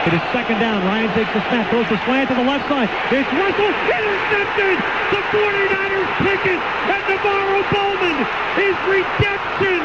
[0.00, 0.80] It is second down.
[0.88, 2.88] Ryan takes the snap, throws the slant to the left side.
[3.12, 4.80] It's Russell, intercepted!
[5.12, 8.16] The 49ers pick it, and Navarro Bowman
[8.64, 9.84] is redemption!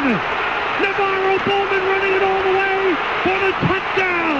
[0.79, 2.79] Navarro Bowman running it all the way
[3.27, 4.39] for the touchdown!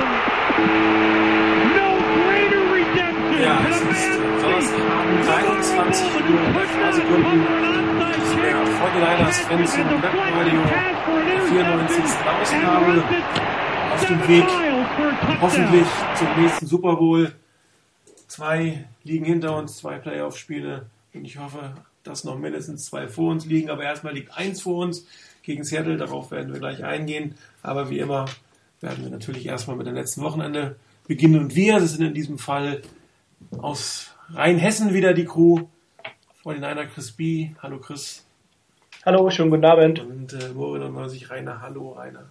[1.76, 1.88] No
[2.24, 5.28] greater redemption Ja, es a ist man's Donnerstag, feet.
[5.28, 7.40] 23 Uhr, ein paar Sekunden.
[8.40, 10.62] Der 49ers-Fans im Webradio,
[11.28, 12.04] die 94.
[12.40, 13.04] Ausgabe
[13.94, 14.46] auf dem Weg
[15.42, 17.34] hoffentlich zum nächsten Super Bowl.
[18.28, 23.46] Zwei liegen hinter uns, zwei Playoff-Spiele und ich hoffe, dass noch mindestens zwei vor uns
[23.46, 25.08] liegen, aber erstmal liegt eins vor uns
[25.44, 28.26] gegen Seattle, darauf werden wir gleich eingehen, aber wie immer
[28.82, 30.76] werden wir natürlich erstmal mit dem letzten Wochenende
[31.08, 32.82] beginnen und wir, das sind in diesem Fall
[33.58, 35.68] aus Rheinhessen wieder die Crew,
[36.44, 38.26] 49er Chris B, hallo Chris
[39.06, 40.00] Hallo, schönen guten Abend.
[40.00, 42.26] und äh, Morin und sich Rainer, hallo Rainer.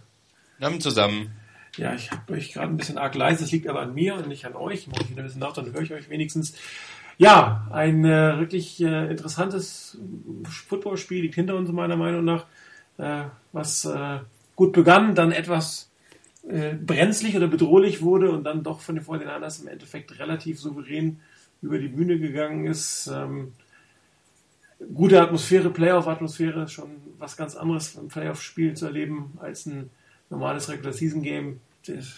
[0.59, 1.30] Namen zusammen.
[1.77, 3.42] Ja, ich habe euch gerade ein bisschen arg leise.
[3.42, 4.80] Das liegt aber an mir und nicht an euch.
[4.80, 6.55] Ich mache wieder ein bisschen nach, dann höre ich euch wenigstens.
[7.16, 9.99] Ja, ein äh, wirklich äh, interessantes
[10.68, 12.46] Footballspiel liegt hinter uns meiner Meinung nach,
[12.99, 14.18] äh, was äh,
[14.57, 15.90] gut begann, dann etwas
[16.49, 21.21] äh, brenzlig oder bedrohlich wurde und dann doch von den 49ers im Endeffekt relativ souverän
[21.62, 23.06] über die Bühne gegangen ist.
[23.06, 23.52] Ähm,
[24.93, 29.90] gute Atmosphäre, Playoff-Atmosphäre, schon was ganz anderes im Playoff-Spiel zu erleben als ein
[30.30, 31.60] normales Regular-Season-Game.
[31.60, 31.63] Die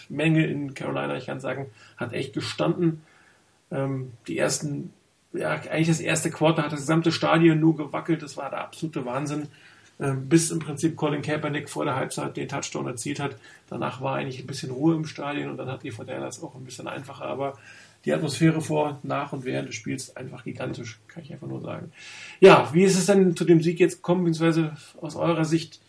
[0.09, 3.01] Menge in Carolina, ich kann sagen, hat echt gestanden.
[3.71, 4.93] Ähm, die ersten,
[5.33, 8.21] ja, eigentlich das erste Quarter hat das gesamte Stadion nur gewackelt.
[8.21, 9.47] Das war der absolute Wahnsinn.
[9.99, 13.35] Ähm, bis im Prinzip Colin Kaepernick vor der Halbzeit den Touchdown erzielt hat.
[13.67, 16.63] Danach war eigentlich ein bisschen Ruhe im Stadion und dann hat die Fortinanders auch ein
[16.63, 17.25] bisschen einfacher.
[17.25, 17.57] Aber
[18.05, 21.91] die Atmosphäre vor, nach und während des Spiels einfach gigantisch, kann ich einfach nur sagen.
[22.39, 25.81] Ja, wie ist es denn zu dem Sieg jetzt gekommen, beziehungsweise aus eurer Sicht,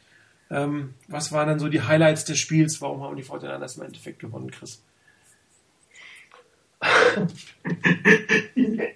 [0.51, 2.81] ähm, was waren dann so die Highlights des Spiels?
[2.81, 4.83] Warum haben die Fortinanders im Endeffekt gewonnen, Chris?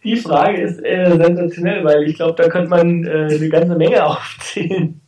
[0.05, 4.05] Die Frage ist äh, sensationell, weil ich glaube, da könnte man äh, eine ganze Menge
[4.07, 5.01] aufzählen.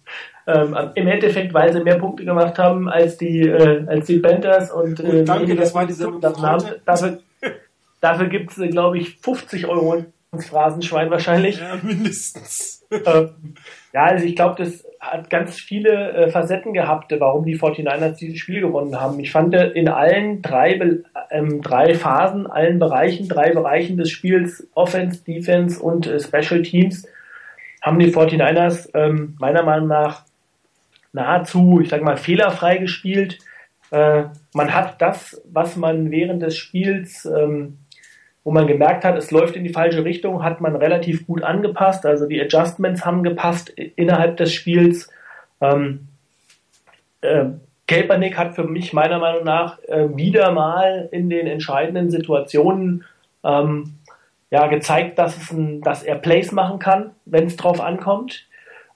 [0.46, 4.70] Ähm, Im Endeffekt, weil sie mehr Punkte gemacht haben als die, äh, als die Panthers
[4.70, 6.82] und äh, Gut, danke, das war die Sendung das für heute.
[6.84, 7.20] Dafür,
[8.00, 11.60] dafür gibt es, glaube ich, 50 Euro ins Phrasenschwein wahrscheinlich.
[11.60, 12.84] Ja, mindestens.
[12.90, 13.30] Ähm,
[13.92, 18.38] ja, also ich glaube, das hat ganz viele äh, Facetten gehabt, warum die 49ers dieses
[18.38, 19.20] Spiel gewonnen haben.
[19.20, 20.80] Ich fand äh, in allen drei,
[21.30, 27.06] ähm, drei Phasen, allen Bereichen, drei Bereichen des Spiels, Offense, Defense und äh, Special Teams,
[27.82, 30.22] haben die 49ers ähm, meiner Meinung nach
[31.12, 33.38] nahezu, ich sag mal, fehlerfrei gespielt.
[33.90, 37.78] Äh, man hat das, was man während des Spiels ähm,
[38.44, 42.04] wo man gemerkt hat, es läuft in die falsche Richtung, hat man relativ gut angepasst.
[42.04, 45.10] Also die Adjustments haben gepasst innerhalb des Spiels.
[45.62, 46.08] Ähm,
[47.22, 47.46] äh,
[47.86, 53.04] Kaepernick hat für mich meiner Meinung nach äh, wieder mal in den entscheidenden Situationen
[53.42, 53.94] ähm,
[54.50, 58.46] ja, gezeigt, dass, ein, dass er Plays machen kann, wenn es drauf ankommt.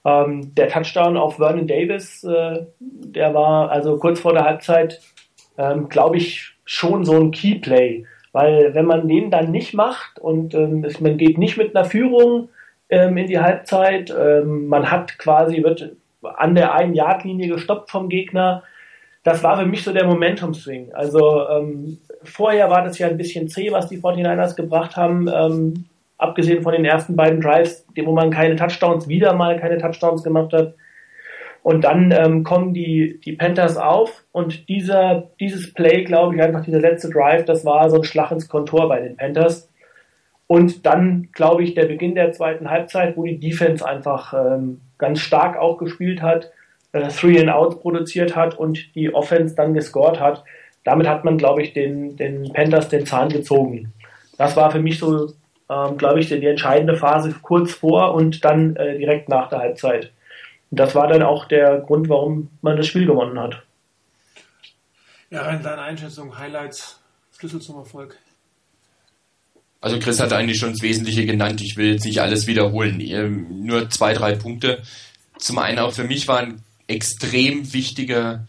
[0.05, 5.01] Ähm, der Touchdown auf Vernon Davis, äh, der war also kurz vor der Halbzeit,
[5.57, 8.05] ähm, glaube ich, schon so ein Keyplay.
[8.31, 12.49] Weil wenn man den dann nicht macht und ähm, man geht nicht mit einer Führung
[12.89, 18.09] ähm, in die Halbzeit, ähm, man hat quasi, wird an der einen Yard-Linie gestoppt vom
[18.09, 18.63] Gegner,
[19.23, 20.93] das war für mich so der Momentum-Swing.
[20.93, 25.85] Also ähm, vorher war das ja ein bisschen zäh, was die 49ers gebracht haben, ähm,
[26.17, 30.53] abgesehen von den ersten beiden Drives, wo man keine Touchdowns, wieder mal keine Touchdowns gemacht
[30.53, 30.73] hat.
[31.63, 36.63] Und dann ähm, kommen die, die Panthers auf und dieser, dieses Play, glaube ich, einfach
[36.63, 39.69] dieser letzte Drive, das war so ein Schlag ins Kontor bei den Panthers.
[40.47, 45.19] Und dann, glaube ich, der Beginn der zweiten Halbzeit, wo die Defense einfach ähm, ganz
[45.19, 46.49] stark auch gespielt hat,
[46.91, 50.43] äh, Three and Outs produziert hat und die Offense dann gescored hat.
[50.83, 53.93] Damit hat man, glaube ich, den, den Panthers den Zahn gezogen.
[54.37, 55.27] Das war für mich so,
[55.69, 59.59] ähm, glaube ich, die, die entscheidende Phase kurz vor und dann äh, direkt nach der
[59.59, 60.11] Halbzeit.
[60.71, 63.63] Und das war dann auch der Grund, warum man das Spiel gewonnen hat.
[65.31, 66.99] Ja, rein deine Einschätzung, Highlights,
[67.37, 68.17] Schlüssel zum Erfolg.
[69.81, 71.61] Also Chris hat eigentlich schon das Wesentliche genannt.
[71.61, 72.99] Ich will jetzt nicht alles wiederholen.
[72.99, 74.81] Ähm, Nur zwei, drei Punkte.
[75.37, 78.47] Zum einen auch für mich war ein extrem wichtiger,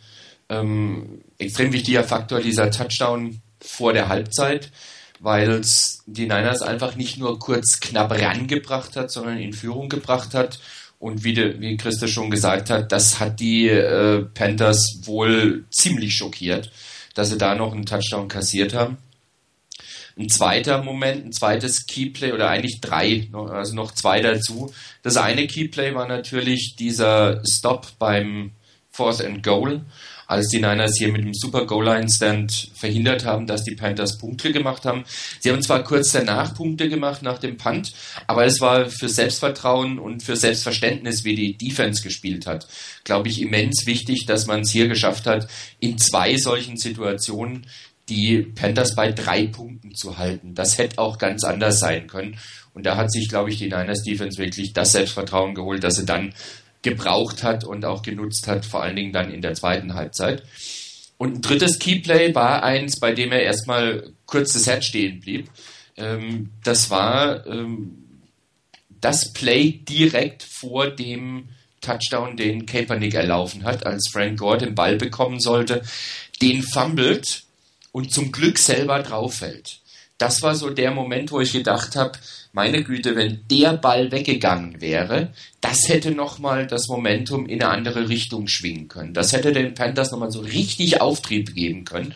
[0.48, 4.72] ähm, extrem wichtiger Faktor dieser Touchdown vor der Halbzeit,
[5.20, 10.34] weil es die Niners einfach nicht nur kurz knapp rangebracht hat, sondern in Führung gebracht
[10.34, 10.58] hat.
[11.00, 16.14] Und wie, de, wie Christa schon gesagt hat, das hat die äh, Panthers wohl ziemlich
[16.14, 16.70] schockiert,
[17.14, 18.98] dass sie da noch einen Touchdown kassiert haben.
[20.18, 24.74] Ein zweiter Moment, ein zweites Keyplay oder eigentlich drei, also noch zwei dazu.
[25.02, 28.50] Das eine Keyplay war natürlich dieser Stop beim
[28.90, 29.80] Fourth and Goal,
[30.30, 34.16] als die Niners hier mit dem Super Goal Line Stand verhindert haben, dass die Panthers
[34.16, 35.04] Punkte gemacht haben.
[35.40, 37.92] Sie haben zwar kurz danach Punkte gemacht nach dem Punt,
[38.28, 42.68] aber es war für Selbstvertrauen und für Selbstverständnis, wie die Defense gespielt hat,
[43.02, 45.48] glaube ich, immens wichtig, dass man es hier geschafft hat,
[45.80, 47.66] in zwei solchen Situationen
[48.08, 50.54] die Panthers bei drei Punkten zu halten.
[50.54, 52.36] Das hätte auch ganz anders sein können.
[52.72, 56.06] Und da hat sich, glaube ich, die Niners Defense wirklich das Selbstvertrauen geholt, dass sie
[56.06, 56.32] dann
[56.82, 60.42] gebraucht hat und auch genutzt hat, vor allen Dingen dann in der zweiten Halbzeit.
[61.18, 65.50] Und ein drittes Keyplay war eins, bei dem er erstmal kurz das Herz stehen blieb.
[65.96, 68.04] Ähm, das war ähm,
[69.00, 71.48] das Play direkt vor dem
[71.80, 75.82] Touchdown, den Kaepernick erlaufen hat, als Frank Gore den Ball bekommen sollte,
[76.40, 77.44] den fummelt
[77.92, 79.80] und zum Glück selber drauf fällt.
[80.18, 82.18] Das war so der Moment, wo ich gedacht habe,
[82.52, 88.08] meine Güte, wenn der Ball weggegangen wäre, das hätte nochmal das Momentum in eine andere
[88.08, 89.14] Richtung schwingen können.
[89.14, 92.14] Das hätte den Panthers nochmal so richtig Auftrieb geben können.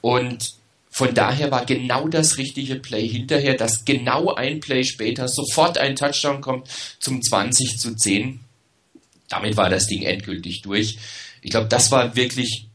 [0.00, 0.54] Und
[0.90, 5.96] von daher war genau das richtige Play hinterher, dass genau ein Play später sofort ein
[5.96, 6.68] Touchdown kommt
[7.00, 8.40] zum 20 zu 10.
[9.28, 10.98] Damit war das Ding endgültig durch.
[11.42, 12.68] Ich glaube, das war wirklich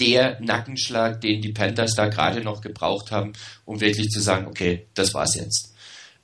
[0.00, 3.34] der Nackenschlag, den die Panthers da gerade noch gebraucht haben,
[3.66, 5.69] um wirklich zu sagen, okay, das war's jetzt.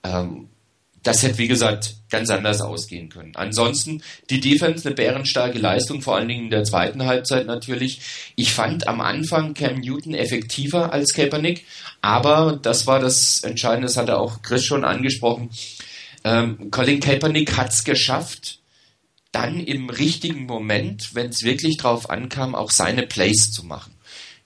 [0.07, 0.49] Ähm,
[1.03, 3.37] das hätte, wie gesagt, ganz anders ausgehen können.
[3.37, 8.01] Ansonsten die Defense eine bärenstarke Leistung, vor allen Dingen in der zweiten Halbzeit natürlich.
[8.35, 11.65] Ich fand am Anfang Cam Newton effektiver als Kaepernick,
[12.01, 15.51] aber das war das Entscheidende, das hatte auch Chris schon angesprochen.
[16.25, 18.59] Ähm, Colin Kaepernick hat es geschafft,
[19.31, 23.93] dann im richtigen Moment, wenn es wirklich drauf ankam, auch seine Plays zu machen.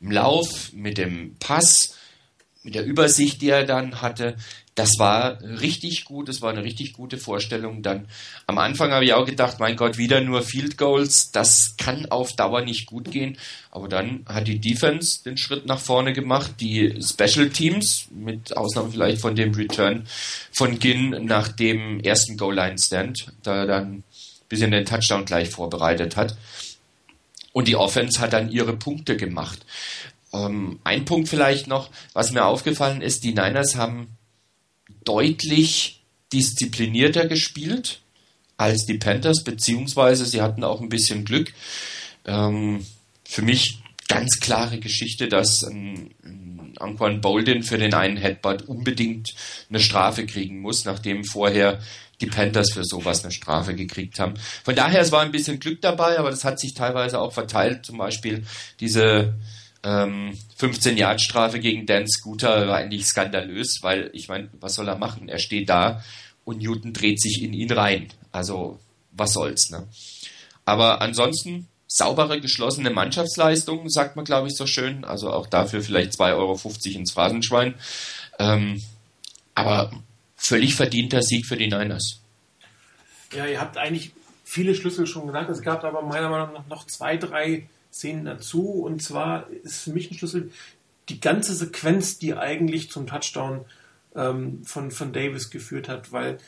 [0.01, 1.97] Im Lauf, mit dem Pass,
[2.63, 4.37] mit der Übersicht, die er dann hatte,
[4.75, 7.83] das war richtig gut, das war eine richtig gute Vorstellung.
[7.83, 8.07] Dann
[8.47, 12.35] am Anfang habe ich auch gedacht, mein Gott, wieder nur Field Goals, das kann auf
[12.35, 13.37] Dauer nicht gut gehen.
[13.71, 18.91] Aber dann hat die Defense den Schritt nach vorne gemacht, die Special Teams, mit Ausnahme
[18.91, 20.07] vielleicht von dem Return
[20.53, 24.05] von Ginn nach dem ersten Goal-Line-Stand, da er dann ein
[24.49, 26.37] bisschen den Touchdown gleich vorbereitet hat.
[27.53, 29.59] Und die Offense hat dann ihre Punkte gemacht.
[30.33, 34.17] Ähm, ein Punkt vielleicht noch, was mir aufgefallen ist, die Niners haben
[35.05, 36.03] deutlich
[36.33, 38.01] disziplinierter gespielt
[38.57, 41.53] als die Panthers, beziehungsweise sie hatten auch ein bisschen Glück.
[42.27, 42.87] Ähm,
[43.25, 49.35] für mich ganz klare Geschichte, dass ein, ein Anquan Bolden für den einen Headbutt unbedingt
[49.69, 51.81] eine Strafe kriegen muss, nachdem vorher
[52.21, 54.35] die Panthers für sowas eine Strafe gekriegt haben.
[54.65, 57.87] Von daher, es war ein bisschen Glück dabei, aber das hat sich teilweise auch verteilt.
[57.87, 58.45] Zum Beispiel
[58.79, 59.35] diese
[59.83, 64.89] ähm, 15 Yard Strafe gegen Dan Scooter war eigentlich skandalös, weil ich meine, was soll
[64.89, 65.29] er machen?
[65.29, 66.03] Er steht da
[66.45, 68.09] und Newton dreht sich in ihn rein.
[68.33, 68.79] Also
[69.13, 69.87] was soll's, ne?
[70.65, 75.05] Aber ansonsten saubere, geschlossene Mannschaftsleistung, sagt man, glaube ich, so schön.
[75.05, 76.61] Also auch dafür vielleicht 2,50 Euro
[76.99, 77.75] ins Phrasenschwein.
[78.39, 78.83] Ähm,
[79.55, 79.91] aber
[80.37, 82.21] völlig verdienter Sieg für die Niners.
[83.35, 84.13] Ja, ihr habt eigentlich
[84.45, 85.51] viele Schlüssel schon genannt.
[85.51, 88.83] Es gab aber meiner Meinung nach noch zwei, drei Szenen dazu.
[88.83, 90.51] Und zwar ist für mich ein Schlüssel
[91.09, 93.65] die ganze Sequenz, die eigentlich zum Touchdown
[94.15, 96.39] ähm, von, von Davis geführt hat, weil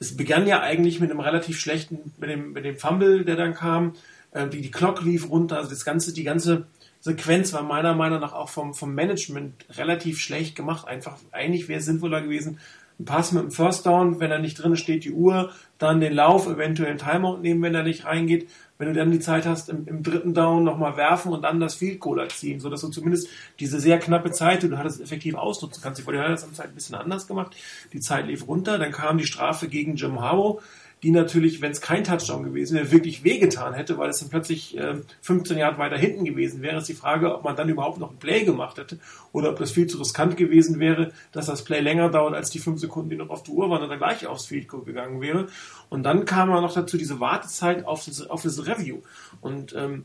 [0.00, 3.54] es begann ja eigentlich mit einem relativ schlechten, mit dem, mit dem Fumble, der dann
[3.54, 3.94] kam,
[4.32, 6.66] äh, die, die Clock lief runter, also das ganze, die ganze
[7.00, 10.86] Sequenz war meiner Meinung nach auch vom, vom Management relativ schlecht gemacht.
[10.88, 12.58] Einfach, eigentlich wäre es sinnvoller gewesen,
[12.98, 16.12] ein Pass mit dem First Down, wenn er nicht drin steht, die Uhr, dann den
[16.12, 18.48] Lauf, eventuell ein Timeout nehmen, wenn er nicht reingeht
[18.78, 21.74] wenn du dann die Zeit hast, im, im dritten Down nochmal werfen und dann das
[21.74, 25.82] Field Goal erzielen, sodass du zumindest diese sehr knappe Zeit, die du hattest, effektiv ausnutzen
[25.82, 26.00] kannst.
[26.00, 27.56] Die 49ers haben es halt ein bisschen anders gemacht.
[27.92, 30.62] Die Zeit lief runter, dann kam die Strafe gegen Jim Harrow,
[31.02, 34.76] die natürlich, wenn es kein Touchdown gewesen wäre, wirklich wehgetan hätte, weil es dann plötzlich
[34.76, 36.78] äh, 15 Jahre weiter hinten gewesen wäre.
[36.78, 38.98] Ist die Frage, ob man dann überhaupt noch ein Play gemacht hätte
[39.32, 42.58] oder ob das viel zu riskant gewesen wäre, dass das Play länger dauert als die
[42.58, 45.46] fünf Sekunden, die noch auf der Uhr waren und dann gleich aufs Field gegangen wäre.
[45.88, 48.98] Und dann kam man noch dazu diese Wartezeit auf das, auf das Review.
[49.40, 50.04] Und ähm,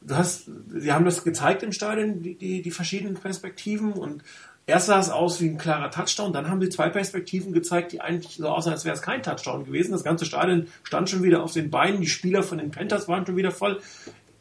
[0.00, 4.22] du hast, sie haben das gezeigt im Stadion, die, die, die verschiedenen Perspektiven und
[4.66, 8.00] Erst sah es aus wie ein klarer Touchdown, dann haben sie zwei Perspektiven gezeigt, die
[8.00, 9.90] eigentlich so aussahen, als wäre es kein Touchdown gewesen.
[9.90, 13.26] Das ganze Stadion stand schon wieder auf den Beinen, die Spieler von den Panthers waren
[13.26, 13.80] schon wieder voll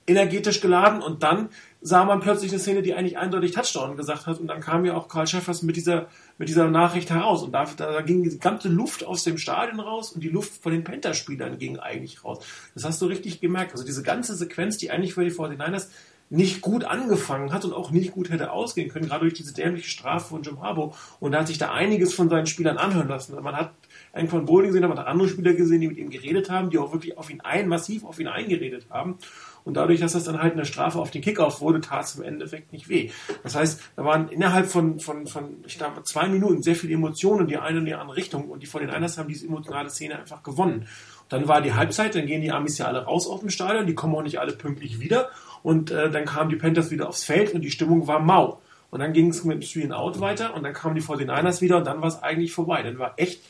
[0.08, 1.50] energetisch geladen und dann
[1.82, 4.94] sah man plötzlich eine Szene, die eigentlich eindeutig Touchdown gesagt hat und dann kam ja
[4.94, 8.70] auch Karl Schäffers mit dieser, mit dieser Nachricht heraus und da, da ging die ganze
[8.70, 12.46] Luft aus dem Stadion raus und die Luft von den Panther-Spielern ging eigentlich raus.
[12.76, 13.72] Das hast du richtig gemerkt.
[13.72, 15.88] Also diese ganze Sequenz, die eigentlich für die 49ers
[16.32, 19.90] nicht gut angefangen hat und auch nicht gut hätte ausgehen können, gerade durch diese dämliche
[19.90, 20.96] Strafe von Jim Harbaugh.
[21.20, 23.36] Und da hat sich da einiges von seinen Spielern anhören lassen.
[23.44, 23.74] Man hat
[24.14, 26.78] einen von Bowling gesehen, man hat andere Spieler gesehen, die mit ihm geredet haben, die
[26.78, 29.18] auch wirklich auf ihn ein, massiv auf ihn eingeredet haben.
[29.66, 32.24] Und dadurch, dass das dann halt eine Strafe auf den Kickoff wurde, tat es im
[32.24, 33.12] Endeffekt nicht weh.
[33.44, 37.42] Das heißt, da waren innerhalb von, von, von ich glaube, zwei Minuten sehr viele Emotionen
[37.42, 38.50] in die eine und die andere Richtung.
[38.50, 40.88] Und die von den Einers haben diese emotionale Szene einfach gewonnen.
[41.28, 43.96] Dann war die Halbzeit, dann gehen die Amis ja alle raus auf dem Stadion, die
[43.96, 45.30] kommen auch nicht alle pünktlich wieder.
[45.64, 48.62] Und äh, dann kamen die Panthers wieder aufs Feld und die Stimmung war mau.
[48.90, 51.62] Und dann ging es mit dem Three and Out weiter und dann kamen die 49ers
[51.62, 52.84] wieder und dann war es eigentlich vorbei.
[52.84, 53.42] Dann war echt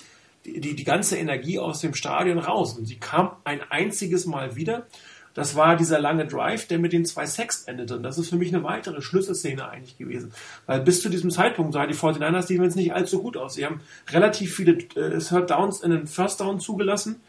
[0.45, 2.77] die, die, die ganze Energie aus dem Stadion raus.
[2.77, 4.85] Und sie kam ein einziges Mal wieder.
[5.33, 7.95] Das war dieser lange Drive, der mit den zwei Sacks endete.
[7.95, 10.33] Und das ist für mich eine weitere Schlüsselszene eigentlich gewesen.
[10.65, 13.55] Weil bis zu diesem Zeitpunkt sah die 49ers Defense nicht allzu gut aus.
[13.55, 17.21] Sie haben relativ viele äh, Third Downs in den First Down zugelassen.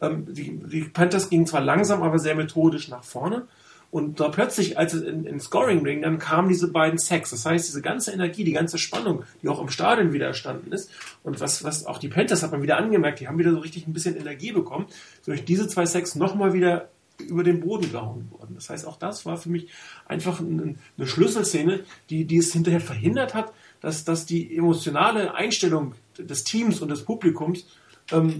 [0.00, 3.46] Ähm, die, die Panthers gingen zwar langsam, aber sehr methodisch nach vorne.
[3.90, 7.30] Und da plötzlich, als es in, in Scoring Ring, dann kamen diese beiden Sacks.
[7.30, 10.90] Das heißt, diese ganze Energie, die ganze Spannung, die auch im Stadion wieder erstanden ist.
[11.24, 13.88] Und was, was auch die Panthers hat man wieder angemerkt, die haben wieder so richtig
[13.88, 14.86] ein bisschen Energie bekommen.
[15.24, 18.54] Durch diese zwei Sacks nochmal wieder über den Boden gehauen worden.
[18.54, 19.68] Das heißt, auch das war für mich
[20.06, 25.94] einfach eine, eine Schlüsselszene, die, die es hinterher verhindert hat, dass, dass die emotionale Einstellung
[26.18, 27.66] des Teams und des Publikums
[28.12, 28.38] ähm,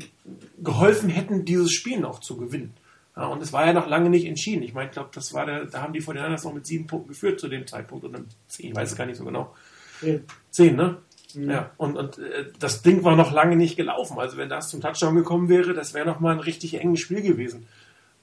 [0.62, 2.72] geholfen hätten, dieses Spiel noch zu gewinnen.
[3.16, 4.62] Ja, und es war ja noch lange nicht entschieden.
[4.62, 6.66] Ich meine, ich glaube, das war der, da haben die von den anderen noch mit
[6.66, 9.54] sieben Punkten geführt zu dem Zeitpunkt oder zehn, ich weiß es gar nicht so genau.
[10.00, 10.98] Zehn, zehn ne?
[11.34, 11.50] Mhm.
[11.50, 14.18] Ja, und, und äh, das Ding war noch lange nicht gelaufen.
[14.18, 17.22] Also wenn das zum Touchdown gekommen wäre, das wäre noch mal ein richtig enges Spiel
[17.22, 17.66] gewesen.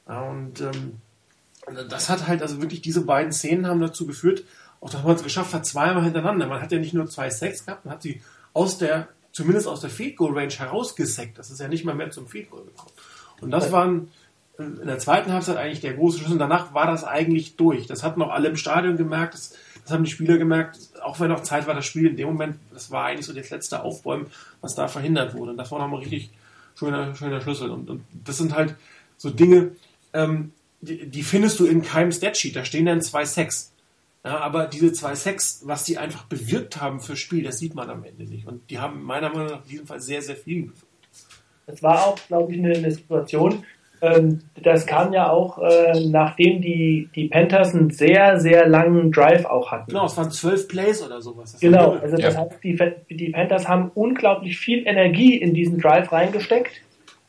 [0.08, 1.02] Ja, und ähm,
[1.90, 4.44] das hat halt, also wirklich diese beiden Szenen haben dazu geführt,
[4.80, 6.48] auch dass man es geschafft hat, zweimal hintereinander.
[6.48, 8.22] Man hat ja nicht nur zwei Sacks gehabt, man hat sie
[8.54, 11.38] aus der, zumindest aus der Field Goal Range herausgesackt.
[11.38, 12.92] Das ist ja nicht mal mehr zum Field Goal gekommen.
[13.42, 14.10] Und das waren
[14.58, 16.38] in der zweiten Halbzeit eigentlich der große Schlüssel.
[16.38, 17.86] Danach war das eigentlich durch.
[17.88, 19.36] Das hatten auch alle im Stadion gemerkt.
[19.36, 20.80] Das, das haben die Spieler gemerkt.
[21.04, 23.50] Auch wenn noch Zeit war, das Spiel in dem Moment, das war eigentlich so das
[23.50, 24.28] letzte Aufbäumen,
[24.62, 25.52] was da verhindert wurde.
[25.52, 26.32] Und das war nochmal richtig
[26.76, 27.70] schöner, schöner Schlüssel.
[27.70, 28.76] Und, und das sind halt
[29.18, 29.72] so Dinge,
[30.14, 32.56] ähm, die, die, findest du in keinem Statsheet.
[32.56, 33.72] Da stehen dann zwei Sex.
[34.24, 37.90] Ja, aber diese zwei Sex, was die einfach bewirkt haben fürs Spiel, das sieht man
[37.90, 38.48] am Ende nicht.
[38.48, 40.84] Und die haben meiner Meinung nach in diesem Fall sehr, sehr viel bewirkt.
[41.68, 43.64] Es war auch, glaube ich, eine, eine Situation,
[44.02, 49.46] ähm, das kam ja auch, äh, nachdem die, die Panthers einen sehr, sehr langen Drive
[49.46, 49.92] auch hatten.
[49.92, 51.54] Genau, es waren zwölf Plays oder sowas.
[51.54, 52.42] Das genau, also das ja.
[52.42, 52.78] heißt, die,
[53.10, 56.82] die Panthers haben unglaublich viel Energie in diesen Drive reingesteckt.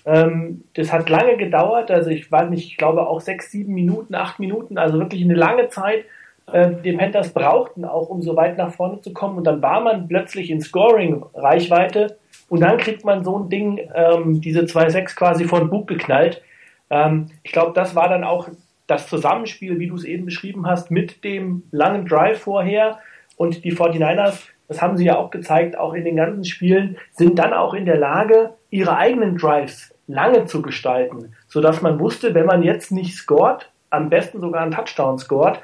[0.04, 4.14] Ähm, das hat lange gedauert, also ich weiß nicht, ich glaube auch sechs, sieben Minuten,
[4.14, 6.04] acht Minuten, also wirklich eine lange Zeit.
[6.52, 9.38] Äh, die Panthers brauchten auch, um so weit nach vorne zu kommen.
[9.38, 12.16] Und dann war man plötzlich in Scoring-Reichweite
[12.48, 16.42] und dann kriegt man so ein Ding, ähm, diese 2-6 quasi von Bug geknallt.
[16.90, 18.48] Ähm, ich glaube, das war dann auch
[18.86, 22.98] das Zusammenspiel, wie du es eben beschrieben hast, mit dem langen Drive vorher
[23.36, 27.38] und die 49ers, das haben sie ja auch gezeigt, auch in den ganzen Spielen, sind
[27.38, 32.46] dann auch in der Lage, ihre eigenen Drives lange zu gestalten, sodass man wusste, wenn
[32.46, 35.60] man jetzt nicht scored, am besten sogar einen Touchdown scored,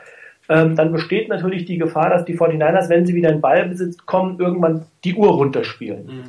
[0.49, 4.38] ähm, dann besteht natürlich die Gefahr, dass die 49ers, wenn sie wieder in Ballbesitz kommen,
[4.38, 6.07] irgendwann die Uhr runterspielen.
[6.07, 6.25] Mhm.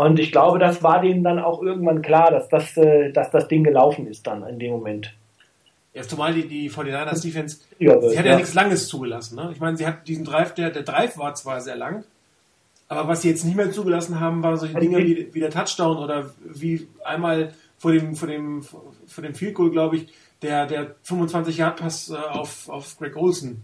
[0.00, 3.48] Und ich glaube, das war denen dann auch irgendwann klar, dass das, äh, dass das
[3.48, 5.14] Ding gelaufen ist dann in dem Moment.
[5.92, 9.36] Ja, zumal die, die 49ers Defense, ja, sie hat ja, ja, nichts Langes zugelassen.
[9.36, 9.50] Ne?
[9.52, 12.04] Ich meine, sie hat diesen Drive, der, der Drive war zwar sehr lang,
[12.88, 15.98] aber was sie jetzt nicht mehr zugelassen haben, waren solche Dinge wie, wie der Touchdown
[15.98, 20.06] oder wie einmal vor dem, vor dem, vor dem Field Goal, glaube ich,
[20.40, 23.60] der, der 25-Yard-Pass äh, auf, auf Greg Olsen.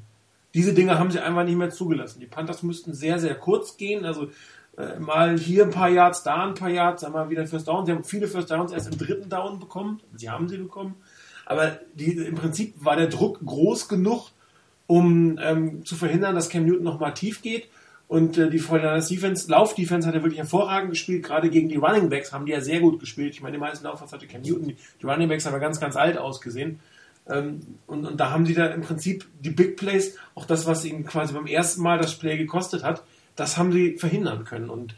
[0.52, 2.20] Diese Dinge haben sie einfach nicht mehr zugelassen.
[2.20, 4.04] Die Panthers müssten sehr, sehr kurz gehen.
[4.04, 4.28] Also
[4.76, 7.86] äh, mal hier ein paar Yards, da ein paar Yards, einmal wieder First Down.
[7.86, 10.00] Sie haben viele First Downs erst im dritten Down bekommen.
[10.14, 10.96] Sie haben sie bekommen.
[11.46, 14.30] Aber die, im Prinzip war der Druck groß genug,
[14.86, 17.68] um ähm, zu verhindern, dass Cam Newton nochmal tief geht.
[18.08, 21.24] Und äh, die 49 Defense, Lauf-Defense hat er wirklich hervorragend gespielt.
[21.24, 23.34] Gerade gegen die Running Backs haben die ja sehr gut gespielt.
[23.34, 24.76] Ich meine, die meisten Laufers hatte Cam Newton.
[25.00, 26.80] Die Running Backs haben ja ganz, ganz alt ausgesehen.
[27.28, 30.84] Ähm, und, und da haben sie da im Prinzip die Big Plays, auch das, was
[30.84, 33.02] ihnen quasi beim ersten Mal das Play gekostet hat,
[33.36, 34.70] das haben sie verhindern können.
[34.70, 34.94] Und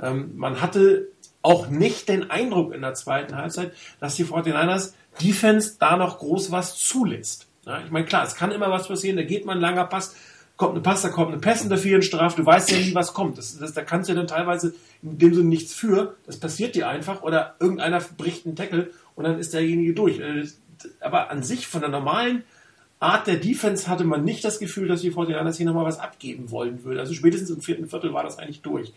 [0.00, 1.08] ähm, man hatte
[1.42, 6.50] auch nicht den Eindruck in der zweiten Halbzeit, dass die 49ers Defense da noch groß
[6.50, 7.48] was zulässt.
[7.66, 10.14] Ja, ich meine, klar, es kann immer was passieren, da geht mal ein langer Pass,
[10.56, 13.14] kommt eine Pass, da kommt eine Pässe dafür in Straf, du weißt ja nie, was
[13.14, 13.38] kommt.
[13.38, 16.74] Das, das, da kannst du ja dann teilweise in dem Sinne nichts für, das passiert
[16.74, 20.20] dir einfach oder irgendeiner bricht einen Tackle und dann ist derjenige durch.
[20.20, 20.46] Äh,
[21.00, 22.44] aber an sich von der normalen
[23.00, 26.50] Art der Defense hatte man nicht das Gefühl, dass die 49ers hier nochmal was abgeben
[26.50, 27.00] wollen würde.
[27.00, 28.92] Also spätestens im vierten Viertel war das eigentlich durch.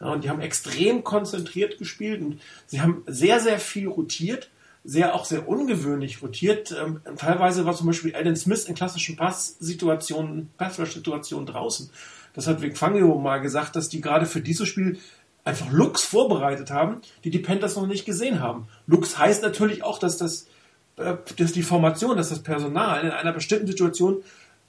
[0.00, 4.50] Ja, und die haben extrem konzentriert gespielt und sie haben sehr, sehr viel rotiert,
[4.82, 6.74] sehr auch sehr ungewöhnlich rotiert.
[6.78, 11.90] Ähm, teilweise war zum Beispiel Alan Smith in klassischen Passsituationen, Passrush-Situationen draußen.
[12.34, 14.98] Das hat Vic Fangio mal gesagt, dass die gerade für dieses Spiel
[15.44, 18.66] einfach Looks vorbereitet haben, die die Panthers noch nicht gesehen haben.
[18.88, 20.48] Looks heißt natürlich auch, dass das
[20.96, 24.22] dass die Formation, dass das Personal in einer bestimmten Situation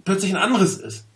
[0.03, 1.07] plötzlich ein anderes ist.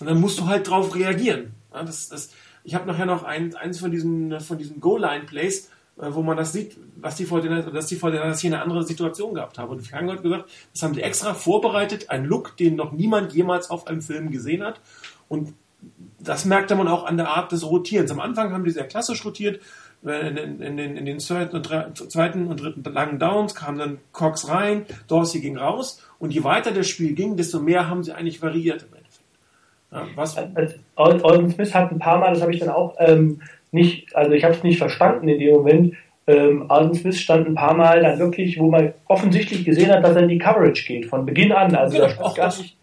[0.00, 1.52] Und dann musst du halt drauf reagieren.
[1.72, 2.30] Ja, das, das,
[2.64, 6.52] ich habe nachher noch ein, eins von diesen, von diesen Goal-Line-Plays, äh, wo man das
[6.52, 9.70] sieht, was die Fortinanders, dass die Fortinanders hier eine andere Situation gehabt haben.
[9.70, 13.32] Und ich habe heute gesagt, das haben sie extra vorbereitet, ein Look, den noch niemand
[13.32, 14.80] jemals auf einem Film gesehen hat.
[15.28, 15.54] Und
[16.18, 18.10] das merkte man auch an der Art des Rotierens.
[18.10, 19.60] Am Anfang haben die sehr klassisch rotiert.
[20.02, 24.86] In, in, in, den, in den zweiten und, dritten langen Downs kam dann Cox rein,
[25.08, 26.02] Dorsey ging raus.
[26.18, 29.10] Und je weiter das Spiel ging, desto mehr haben sie eigentlich variiert im Endeffekt.
[29.92, 30.38] Ja, was?
[30.96, 33.42] Alden Smith hat ein paar Mal, das habe ich dann auch ähm,
[33.72, 35.94] nicht, also ich habe es nicht verstanden in dem Moment.
[36.26, 40.16] Ähm, Alden Smith stand ein paar Mal dann wirklich, wo man offensichtlich gesehen hat, dass
[40.16, 41.74] er in die Coverage geht, von Beginn an.
[41.74, 42.76] Also ja, da stand gar nicht,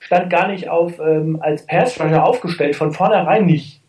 [0.00, 3.81] stand gar nicht auf ähm, als Pass Rusher aufgestellt, von vornherein nicht.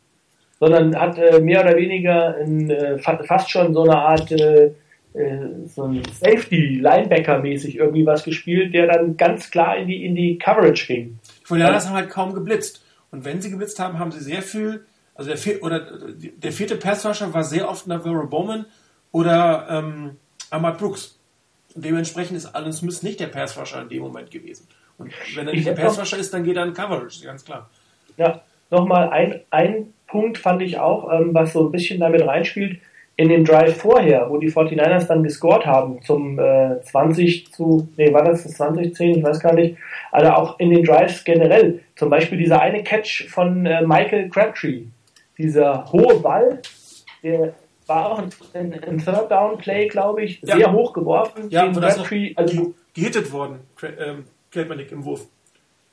[0.60, 4.72] Sondern hat äh, mehr oder weniger in, äh, fast schon so eine Art äh,
[5.14, 10.16] äh so ein Safety, Linebacker-mäßig irgendwie was gespielt, der dann ganz klar in die, in
[10.16, 11.20] die Coverage ging.
[11.44, 12.84] Von der haben halt kaum geblitzt.
[13.12, 16.76] Und wenn sie geblitzt haben, haben sie sehr viel also der, vier, oder der vierte
[16.76, 18.66] Passrusher war sehr oft Navarro Bowman
[19.12, 20.18] oder ähm,
[20.50, 21.20] Ahmad Brooks.
[21.76, 24.68] Und dementsprechend ist Alan Smith nicht der Passrusher in dem Moment gewesen.
[24.98, 27.70] Und wenn er nicht der Passrusher ist, dann geht er in Coverage, ganz klar.
[28.18, 32.80] Ja, nochmal ein, ein Punkt fand ich auch, ähm, was so ein bisschen damit reinspielt
[33.16, 38.14] in dem Drive vorher, wo die 49ers dann gescored haben zum äh, 20 zu, nee,
[38.14, 39.76] war das das 2010, ich weiß gar nicht,
[40.12, 44.84] also auch in den Drives generell, zum Beispiel dieser eine Catch von äh, Michael Crabtree,
[45.38, 46.62] dieser hohe Ball,
[47.24, 47.54] der
[47.88, 50.58] war auch ein, ein Third Down Play, glaube ich, ja.
[50.58, 51.50] sehr hoch geworfen.
[51.50, 53.62] Ja, und Crabtree, also gehittet worden,
[54.00, 55.28] ähm, Kelpernick im Wurf.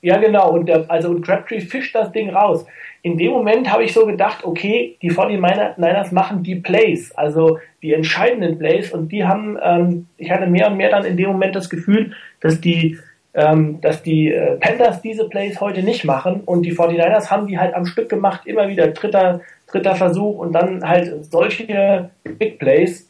[0.02, 0.52] Ja, genau.
[0.52, 2.64] Und der, also und Crabtree fischt das Ding raus.
[3.02, 7.94] In dem Moment habe ich so gedacht, okay, die 49ers machen die Plays, also die
[7.94, 8.92] entscheidenden Plays.
[8.92, 12.12] Und die haben, ähm, ich hatte mehr und mehr dann in dem Moment das Gefühl,
[12.40, 12.98] dass die
[13.34, 17.58] ähm, dass die äh, Panthers diese Plays heute nicht machen und die 49ers haben die
[17.58, 23.08] halt am Stück gemacht, immer wieder dritter, dritter Versuch und dann halt solche Big Plays.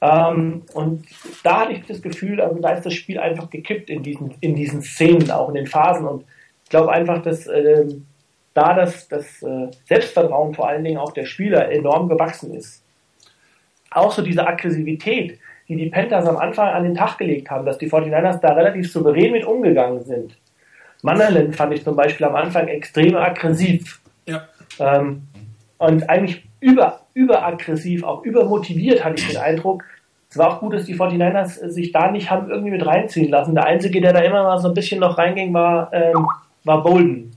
[0.00, 1.04] Ähm, und
[1.44, 4.54] da hatte ich das Gefühl, also da ist das Spiel einfach gekippt in diesen, in
[4.54, 6.24] diesen Szenen, auch in den Phasen und
[6.64, 7.86] ich glaube einfach, dass äh,
[8.54, 12.82] da das, das äh, Selbstvertrauen vor allen Dingen auch der Spieler enorm gewachsen ist.
[13.90, 15.38] Auch so diese Aggressivität,
[15.68, 18.90] die die Panthers am Anfang an den Tag gelegt haben, dass die 49ers da relativ
[18.90, 20.36] souverän mit umgegangen sind.
[21.02, 24.00] Mannerland fand ich zum Beispiel am Anfang extrem aggressiv.
[24.26, 24.48] Ja.
[24.78, 25.22] Ähm,
[25.78, 29.84] und eigentlich über, überaggressiv, auch übermotiviert hatte ich den Eindruck.
[30.30, 33.54] Es war auch gut, dass die 49ers sich da nicht haben irgendwie mit reinziehen lassen.
[33.54, 36.26] Der Einzige, der da immer mal so ein bisschen noch reinging, war, ähm,
[36.64, 37.36] war Bolden.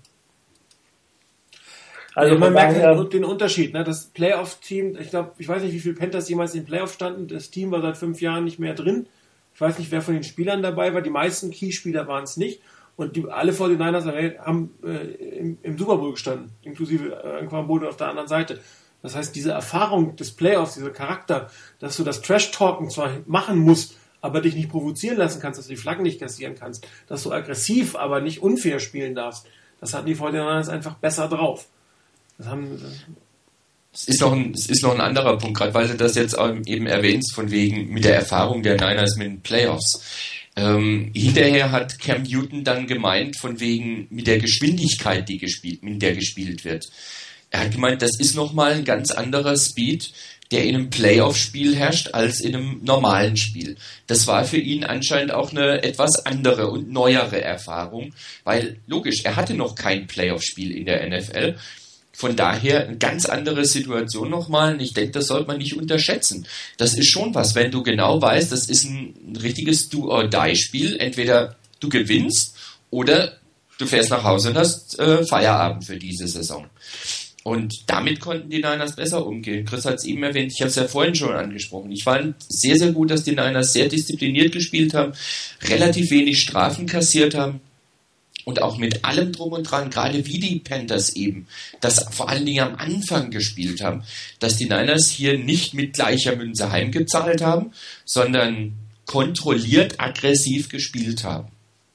[2.17, 3.73] Also man merkt halt den Unterschied.
[3.73, 3.83] Ne?
[3.83, 7.27] Das Playoff-Team, ich glaube, ich weiß nicht, wie viele Panthers jemals in Playoff standen.
[7.27, 9.07] Das Team war seit fünf Jahren nicht mehr drin.
[9.53, 11.01] Ich weiß nicht, wer von den Spielern dabei war.
[11.01, 12.61] Die meisten Key-Spieler waren es nicht.
[12.95, 14.97] Und die, alle 49ers haben äh,
[15.37, 18.59] im, im, Super Bowl gestanden, inklusive äh, Quambodo auf der anderen Seite.
[19.03, 23.95] Das heißt, diese Erfahrung des Playoffs, dieser Charakter, dass du das Trash-Talken zwar machen musst,
[24.21, 27.31] aber dich nicht provozieren lassen kannst, dass du die Flaggen nicht kassieren kannst, dass du
[27.31, 29.45] aggressiv, aber nicht unfair spielen darfst,
[29.79, 31.67] das hatten die 49ers einfach besser drauf.
[32.37, 32.79] Das haben,
[33.93, 36.37] es ist noch ein, es ist noch ein anderer Punkt, gerade weil du das jetzt
[36.65, 40.01] eben erwähnst, von wegen mit der Erfahrung der Niners mit den Playoffs.
[40.55, 46.01] Ähm, hinterher hat Cam Newton dann gemeint, von wegen mit der Geschwindigkeit, die gespielt, mit
[46.01, 46.87] der gespielt wird.
[47.49, 50.11] Er hat gemeint, das ist nochmal ein ganz anderer Speed,
[50.51, 53.77] der in einem Playoff-Spiel herrscht, als in einem normalen Spiel.
[54.05, 59.35] Das war für ihn anscheinend auch eine etwas andere und neuere Erfahrung, weil logisch, er
[59.35, 61.57] hatte noch kein Playoff-Spiel in der NFL
[62.17, 64.73] von daher eine ganz andere Situation nochmal.
[64.73, 66.47] Und ich denke, das sollte man nicht unterschätzen.
[66.77, 70.97] Das ist schon was, wenn du genau weißt, das ist ein richtiges Do-or-Die-Spiel.
[70.97, 72.55] Entweder du gewinnst
[72.89, 73.37] oder
[73.77, 76.65] du fährst nach Hause und hast äh, Feierabend für diese Saison.
[77.43, 79.65] Und damit konnten die Niners besser umgehen.
[79.65, 81.91] Chris hat es eben erwähnt, ich habe es ja vorhin schon angesprochen.
[81.91, 85.13] Ich fand sehr, sehr gut, dass die Niners sehr diszipliniert gespielt haben,
[85.69, 87.61] relativ wenig Strafen kassiert haben
[88.47, 91.47] und auch mit allem drum und dran, gerade wie die Panthers eben,
[91.81, 94.03] das vor allen Dingen am Anfang gespielt haben,
[94.39, 97.73] dass die Niners hier nicht mit gleicher Münze heimgezahlt haben,
[98.05, 98.71] sondern
[99.05, 101.49] kontrolliert aggressiv gespielt haben.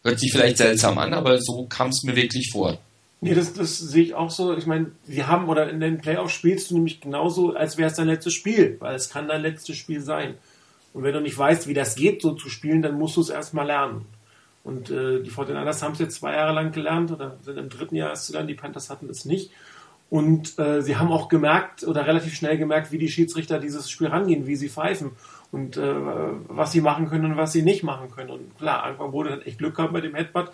[0.04, 2.76] Hört sich vielleicht seltsam an, aber so kam es mir wirklich vor.
[3.22, 4.54] Nee, das, das sehe ich auch so.
[4.54, 7.96] Ich meine, wir haben oder in den Playoffs spielst du nämlich genauso, als wäre es
[7.96, 10.34] dein letztes Spiel, weil es kann dein letztes Spiel sein.
[10.92, 13.30] Und wenn du nicht weißt, wie das geht, so zu spielen, dann musst du es
[13.30, 14.04] erstmal lernen.
[14.64, 17.96] Und äh, die 49ers haben es jetzt zwei Jahre lang gelernt oder sind im dritten
[17.96, 19.50] Jahr erst zu lernen, die Panthers hatten es nicht.
[20.08, 24.08] Und äh, sie haben auch gemerkt oder relativ schnell gemerkt, wie die Schiedsrichter dieses Spiel
[24.08, 25.12] rangehen, wie sie pfeifen.
[25.52, 25.94] und äh,
[26.48, 28.30] was sie machen können und was sie nicht machen können.
[28.30, 30.52] Und klar, Anfang wurde hat echt Glück gehabt mit dem Headbutt.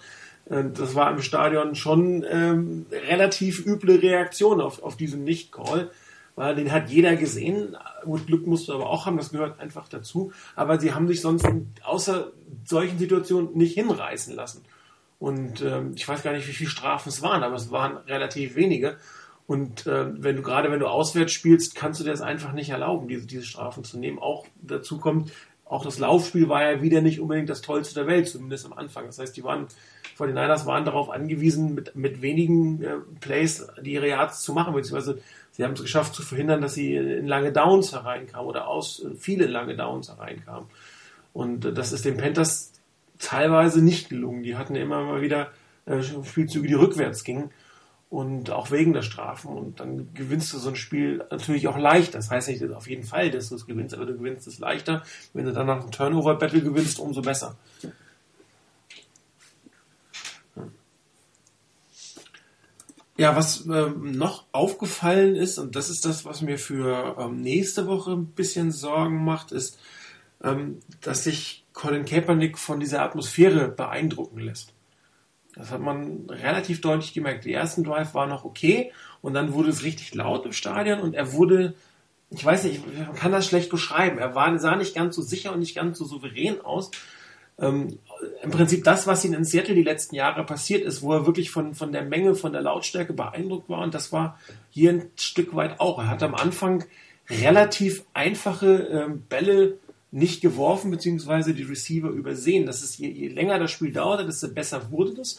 [0.48, 5.90] Äh, das war im Stadion schon ähm, relativ üble Reaktion auf, auf diesen Nicht-Call,
[6.38, 7.76] den hat jeder gesehen.
[8.04, 10.32] Gut, Glück musst du aber auch haben, das gehört einfach dazu.
[10.56, 11.46] Aber sie haben sich sonst
[11.84, 12.32] außer
[12.64, 14.64] solchen Situationen nicht hinreißen lassen.
[15.18, 18.54] Und ähm, ich weiß gar nicht, wie viele Strafen es waren, aber es waren relativ
[18.54, 18.98] wenige.
[19.46, 22.70] Und äh, wenn du gerade wenn du auswärts spielst, kannst du dir das einfach nicht
[22.70, 24.18] erlauben, diese, diese Strafen zu nehmen.
[24.18, 25.32] Auch dazu kommt,
[25.64, 29.06] auch das Laufspiel war ja wieder nicht unbedingt das Tollste der Welt, zumindest am Anfang.
[29.06, 29.66] Das heißt, die waren,
[30.14, 34.74] vor den Niners waren darauf angewiesen, mit, mit wenigen äh, Plays die Yards zu machen,
[34.74, 35.20] beziehungsweise
[35.58, 39.14] sie haben es geschafft zu verhindern, dass sie in lange Downs hereinkamen oder aus äh,
[39.16, 40.68] viele lange Downs hereinkamen.
[41.34, 42.72] Und äh, das ist den Panthers
[43.18, 44.44] teilweise nicht gelungen.
[44.44, 45.50] Die hatten immer mal wieder
[45.84, 47.50] äh, Spielzüge, die rückwärts gingen
[48.08, 49.50] und auch wegen der Strafen.
[49.50, 52.18] Und dann gewinnst du so ein Spiel natürlich auch leichter.
[52.18, 55.02] Das heißt nicht auf jeden Fall, dass du es gewinnst, aber du gewinnst es leichter.
[55.34, 57.56] Wenn du dann noch ein Turnover-Battle gewinnst, umso besser.
[63.18, 67.88] Ja, was ähm, noch aufgefallen ist, und das ist das, was mir für ähm, nächste
[67.88, 69.76] Woche ein bisschen Sorgen macht, ist,
[70.42, 74.72] ähm, dass sich Colin Kaepernick von dieser Atmosphäre beeindrucken lässt.
[75.56, 77.44] Das hat man relativ deutlich gemerkt.
[77.44, 81.14] Die ersten Drive war noch okay und dann wurde es richtig laut im Stadion und
[81.14, 81.74] er wurde,
[82.30, 84.18] ich weiß nicht, man kann das schlecht beschreiben.
[84.18, 86.92] Er war, sah nicht ganz so sicher und nicht ganz so souverän aus.
[87.60, 87.98] Ähm,
[88.42, 91.50] Im Prinzip das, was ihm in Seattle die letzten Jahre passiert ist, wo er wirklich
[91.50, 94.38] von, von der Menge, von der Lautstärke beeindruckt war und das war
[94.70, 95.98] hier ein Stück weit auch.
[95.98, 96.84] Er hat am Anfang
[97.28, 99.78] relativ einfache ähm, Bälle
[100.10, 102.66] nicht geworfen, beziehungsweise die Receiver übersehen.
[102.66, 105.38] Das ist, je, je länger das Spiel dauerte, desto besser wurde das.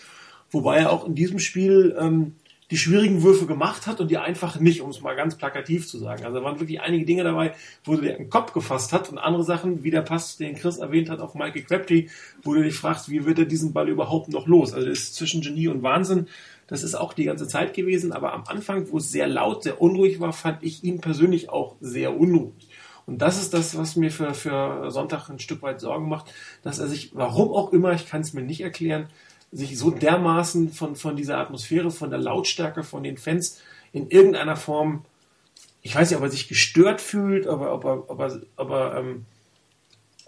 [0.51, 2.35] Wobei er auch in diesem Spiel ähm,
[2.71, 5.97] die schwierigen Würfe gemacht hat und die einfach nicht, um es mal ganz plakativ zu
[5.97, 6.23] sagen.
[6.23, 9.43] Also da waren wirklich einige Dinge dabei, wo der einen Kopf gefasst hat und andere
[9.43, 12.07] Sachen, wie der Pass, den Chris erwähnt hat, auf Michael Crabtree,
[12.43, 14.73] wo du dich fragst, wie wird er diesen Ball überhaupt noch los?
[14.73, 16.27] Also das ist zwischen Genie und Wahnsinn.
[16.67, 19.81] Das ist auch die ganze Zeit gewesen, aber am Anfang, wo es sehr laut, sehr
[19.81, 22.67] unruhig war, fand ich ihn persönlich auch sehr unruhig.
[23.07, 26.77] Und das ist das, was mir für, für Sonntag ein Stück weit Sorgen macht, dass
[26.77, 29.07] er sich, warum auch immer, ich kann es mir nicht erklären,
[29.51, 34.55] sich so dermaßen von, von dieser Atmosphäre, von der Lautstärke, von den Fans in irgendeiner
[34.55, 35.05] Form,
[35.81, 38.97] ich weiß nicht, ob er sich gestört fühlt, aber ob er, ob er, ob er
[38.97, 39.25] ähm,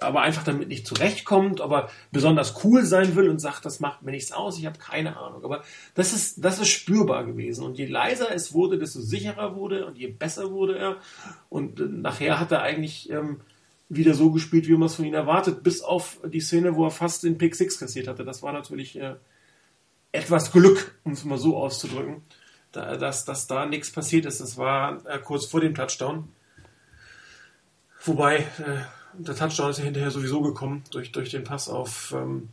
[0.02, 4.02] aber einfach damit nicht zurechtkommt, ob er besonders cool sein will und sagt, das macht
[4.02, 5.44] mir nichts aus, ich habe keine Ahnung.
[5.46, 7.64] Aber das ist, das ist spürbar gewesen.
[7.64, 10.98] Und je leiser es wurde, desto sicherer wurde und je besser wurde er.
[11.50, 13.42] Und äh, nachher hat er eigentlich ähm,
[13.94, 16.92] wieder so gespielt, wie man es von ihm erwartet, bis auf die Szene, wo er
[16.92, 18.24] fast den Pick 6 kassiert hatte.
[18.24, 19.16] Das war natürlich äh,
[20.14, 22.22] etwas Glück, um es mal so auszudrücken,
[22.72, 24.40] da, dass, dass da nichts passiert ist.
[24.40, 26.30] Das war äh, kurz vor dem Touchdown.
[28.06, 28.82] Wobei, äh,
[29.14, 32.48] der Touchdown ist ja hinterher sowieso gekommen durch, durch den Pass auf, ähm,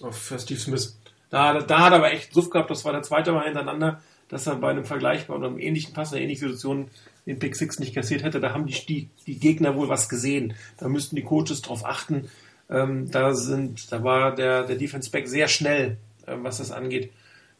[0.00, 0.98] auf Steve Smith.
[1.28, 4.46] Da, da hat er aber echt Suff gehabt, das war der zweite Mal hintereinander, dass
[4.46, 6.90] er bei einem vergleichbaren oder einem ähnlichen Pass, einer ähnlichen Situation
[7.26, 8.40] den Pick 6 nicht kassiert hätte.
[8.40, 10.54] Da haben die, die, die Gegner wohl was gesehen.
[10.78, 12.28] Da müssten die Coaches drauf achten.
[12.70, 17.12] Ähm, da sind, da war der, der Defense Back sehr schnell, äh, was das angeht,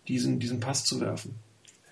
[0.09, 1.35] diesen, diesen Pass zu werfen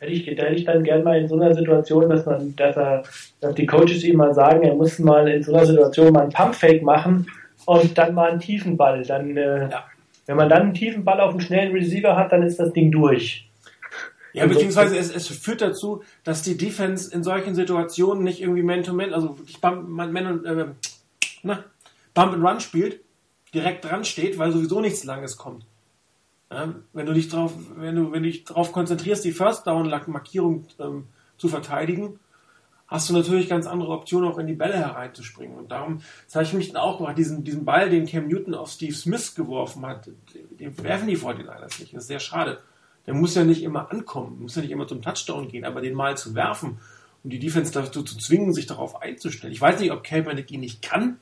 [0.03, 3.05] hätte ich, hätte ich dann gern mal in so einer Situation, dass man, dass er,
[3.41, 6.33] dass die Coaches ihm mal sagen, er muss mal in so einer Situation mal einen
[6.33, 7.27] Pumpfake machen
[7.67, 9.05] und dann mal einen tiefen Ball.
[9.05, 9.85] Dann, äh, ja.
[10.27, 12.91] wenn man dann einen tiefen Ball auf einen schnellen Receiver hat, dann ist das Ding
[12.91, 13.49] durch.
[14.33, 19.13] Ja, beziehungsweise es, es führt dazu, dass die Defense in solchen Situationen nicht irgendwie Man-to-Man,
[19.13, 20.67] also wirklich Bump, Man, Man, äh,
[21.43, 21.65] na,
[22.15, 23.01] Bump and Run spielt,
[23.55, 25.67] direkt dran steht, weil sowieso nichts Langes kommt.
[26.51, 29.89] Ja, wenn du dich darauf, wenn du, wenn du dich darauf konzentrierst, die First Down
[30.07, 32.19] Markierung ähm, zu verteidigen,
[32.87, 35.57] hast du natürlich ganz andere Optionen, auch in die Bälle hereinzuspringen.
[35.57, 38.71] Und darum zeige ich mich dann auch gemacht, diesen, diesen Ball, den Cam Newton auf
[38.71, 40.11] Steve Smith geworfen hat,
[40.61, 41.95] den werfen die vor den Niners nicht.
[41.95, 42.61] Das ist sehr schade.
[43.07, 45.95] Der muss ja nicht immer ankommen, muss ja nicht immer zum Touchdown gehen, aber den
[45.95, 46.79] mal zu werfen
[47.25, 49.53] und die Defense dazu zu zwingen, sich darauf einzustellen.
[49.53, 51.19] Ich weiß nicht, ob Kaepernick ihn nicht kann,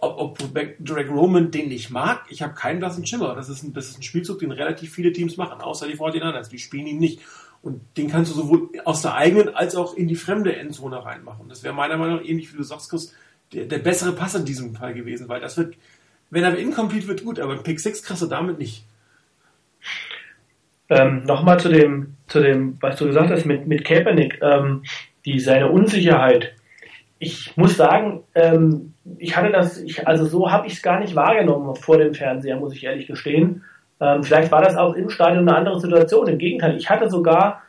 [0.00, 3.34] ob, ob Drake Roman den nicht mag, ich habe keinen blassen Schimmer.
[3.34, 6.48] Das ist, ein, das ist ein Spielzug, den relativ viele Teams machen, außer die 49ers.
[6.48, 7.20] Die spielen ihn nicht.
[7.62, 11.48] Und den kannst du sowohl aus der eigenen als auch in die fremde Endzone reinmachen.
[11.48, 13.12] Das wäre meiner Meinung nach ähnlich wie du sagst, Chris,
[13.52, 15.74] der, der bessere Pass in diesem Fall gewesen, weil das wird,
[16.30, 18.84] wenn er incomplete wird, gut, aber Pick 6 kriegst du damit nicht.
[20.88, 24.82] Ähm, Nochmal zu dem, zu dem, was du gesagt hast mit, mit Kaepernick, ähm,
[25.24, 26.54] die, seine Unsicherheit.
[27.18, 31.14] Ich muss sagen, ähm, ich hatte das, ich, also so habe ich es gar nicht
[31.14, 33.64] wahrgenommen vor dem Fernseher, muss ich ehrlich gestehen.
[34.00, 36.28] Ähm, vielleicht war das auch im Stadion eine andere Situation.
[36.28, 37.62] Im Gegenteil, ich hatte sogar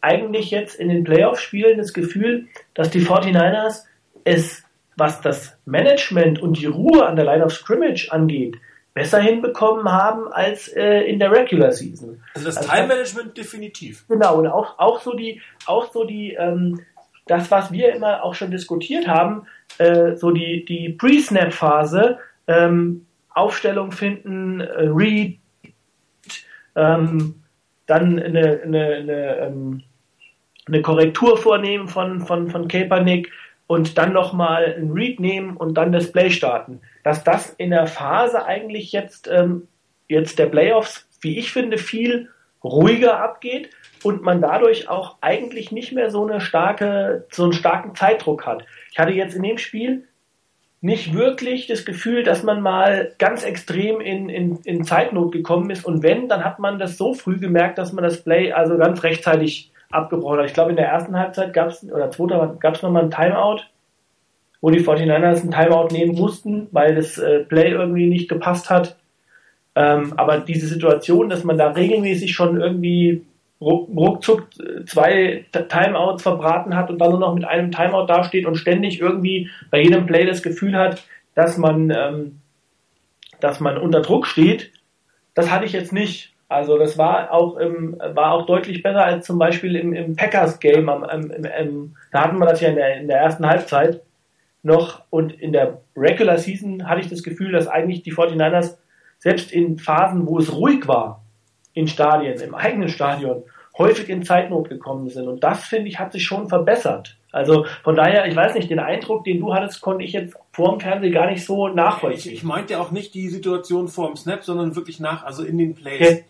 [0.00, 3.84] eigentlich jetzt in den Playoff-Spielen das Gefühl, dass die 49ers
[4.24, 8.56] es was das Management und die Ruhe an der Line of Scrimmage angeht,
[8.96, 12.18] besser hinbekommen haben als äh, in der Regular Season.
[12.34, 14.08] Also das also, Time Management definitiv.
[14.08, 16.80] Genau und auch auch so die auch so die ähm,
[17.26, 23.06] das was wir immer auch schon diskutiert haben, äh, so die die Pre-Snap Phase, ähm,
[23.28, 25.40] Aufstellung finden, äh, Read,
[26.74, 27.42] ähm,
[27.84, 29.82] dann eine, eine, eine, ähm,
[30.66, 33.30] eine Korrektur vornehmen von, von, von Kaepernick
[33.66, 36.80] und dann nochmal ein Read nehmen und dann das Play starten.
[37.06, 39.68] Dass das in der Phase eigentlich jetzt, ähm,
[40.08, 42.30] jetzt der Playoffs, wie ich finde, viel
[42.64, 43.70] ruhiger abgeht
[44.02, 48.64] und man dadurch auch eigentlich nicht mehr so eine starke, so einen starken Zeitdruck hat.
[48.90, 50.08] Ich hatte jetzt in dem Spiel
[50.80, 55.84] nicht wirklich das Gefühl, dass man mal ganz extrem in, in, in Zeitnot gekommen ist.
[55.84, 59.04] Und wenn, dann hat man das so früh gemerkt, dass man das Play also ganz
[59.04, 60.46] rechtzeitig abgebrochen hat.
[60.46, 63.60] Ich glaube, in der ersten Halbzeit gab es, oder zweiter gab es nochmal ein Timeout,
[64.66, 68.96] wo die 49ers ein Timeout nehmen mussten, weil das äh, Play irgendwie nicht gepasst hat.
[69.76, 73.24] Ähm, aber diese Situation, dass man da regelmäßig schon irgendwie
[73.60, 74.48] ruckzuck
[74.86, 79.48] zwei Timeouts verbraten hat und dann nur noch mit einem Timeout dasteht und ständig irgendwie
[79.70, 81.04] bei jedem Play das Gefühl hat,
[81.36, 82.40] dass man, ähm,
[83.38, 84.72] dass man unter Druck steht,
[85.34, 86.34] das hatte ich jetzt nicht.
[86.48, 90.58] Also das war auch im, war auch deutlich besser als zum Beispiel im, im Packers
[90.58, 90.86] Game.
[90.86, 94.02] Da hatten wir das ja in der, in der ersten Halbzeit
[94.66, 98.76] noch und in der Regular Season hatte ich das Gefühl, dass eigentlich die 49ers
[99.18, 101.24] selbst in Phasen, wo es ruhig war,
[101.72, 103.44] in Stadien, im eigenen Stadion,
[103.78, 105.28] häufig in Zeitnot gekommen sind.
[105.28, 107.16] Und das, finde ich, hat sich schon verbessert.
[107.30, 110.70] Also von daher, ich weiß nicht, den Eindruck, den du hattest, konnte ich jetzt vor
[110.70, 112.32] dem Fernsehen gar nicht so nachvollziehen.
[112.32, 115.58] Ich, ich meinte auch nicht die Situation vor dem Snap, sondern wirklich nach, also in
[115.58, 116.00] den Plays.
[116.00, 116.24] Okay.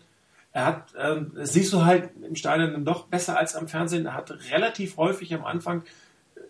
[0.51, 4.05] Er hat, ähm, siehst du halt im Stadion dann doch besser als am Fernsehen.
[4.05, 5.83] Er hat relativ häufig am Anfang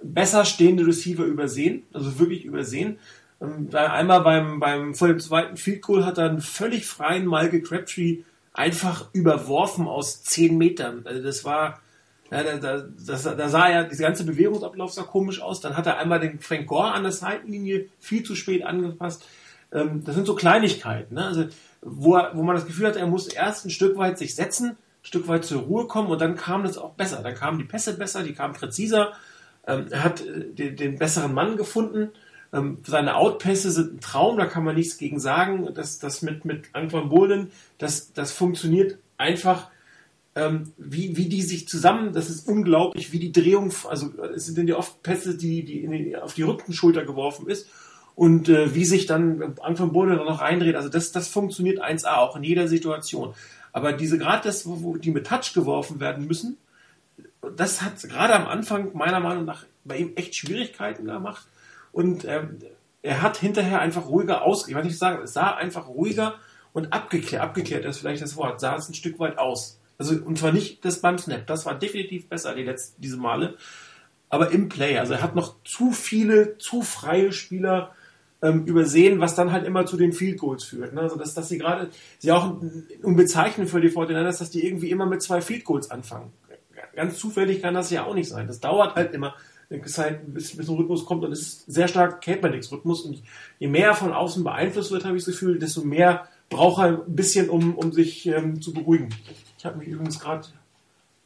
[0.04, 3.00] besser stehende Receiver übersehen, also wirklich übersehen.
[3.42, 7.62] Ähm, einmal beim, beim, vor dem zweiten Field Goal hat er einen völlig freien Malke
[7.62, 8.20] Crabtree
[8.54, 11.04] einfach überworfen aus zehn Metern.
[11.06, 11.80] Also das war,
[12.32, 15.62] ja, da, da, das, da sah ja, dieser ganze Bewegungsablauf sah komisch aus.
[15.62, 19.24] Dann hat er einmal den Frank Gore an der Seitenlinie viel zu spät angepasst.
[19.72, 21.26] Ähm, das sind so Kleinigkeiten, ne?
[21.26, 21.46] also,
[21.82, 24.72] wo, er, wo man das Gefühl hat, er muss erst ein Stück weit sich setzen,
[24.72, 27.22] ein Stück weit zur Ruhe kommen und dann kam das auch besser.
[27.22, 29.14] Dann kamen die Pässe besser, die kamen präziser.
[29.68, 32.10] Ähm, er hat äh, den, den besseren Mann gefunden.
[32.54, 35.70] Ähm, seine Outpässe sind ein Traum, da kann man nichts gegen sagen.
[35.74, 39.70] Das, das mit, mit Antoine Bolden, das, das funktioniert einfach,
[40.36, 44.70] ähm, wie, wie die sich zusammen, das ist unglaublich, wie die Drehung, also es sind
[44.70, 47.68] ja oft Pässe, die, die, die auf die Rückenschulter geworfen ist
[48.16, 50.76] und äh, wie sich dann Antoine Bolden noch reindreht.
[50.76, 53.34] Also das, das funktioniert 1A, auch in jeder Situation.
[53.74, 56.58] Aber diese gerade das, wo die mit Touch geworfen werden müssen,
[57.56, 61.48] das hat gerade am Anfang meiner Meinung nach bei ihm echt Schwierigkeiten gemacht
[61.92, 62.60] und ähm,
[63.02, 66.36] er hat hinterher einfach ruhiger aus, ich weiß nicht sagen, es sah einfach ruhiger
[66.74, 69.80] und abgeklärt, abgeklärt ist vielleicht das Wort, sah es ein Stück weit aus.
[69.98, 73.56] Also, und zwar nicht das beim Snap, das war definitiv besser die letzten, diese Male,
[74.30, 74.98] aber im Play.
[74.98, 77.96] Also er hat noch zu viele, zu freie Spieler
[78.42, 80.94] ähm, übersehen, was dann halt immer zu den Field Goals führt.
[80.94, 81.02] Ne?
[81.02, 82.62] Also dass, dass sie gerade, sie auch
[83.02, 86.32] unbezeichnen für die 49ers, dass die irgendwie immer mit zwei Field Goals anfangen.
[86.98, 88.48] Ganz zufällig kann das ja auch nicht sein.
[88.48, 89.36] Das dauert halt immer
[89.70, 93.22] bis halt bis, ein Rhythmus kommt und es ist sehr stark Kaepernicks-Rhythmus und
[93.60, 97.16] je mehr von außen beeinflusst wird, habe ich das Gefühl, desto mehr braucht er ein
[97.16, 99.10] bisschen, um, um sich ähm, zu beruhigen.
[99.60, 100.48] Ich habe mich übrigens gerade,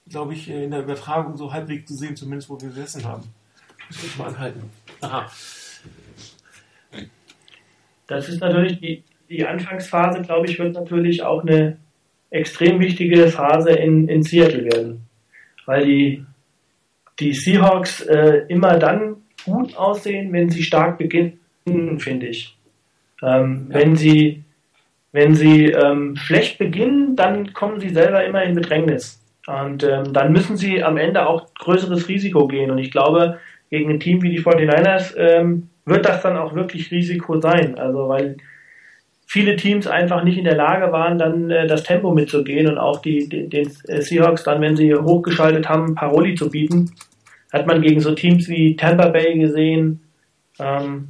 [0.10, 3.24] glaube ich, in der Übertragung so halbwegs gesehen, zumindest wo wir gesessen haben.
[3.88, 4.64] Muss ich mal anhalten.
[5.00, 5.32] Aha.
[8.08, 11.78] Das ist natürlich die, die Anfangsphase, glaube ich, wird natürlich auch eine
[12.30, 15.08] extrem wichtige Phase in, in Seattle werden.
[15.66, 16.26] Weil die
[17.22, 21.40] die Seahawks äh, immer dann gut aussehen, wenn sie stark beginnen,
[22.00, 22.58] finde ich.
[23.22, 23.80] Ähm, ja.
[23.80, 24.44] Wenn sie,
[25.12, 29.22] wenn sie ähm, schlecht beginnen, dann kommen sie selber immer in Bedrängnis.
[29.48, 32.72] Und ähm, dann müssen sie am Ende auch größeres Risiko gehen.
[32.72, 36.92] Und ich glaube, gegen ein Team wie die 49ers ähm, wird das dann auch wirklich
[36.92, 37.78] Risiko sein.
[37.78, 38.38] Also weil
[39.32, 43.02] viele Teams einfach nicht in der Lage waren, dann äh, das Tempo mitzugehen und auch
[43.02, 46.92] die, die, den Seahawks dann, wenn sie hochgeschaltet haben, Paroli zu bieten.
[47.54, 50.02] Hat man gegen so Teams wie Tampa Bay gesehen
[50.60, 51.08] ähm,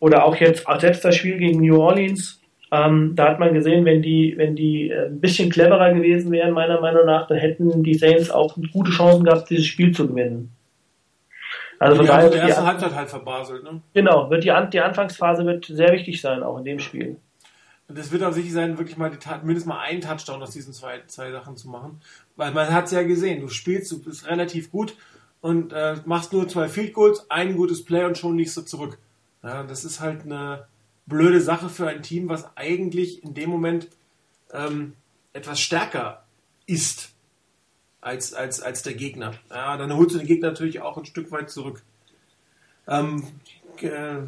[0.00, 2.40] oder auch jetzt auch selbst das Spiel gegen New Orleans.
[2.72, 6.52] Ähm, da hat man gesehen, wenn die, wenn die äh, ein bisschen cleverer gewesen wären,
[6.52, 10.52] meiner Meinung nach, dann hätten die Saints auch gute Chancen gehabt, dieses Spiel zu gewinnen.
[11.78, 12.30] Also von daher.
[12.30, 13.82] Die erste Halbzeit halt verbaselt, ne?
[13.92, 17.18] Genau, wird die, die Anfangsphase wird sehr wichtig sein, auch in dem Spiel.
[17.88, 20.74] Und es wird auch sicher sein, wirklich mal die, mindestens mal einen Touchdown aus diesen
[20.74, 22.00] zwei, zwei Sachen zu machen.
[22.36, 24.94] Weil man hat es ja gesehen, du spielst, du bist relativ gut
[25.40, 28.98] und äh, machst nur zwei Field Goals, ein gutes Play und schon liegst du zurück.
[29.42, 30.66] Ja, das ist halt eine
[31.06, 33.88] blöde Sache für ein Team, was eigentlich in dem Moment
[34.52, 34.92] ähm,
[35.32, 36.24] etwas stärker
[36.66, 37.12] ist
[38.02, 39.32] als, als, als der Gegner.
[39.50, 41.82] Ja, dann holst du den Gegner natürlich auch ein Stück weit zurück.
[42.86, 43.26] Ähm,
[43.80, 44.18] äh,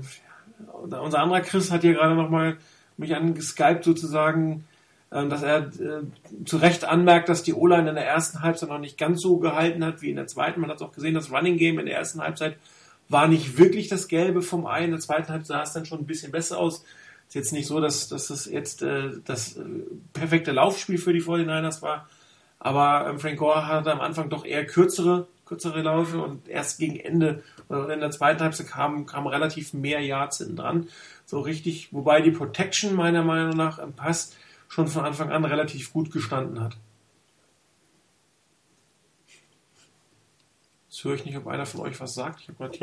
[0.72, 2.56] unser anderer Chris hat hier gerade nochmal
[3.00, 4.64] mich angeskypt sozusagen,
[5.10, 8.78] äh, dass er äh, zu Recht anmerkt, dass die O-Line in der ersten Halbzeit noch
[8.78, 10.60] nicht ganz so gehalten hat wie in der zweiten.
[10.60, 12.56] Man hat auch gesehen, das Running Game in der ersten Halbzeit
[13.08, 14.84] war nicht wirklich das Gelbe vom Ei.
[14.84, 16.84] In der zweiten Halbzeit sah es dann schon ein bisschen besser aus.
[17.26, 19.62] Ist jetzt nicht so, dass, dass das jetzt äh, das äh,
[20.12, 22.08] perfekte Laufspiel für die 49ers war.
[22.60, 26.96] Aber ähm, Frank Gore hatte am Anfang doch eher kürzere, kürzere Läufe und erst gegen
[27.00, 30.88] Ende oder in der zweiten Halbzeit kam, kam relativ mehr Yards hinten dran.
[31.24, 34.36] So richtig, wobei die Protection meiner Meinung nach im Pass
[34.68, 36.76] schon von Anfang an relativ gut gestanden hat.
[40.88, 42.40] Jetzt höre ich nicht, ob einer von euch was sagt.
[42.40, 42.80] Ich,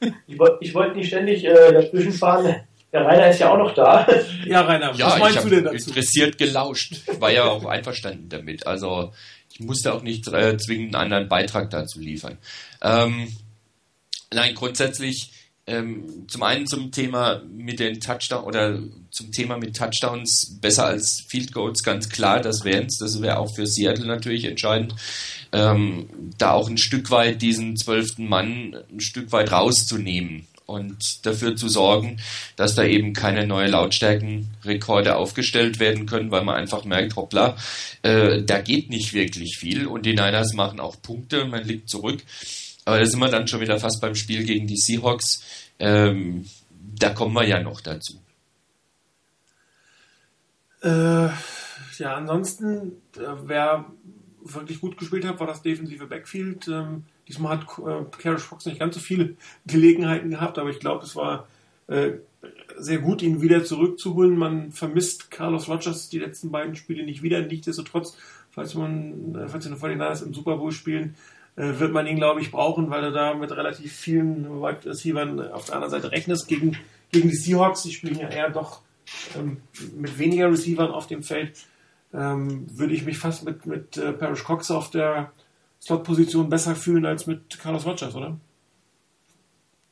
[0.26, 2.54] ich wollte wollt nicht ständig äh, dazwischen fahren.
[2.92, 4.06] Der Rainer ist ja auch noch da.
[4.46, 5.90] Ja, Rainer, ja, was meinst du denn dazu?
[5.90, 7.02] interessiert gelauscht.
[7.06, 8.66] Ich war ja auch einverstanden damit.
[8.66, 9.12] Also
[9.52, 12.38] ich musste auch nicht äh, zwingend einen anderen Beitrag dazu liefern.
[12.80, 13.28] Ähm,
[14.32, 15.32] nein, grundsätzlich
[15.68, 18.78] ähm, zum einen zum Thema mit den Touchdowns oder
[19.10, 23.54] zum Thema mit Touchdowns besser als Field Goals ganz klar, das wären Das wäre auch
[23.54, 24.94] für Seattle natürlich entscheidend,
[25.52, 31.56] ähm, da auch ein Stück weit diesen zwölften Mann ein Stück weit rauszunehmen und dafür
[31.56, 32.18] zu sorgen,
[32.56, 37.56] dass da eben keine neue Lautstärkenrekorde aufgestellt werden können, weil man einfach merkt, hoppla,
[38.02, 39.86] äh, da geht nicht wirklich viel.
[39.86, 42.22] Und die Niners machen auch Punkte, man liegt zurück.
[42.88, 45.42] Aber da sind wir dann schon wieder fast beim Spiel gegen die Seahawks.
[45.78, 48.14] Ähm, da kommen wir ja noch dazu.
[50.80, 51.28] Äh,
[51.98, 53.84] ja, ansonsten, äh, wer
[54.42, 56.66] wirklich gut gespielt hat, war das defensive Backfield.
[56.68, 61.04] Ähm, Diesmal hat äh, Carish Fox nicht ganz so viele Gelegenheiten gehabt, aber ich glaube,
[61.04, 61.46] es war
[61.88, 62.12] äh,
[62.78, 64.38] sehr gut, ihn wieder zurückzuholen.
[64.38, 67.42] Man vermisst Carlos Rogers die letzten beiden Spiele nicht wieder.
[67.42, 68.16] Nichtsdestotrotz,
[68.50, 71.16] falls man, äh, falls die 49ers im Super Bowl spielen,
[71.58, 75.66] wird man ihn, glaube ich, brauchen, weil er da mit relativ vielen Wide Receivers auf
[75.66, 76.76] der anderen Seite rechnest gegen,
[77.10, 77.82] gegen die Seahawks.
[77.82, 78.80] Die spielen ja eher doch
[79.36, 79.58] ähm,
[79.96, 81.52] mit weniger Receivern auf dem Feld.
[82.14, 85.32] Ähm, würde ich mich fast mit, mit äh, Parrish Cox auf der
[85.82, 88.38] Slot-Position besser fühlen als mit Carlos Rogers, oder?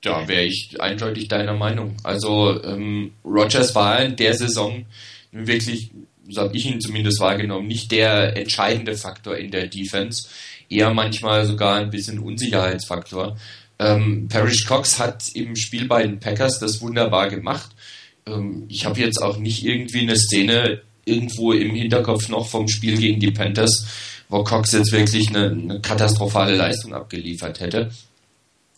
[0.02, 1.96] Da wäre ich eindeutig deiner Meinung.
[2.05, 4.87] Also ähm, Rogers war in der Saison
[5.33, 5.90] wirklich,
[6.29, 10.29] so habe ich ihn zumindest wahrgenommen, nicht der entscheidende Faktor in der Defense,
[10.68, 13.37] eher manchmal sogar ein bisschen Unsicherheitsfaktor.
[13.79, 17.70] Ähm, Parrish Cox hat im Spiel bei den Packers das wunderbar gemacht.
[18.26, 22.98] Ähm, ich habe jetzt auch nicht irgendwie eine Szene irgendwo im Hinterkopf noch vom Spiel
[22.98, 23.87] gegen die Panthers,
[24.29, 27.90] wo Cox jetzt wirklich eine, eine katastrophale Leistung abgeliefert hätte.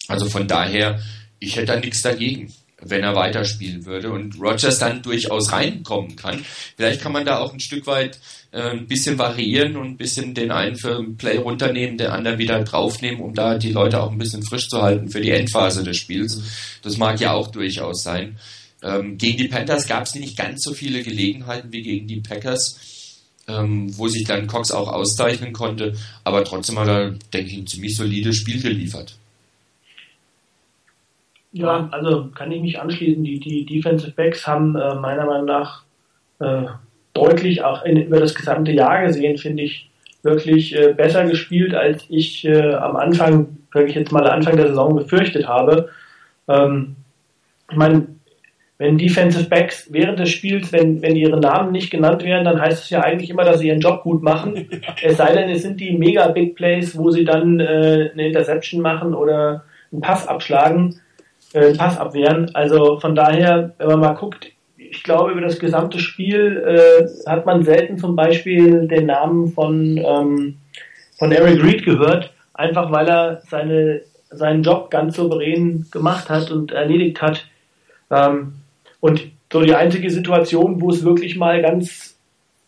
[0.08, 1.00] Also von daher,
[1.38, 6.44] ich hätte da nichts dagegen, wenn er weiterspielen würde und Rogers dann durchaus reinkommen kann.
[6.76, 8.18] Vielleicht kann man da auch ein Stück weit
[8.52, 12.38] äh, ein bisschen variieren und ein bisschen den einen für ein Play runternehmen, den anderen
[12.38, 15.82] wieder draufnehmen, um da die Leute auch ein bisschen frisch zu halten für die Endphase
[15.82, 16.40] des Spiels.
[16.82, 18.38] Das mag ja auch durchaus sein.
[18.82, 22.78] Ähm, gegen die Panthers gab es nicht ganz so viele Gelegenheiten wie gegen die Packers
[23.48, 25.94] ähm, wo sich dann Cox auch auszeichnen konnte.
[26.22, 29.16] Aber trotzdem hat er, denke ich, ein ziemlich solides Spiel geliefert.
[31.52, 33.24] Ja, also kann ich mich anschließen.
[33.24, 35.84] Die, die Defensive Backs haben äh, meiner Meinung nach
[36.40, 36.64] äh,
[37.14, 39.90] deutlich auch in, über das gesamte Jahr gesehen, finde ich,
[40.22, 44.68] wirklich äh, besser gespielt, als ich äh, am Anfang, sage ich jetzt mal, Anfang der
[44.68, 45.88] Saison befürchtet habe.
[46.48, 46.96] Ähm,
[47.70, 48.06] ich meine,
[48.78, 52.84] wenn Defensive Backs während des Spiels, wenn, wenn ihre Namen nicht genannt werden, dann heißt
[52.84, 54.68] es ja eigentlich immer, dass sie ihren Job gut machen.
[55.02, 58.80] es sei denn, es sind die mega Big Plays, wo sie dann äh, eine Interception
[58.80, 61.00] machen oder einen Pass abschlagen,
[61.52, 62.50] äh, Pass abwehren.
[62.54, 67.46] Also von daher, wenn man mal guckt, ich glaube, über das gesamte Spiel äh, hat
[67.46, 70.58] man selten zum Beispiel den Namen von, ähm,
[71.18, 76.72] von Eric Reed gehört, einfach weil er seine, seinen Job ganz souverän gemacht hat und
[76.72, 77.46] erledigt hat.
[78.10, 78.54] Ähm,
[79.00, 82.16] und so die einzige Situation, wo es wirklich mal ganz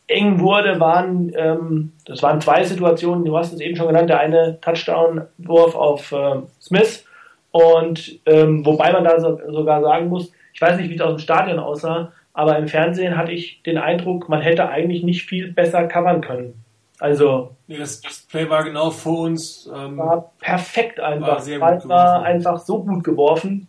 [0.06, 4.20] eng wurde, waren, ähm, das waren zwei Situationen, du hast es eben schon genannt, der
[4.20, 7.04] eine Touchdown-Wurf auf äh, Smith
[7.50, 11.14] und ähm, wobei man da so, sogar sagen muss, ich weiß nicht, wie es aus
[11.14, 15.52] dem Stadion aussah, aber im Fernsehen hatte ich den Eindruck, man hätte eigentlich nicht viel
[15.52, 16.64] besser covern können.
[17.00, 17.56] Also.
[17.66, 19.68] Nee, das, das Play war genau vor uns.
[19.74, 21.28] Ähm, war perfekt einfach.
[21.28, 23.68] War, sehr gut war einfach so gut geworfen.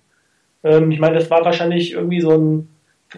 [0.63, 2.69] Ähm, ich meine, das war wahrscheinlich irgendwie so ein,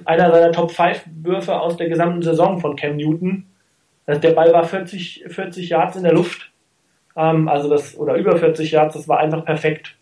[0.06, 3.48] einer seiner Top 5 Würfe aus der gesamten Saison von Cam Newton.
[4.06, 6.52] Also der Ball war 40, 40 Yards in der Luft.
[7.16, 9.96] Ähm, also das, oder über 40 Yards, das war einfach perfekt.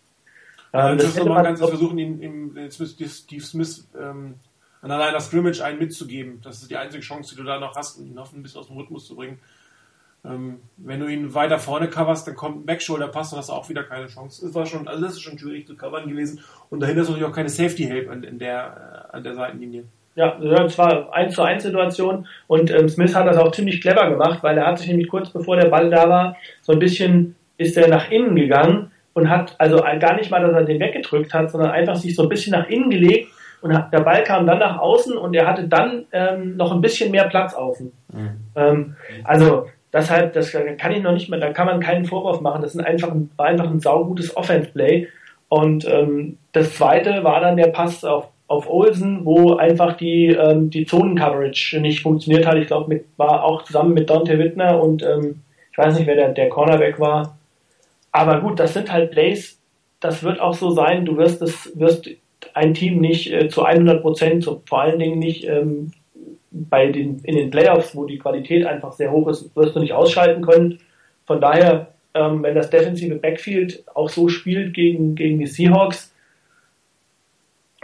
[0.72, 4.34] Ähm, das hätte man ganz versuchen, ihn, ihm, Steve Smith ähm,
[4.80, 6.40] an alleiner Scrimmage einen mitzugeben.
[6.42, 8.68] Das ist die einzige Chance, die du da noch hast, ihn noch ein bisschen aus
[8.68, 9.38] dem Rhythmus zu bringen.
[10.24, 13.82] Ähm, wenn du ihn weiter vorne coverst, dann kommt ein Backshoulder-Pass und hast auch wieder
[13.82, 14.46] keine Chance.
[14.46, 16.40] Das war schon, also das ist schon schwierig zu covern gewesen.
[16.70, 19.84] Und dahinter ist natürlich auch keine Safety-Help an, in der, äh, an der Seitenlinie.
[20.14, 24.10] Ja, das war 1 zu 1 Situation und ähm, Smith hat das auch ziemlich clever
[24.10, 27.34] gemacht, weil er hat sich nämlich kurz bevor der Ball da war, so ein bisschen
[27.56, 31.34] ist er nach innen gegangen und hat also gar nicht mal, dass er den weggedrückt
[31.34, 33.28] hat, sondern einfach sich so ein bisschen nach innen gelegt
[33.60, 36.80] und hat, der Ball kam dann nach außen und er hatte dann ähm, noch ein
[36.80, 37.92] bisschen mehr Platz außen.
[38.12, 38.30] Mhm.
[38.56, 42.62] Ähm, also deshalb, das kann ich noch nicht mehr, da kann man keinen Vorwurf machen.
[42.62, 45.08] Das ist einfach ein, war einfach ein saugutes Offense-Play.
[45.48, 50.68] Und ähm, das zweite war dann der Pass auf auf Olsen, wo einfach die, ähm,
[50.68, 52.56] die Zonen-Coverage nicht funktioniert hat.
[52.56, 55.40] Ich glaube, war auch zusammen mit Dante Wittner und ähm,
[55.70, 57.38] ich weiß nicht, wer der, der Cornerback war.
[58.12, 59.58] Aber gut, das sind halt Plays,
[60.00, 61.04] das wird auch so sein.
[61.04, 62.08] Du wirst das, wirst
[62.54, 65.92] ein Team nicht äh, zu 100 Prozent, vor allen Dingen nicht ähm,
[66.50, 69.94] bei den, in den Playoffs, wo die Qualität einfach sehr hoch ist, wirst du nicht
[69.94, 70.80] ausschalten können.
[71.26, 76.14] Von daher, ähm, wenn das defensive Backfield auch so spielt gegen, gegen die Seahawks,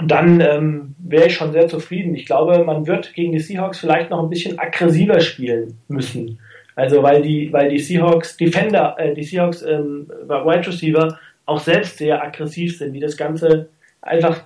[0.01, 2.14] dann ähm, wäre ich schon sehr zufrieden.
[2.14, 6.39] Ich glaube, man wird gegen die Seahawks vielleicht noch ein bisschen aggressiver spielen müssen.
[6.79, 11.99] Also weil die, weil die Seahawks Defender, äh, die Seahawks ähm, Wide Receiver auch selbst
[11.99, 13.68] sehr aggressiv sind, die das ganze
[14.01, 14.45] einfach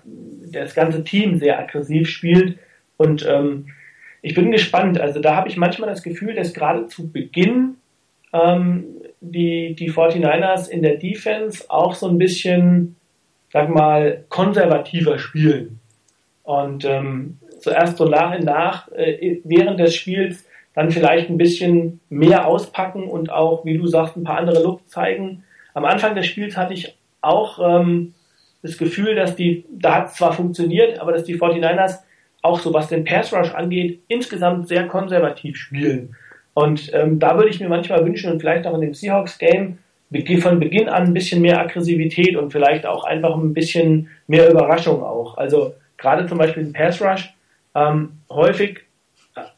[0.50, 2.58] das ganze Team sehr aggressiv spielt.
[2.96, 3.66] Und ähm,
[4.22, 4.98] ich bin gespannt.
[4.98, 7.74] Also da habe ich manchmal das Gefühl, dass gerade zu Beginn
[8.32, 8.84] ähm,
[9.20, 12.96] die, die 49ers in der Defense auch so ein bisschen
[13.52, 15.80] sag mal, konservativer spielen.
[16.44, 22.00] Und ähm, zuerst so nach und nach äh, während des Spiels dann vielleicht ein bisschen
[22.08, 25.44] mehr auspacken und auch, wie du sagst, ein paar andere Luft zeigen.
[25.74, 28.14] Am Anfang des Spiels hatte ich auch ähm,
[28.62, 31.98] das Gefühl, dass die, da hat es zwar funktioniert, aber dass die 49ers
[32.42, 36.16] auch so was den Pass Rush angeht, insgesamt sehr konservativ spielen.
[36.54, 39.78] Und ähm, da würde ich mir manchmal wünschen und vielleicht auch in dem Seahawks Game
[40.40, 45.02] von Beginn an ein bisschen mehr Aggressivität und vielleicht auch einfach ein bisschen mehr Überraschung
[45.02, 45.38] auch.
[45.38, 47.32] Also gerade zum Beispiel im Pass Rush,
[47.74, 48.80] ähm, häufig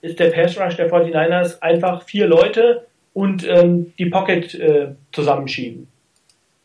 [0.00, 5.88] ist der Pass Rush der 49ers einfach vier Leute und ähm, die Pocket äh, zusammenschieben.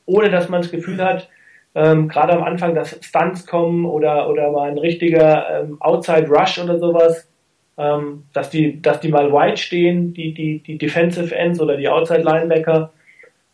[0.05, 1.30] Ohne dass man das Gefühl hat,
[1.76, 6.60] ähm, gerade am Anfang, dass Stunts kommen oder, oder mal ein richtiger ähm, Outside Rush
[6.60, 7.28] oder sowas,
[7.78, 11.88] ähm, dass, die, dass die mal wide stehen, die, die, die Defensive Ends oder die
[11.88, 12.91] Outside Linebacker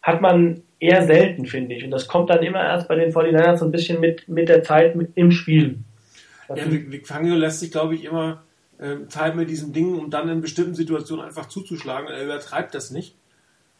[0.01, 1.83] hat man eher selten, finde ich.
[1.83, 4.63] Und das kommt dann immer erst bei den 49ers so ein bisschen mit, mit der
[4.63, 5.79] Zeit mit, im Spiel.
[6.47, 8.43] ja, Vic Fangio lässt sich, glaube ich, immer
[8.77, 12.09] äh, Zeit mit diesen Dingen, um dann in bestimmten Situationen einfach zuzuschlagen.
[12.09, 13.15] Er übertreibt das nicht.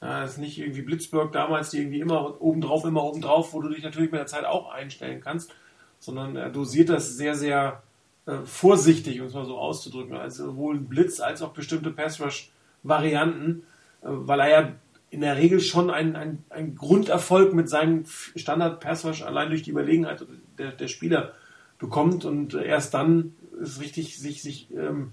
[0.02, 3.70] Ja, das ist nicht irgendwie Blitzburg damals, die irgendwie immer obendrauf, immer obendrauf, wo du
[3.70, 5.52] dich natürlich mit der Zeit auch einstellen kannst,
[6.00, 7.82] sondern er dosiert das sehr, sehr
[8.26, 10.16] äh, vorsichtig, um es mal so auszudrücken.
[10.16, 13.64] Also sowohl Blitz als auch bestimmte Pass-Rush-Varianten,
[14.02, 14.72] äh, weil er ja
[15.10, 18.04] in der Regel schon ein, ein, ein Grunderfolg mit seinem
[18.36, 20.26] standard passwash allein durch die Überlegenheit
[20.58, 21.34] der, der Spieler
[21.78, 25.12] bekommt und erst dann ist richtig, sich, sich ähm,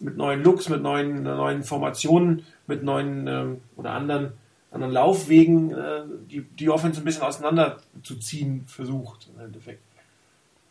[0.00, 4.32] mit neuen Looks, mit neuen, neuen Formationen, mit neuen ähm, oder anderen,
[4.70, 9.80] anderen Laufwegen äh, die, die Offense ein bisschen auseinanderzuziehen versucht im Endeffekt.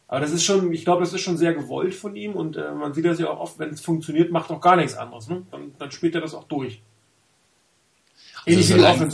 [0.07, 2.72] Aber das ist schon, ich glaube, das ist schon sehr gewollt von ihm und äh,
[2.74, 5.28] man sieht das ja auch oft, wenn es funktioniert, macht auch gar nichts anderes.
[5.28, 5.43] Ne?
[5.49, 6.82] Dann, dann spielt er das auch durch.
[8.45, 9.09] Also solange,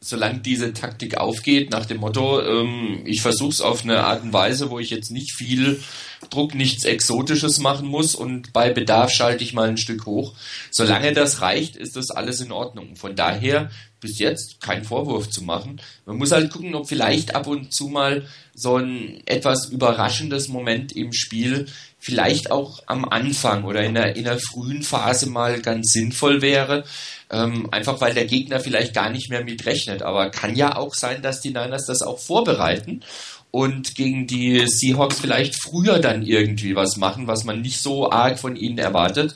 [0.00, 4.32] solange diese Taktik aufgeht, nach dem Motto, ähm, ich versuche es auf eine Art und
[4.32, 5.82] Weise, wo ich jetzt nicht viel
[6.30, 10.34] Druck, nichts Exotisches machen muss und bei Bedarf schalte ich mal ein Stück hoch.
[10.70, 12.96] Solange das reicht, ist das alles in Ordnung.
[12.96, 13.70] Von daher
[14.00, 15.80] bis jetzt kein Vorwurf zu machen.
[16.06, 20.92] Man muss halt gucken, ob vielleicht ab und zu mal so ein etwas überraschendes Moment
[20.92, 21.66] im Spiel
[21.98, 26.84] vielleicht auch am Anfang oder in der, in der frühen Phase mal ganz sinnvoll wäre.
[27.30, 30.02] Ähm, einfach weil der Gegner vielleicht gar nicht mehr mitrechnet.
[30.02, 33.02] Aber kann ja auch sein, dass die Niners das auch vorbereiten
[33.50, 38.38] und gegen die Seahawks vielleicht früher dann irgendwie was machen, was man nicht so arg
[38.38, 39.34] von ihnen erwartet.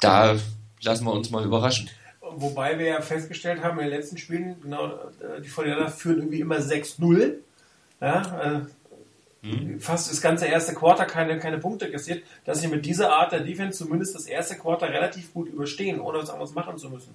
[0.00, 0.36] Da
[0.82, 1.88] lassen wir uns mal überraschen.
[2.20, 6.40] Wobei wir ja festgestellt haben in den letzten Spielen, genau, äh, die Vorderländer führen irgendwie
[6.40, 7.34] immer 6-0.
[8.00, 8.66] Ja,
[9.42, 9.80] äh, hm.
[9.80, 13.40] fast das ganze erste Quarter keine, keine Punkte kassiert, dass sie mit dieser Art der
[13.40, 17.14] Defense zumindest das erste Quarter relativ gut überstehen, ohne was anderes machen zu müssen.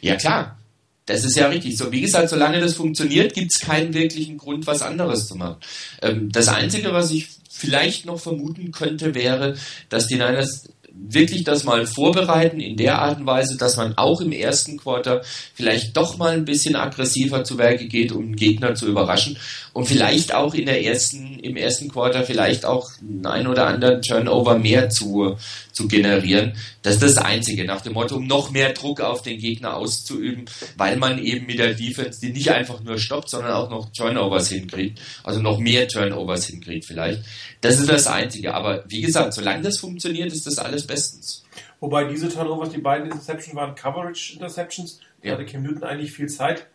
[0.00, 0.58] Ja, klar.
[1.06, 1.76] Das ist ja richtig.
[1.76, 5.56] So, wie gesagt, solange das funktioniert, gibt es keinen wirklichen Grund, was anderes zu machen.
[6.00, 9.56] Ähm, das Einzige, was ich vielleicht noch vermuten könnte, wäre,
[9.88, 14.20] dass die Niners wirklich das mal vorbereiten in der Art und Weise, dass man auch
[14.20, 15.22] im ersten Quarter
[15.54, 19.38] vielleicht doch mal ein bisschen aggressiver zu Werke geht, um den Gegner zu überraschen
[19.72, 22.90] und vielleicht auch in der ersten, im ersten Quarter vielleicht auch
[23.24, 25.36] ein oder anderen Turnover mehr zu,
[25.72, 26.54] zu generieren.
[26.82, 30.44] Das ist das Einzige, nach dem Motto, um noch mehr Druck auf den Gegner auszuüben,
[30.76, 34.48] weil man eben mit der Defense die nicht einfach nur stoppt, sondern auch noch Turnovers
[34.48, 37.20] hinkriegt, also noch mehr Turnovers hinkriegt vielleicht.
[37.62, 38.54] Das ist das Einzige.
[38.54, 41.44] Aber wie gesagt, solange das funktioniert, ist das alles bestens.
[41.80, 45.00] Wobei diese Turnovers, die beiden Interceptions waren Coverage Interceptions.
[45.20, 45.34] Da ja.
[45.34, 46.66] hatte Cam Newton eigentlich viel Zeit.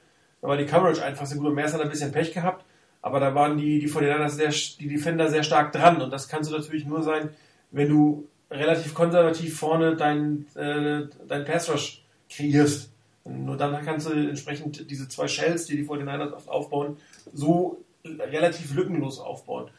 [0.41, 1.47] Da war die Coverage einfach sehr gut.
[1.47, 2.65] Und Mercer hat ein bisschen Pech gehabt.
[3.01, 6.01] Aber da waren die, die 49 sehr, die Defender sehr stark dran.
[6.01, 7.29] Und das kannst du natürlich nur sein,
[7.71, 12.91] wenn du relativ konservativ vorne deinen äh, dein Pass Rush kreierst.
[13.23, 16.97] Und nur dann kannst du entsprechend diese zwei Shells, die die 49ers aufbauen,
[17.33, 19.69] so relativ lückenlos aufbauen.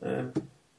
[0.00, 0.24] Äh,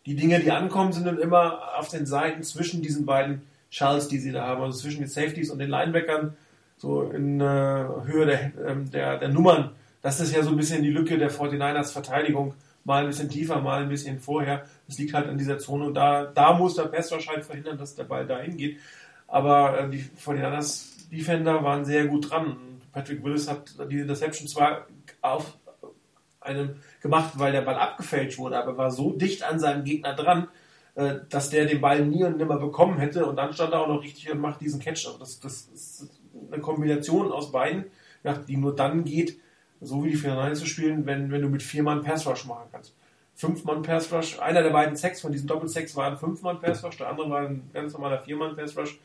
[0.06, 4.20] die Dinge, die ankommen, sind dann immer auf den Seiten zwischen diesen beiden Shells, die
[4.20, 6.36] sie da haben, also zwischen den Safeties und den Linebackern,
[6.78, 9.72] so in äh, Höhe der, ähm, der, der Nummern.
[10.02, 12.54] Das ist ja so ein bisschen die Lücke der 49ers Verteidigung.
[12.84, 14.66] Mal ein bisschen tiefer, mal ein bisschen vorher.
[14.88, 17.96] Das liegt halt an dieser Zone und da, da muss der Pass wahrscheinlich verhindern, dass
[17.96, 18.78] der Ball dahin geht.
[19.28, 22.58] Aber äh, die 49ers Defender waren sehr gut dran.
[22.92, 24.86] Patrick Willis hat die Interception zwar
[25.22, 25.58] auf
[26.46, 30.48] einem gemacht, weil der Ball abgefälscht wurde, aber war so dicht an seinem Gegner dran,
[30.96, 33.88] äh, dass der den Ball nie und nimmer bekommen hätte und dann stand er auch
[33.88, 35.06] noch richtig und macht diesen Catch.
[35.06, 36.10] Also das, das ist
[36.52, 37.86] eine Kombination aus beiden,
[38.48, 39.40] die nur dann geht,
[39.82, 42.70] so wie die Finale zu spielen, wenn, wenn du mit vier Mann Pass Rush machen
[42.72, 42.96] kannst.
[43.36, 46.62] Fünf Mann Pass Rush, einer der beiden Sex von diesen Doppel-Sex war ein Fünf Mann
[46.62, 48.98] Pass Rush, der andere war ein ganz normaler Vier Mann Pass Rush.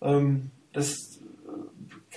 [0.00, 1.20] Ähm, das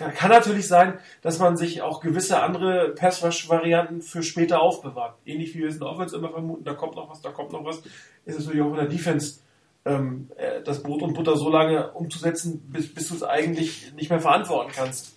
[0.10, 5.16] kann natürlich sein, dass man sich auch gewisse andere Pass-Rush-Varianten für später aufbewahrt.
[5.26, 7.66] Ähnlich wie wir es in Offense immer vermuten, da kommt noch was, da kommt noch
[7.66, 7.80] was,
[8.26, 9.40] ist es natürlich auch in der Defense
[9.86, 14.10] ähm, äh, das Brot und Butter so lange umzusetzen, bis, bis du es eigentlich nicht
[14.10, 15.14] mehr verantworten kannst.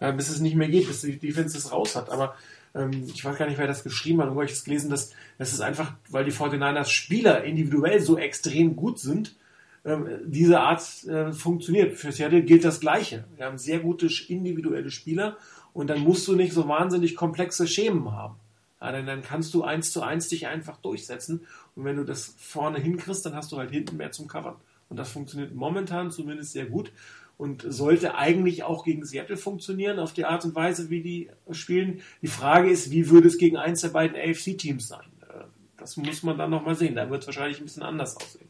[0.00, 2.10] Äh, bis es nicht mehr geht, bis die Defense es raus hat.
[2.10, 2.34] Aber
[2.74, 5.12] ähm, ich weiß gar nicht, wer das geschrieben hat, irgendwo habe ich es gelesen, dass
[5.38, 9.36] das ist einfach, weil die 49ers Spieler individuell so extrem gut sind,
[9.82, 11.96] diese Art äh, funktioniert.
[11.96, 13.24] Für Seattle gilt das Gleiche.
[13.36, 15.38] Wir haben sehr gute individuelle Spieler
[15.72, 18.36] und dann musst du nicht so wahnsinnig komplexe Schemen haben.
[18.80, 22.34] Ja, denn dann kannst du eins zu eins dich einfach durchsetzen und wenn du das
[22.38, 24.56] vorne hinkriegst, dann hast du halt hinten mehr zum Covern.
[24.88, 26.92] Und das funktioniert momentan zumindest sehr gut
[27.38, 32.02] und sollte eigentlich auch gegen Seattle funktionieren, auf die Art und Weise, wie die spielen.
[32.20, 35.06] Die Frage ist, wie würde es gegen eins der beiden AFC-Teams sein?
[35.22, 35.44] Äh,
[35.78, 36.96] das muss man dann nochmal sehen.
[36.96, 38.49] Da wird es wahrscheinlich ein bisschen anders aussehen.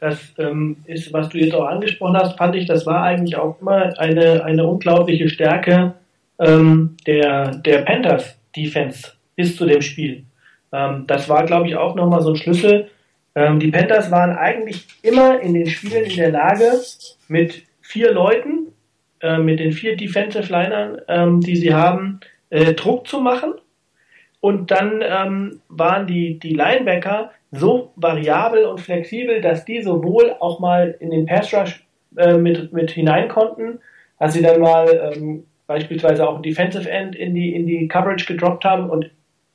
[0.00, 3.60] Das ähm, ist, was du jetzt auch angesprochen hast, fand ich, das war eigentlich auch
[3.60, 5.94] immer eine, eine unglaubliche Stärke
[6.38, 10.24] ähm, der, der Panthers Defense bis zu dem Spiel.
[10.72, 12.88] Ähm, das war, glaube ich, auch nochmal so ein Schlüssel.
[13.34, 16.80] Ähm, die Panthers waren eigentlich immer in den Spielen in der Lage,
[17.28, 18.68] mit vier Leuten,
[19.20, 23.54] äh, mit den vier Defensive Linern, ähm, die sie haben, äh, Druck zu machen.
[24.40, 30.60] Und dann ähm, waren die, die Linebacker so variabel und flexibel, dass die sowohl auch
[30.60, 31.84] mal in den Pass Rush
[32.16, 33.80] äh, mit, mit hinein konnten,
[34.18, 38.64] als sie dann mal ähm, beispielsweise auch Defensive End in die, in die Coverage gedroppt
[38.64, 39.10] haben und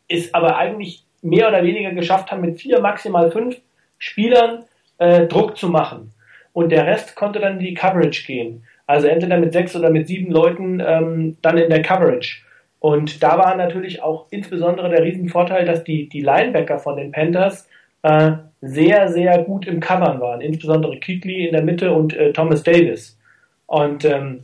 [0.07, 3.57] es aber eigentlich mehr oder weniger geschafft haben, mit vier, maximal fünf
[3.97, 4.63] Spielern
[4.97, 6.11] äh, Druck zu machen.
[6.53, 8.63] Und der Rest konnte dann in die Coverage gehen.
[8.87, 12.43] Also entweder mit sechs oder mit sieben Leuten ähm, dann in der Coverage.
[12.79, 17.67] Und da war natürlich auch insbesondere der Riesenvorteil, dass die, die Linebacker von den Panthers
[18.05, 22.61] äh, sehr, sehr gut im Covern waren, insbesondere Keatley in der Mitte und äh, Thomas
[22.61, 23.17] Davis.
[23.65, 24.43] Und ähm,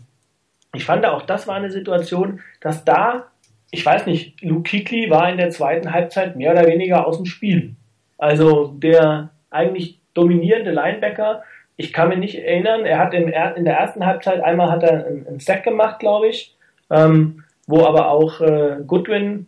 [0.74, 3.28] ich fand auch, das war eine Situation, dass da,
[3.70, 7.28] ich weiß nicht, Luke Keatley war in der zweiten Halbzeit mehr oder weniger aus dem
[7.28, 7.76] Spiel.
[8.18, 11.44] Also der eigentlich dominierende Linebacker,
[11.78, 15.06] ich kann mich nicht erinnern, er hat im, in der ersten Halbzeit einmal hat er
[15.06, 16.56] einen, einen Sack gemacht, glaube ich,
[16.90, 19.46] ähm, wo aber auch äh, Goodwin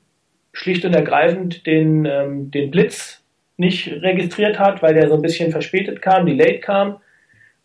[0.52, 3.23] schlicht und ergreifend den, ähm, den Blitz
[3.58, 6.98] nicht registriert hat, weil der so ein bisschen verspätet kam, delayed kam.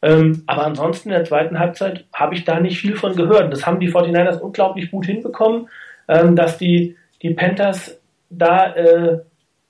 [0.01, 3.53] Ähm, aber ansonsten in der zweiten Halbzeit habe ich da nicht viel von gehört.
[3.53, 5.68] Das haben die 49ers unglaublich gut hinbekommen,
[6.07, 9.18] ähm, dass die, die Panthers da äh,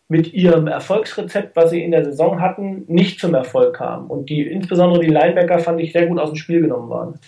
[0.09, 4.09] mit ihrem Erfolgsrezept, was sie in der Saison hatten, nicht zum Erfolg kamen.
[4.09, 7.19] Und die, insbesondere die Linebacker fand ich sehr gut aus dem Spiel genommen waren.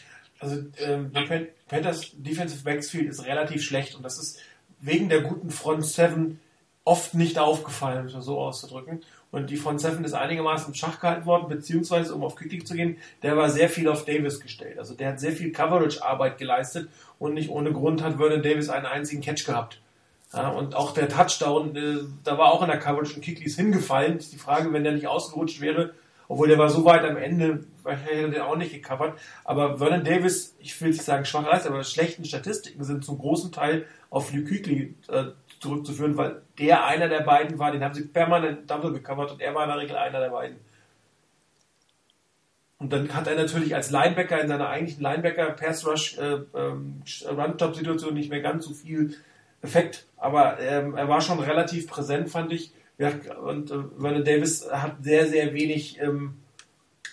[0.40, 1.12] Also ähm,
[1.68, 4.40] Panthers Defensive Backfield ist relativ schlecht und das ist
[4.80, 6.40] wegen der guten Front 7
[6.84, 9.02] oft nicht aufgefallen, um es so auszudrücken.
[9.30, 12.74] Und die Front Seven ist einigermaßen im Schach gehalten worden, beziehungsweise, um auf Quickly zu
[12.74, 14.78] gehen, der war sehr viel auf Davis gestellt.
[14.78, 18.86] Also der hat sehr viel Coverage-Arbeit geleistet und nicht ohne Grund hat Vernon Davis einen
[18.86, 19.80] einzigen Catch gehabt.
[20.32, 24.18] Ja, und auch der Touchdown, äh, da war auch in der Coverage und Kickleys hingefallen.
[24.18, 25.92] Ist die Frage, wenn der nicht ausgerutscht wäre,
[26.28, 29.18] obwohl der war so weit am Ende, hätte er den auch nicht gecovert.
[29.44, 33.50] Aber Vernon Davis, ich will nicht sagen schwache Leistung, aber schlechten Statistiken sind zum großen
[33.50, 35.24] Teil auf Luke Kuechly äh,
[35.58, 39.54] zurückzuführen, weil der einer der beiden war, den haben sie permanent double gecovert und er
[39.54, 40.58] war in der Regel einer der beiden.
[42.78, 47.02] Und dann hat er natürlich als Linebacker in seiner eigentlichen Linebacker Pass Rush äh, ähm,
[47.04, 49.16] Situation nicht mehr ganz so viel
[49.62, 52.72] Effekt, aber ähm, er war schon relativ präsent, fand ich.
[52.96, 56.36] Ja, und äh, Vernon Davis hat sehr, sehr wenig ähm,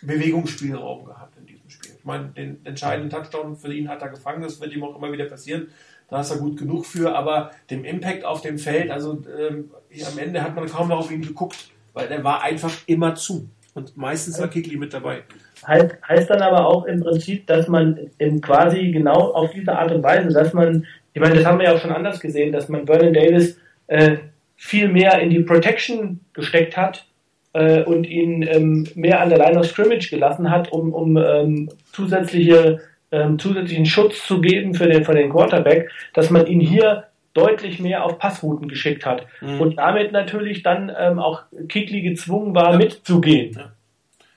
[0.01, 1.91] Bewegungsspielraum gehabt in diesem Spiel.
[1.97, 5.11] Ich meine, den entscheidenden Touchdown für ihn hat er gefangen, das wird ihm auch immer
[5.11, 5.69] wieder passieren.
[6.09, 9.71] Da ist er gut genug für, aber dem Impact auf dem Feld, also ähm,
[10.09, 13.49] am Ende hat man kaum noch auf ihn geguckt, weil er war einfach immer zu.
[13.73, 15.23] Und meistens war Kikli mit dabei.
[15.65, 19.91] Heißt, heißt dann aber auch im Prinzip, dass man in quasi genau auf diese Art
[19.91, 22.69] und Weise, dass man, ich meine, das haben wir ja auch schon anders gesehen, dass
[22.69, 24.17] man Vernon Davis äh,
[24.55, 27.05] viel mehr in die Protection gesteckt hat
[27.53, 31.69] äh, und ihn ähm, mehr an der Line of Scrimmage gelassen hat, um, um ähm,
[31.91, 32.79] zusätzliche,
[33.11, 37.79] ähm, zusätzlichen Schutz zu geben für den, für den Quarterback, dass man ihn hier deutlich
[37.79, 39.61] mehr auf Passrouten geschickt hat mhm.
[39.61, 42.77] und damit natürlich dann ähm, auch Kikli gezwungen war, ja.
[42.77, 43.55] mitzugehen.
[43.55, 43.71] Ja.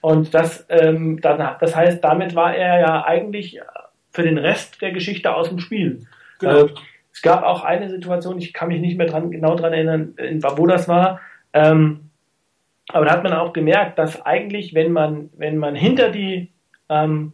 [0.03, 3.61] Und das, ähm, dann, das heißt, damit war er ja eigentlich
[4.13, 6.07] für den Rest der Geschichte aus dem Spiel.
[6.39, 6.67] Genau.
[6.67, 6.69] Äh,
[7.13, 10.15] es gab auch eine Situation, ich kann mich nicht mehr dran, genau dran erinnern,
[10.57, 11.21] wo das war.
[11.53, 12.11] Ähm,
[12.89, 16.51] aber da hat man auch gemerkt, dass eigentlich, wenn man, wenn man hinter die,
[16.89, 17.33] ähm,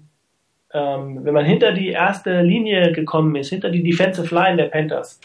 [0.72, 5.20] ähm, wenn man hinter die erste Linie gekommen ist, hinter die Defensive Line der Panthers,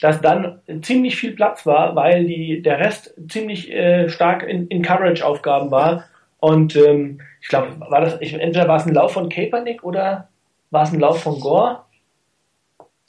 [0.00, 4.82] dass dann ziemlich viel Platz war, weil die, der Rest ziemlich äh, stark in, in
[4.82, 6.04] Coverage-Aufgaben war
[6.44, 10.28] und ähm, ich glaube, war das, ich, entweder war es ein Lauf von Kaepernick oder
[10.70, 11.80] war es ein Lauf von Gore?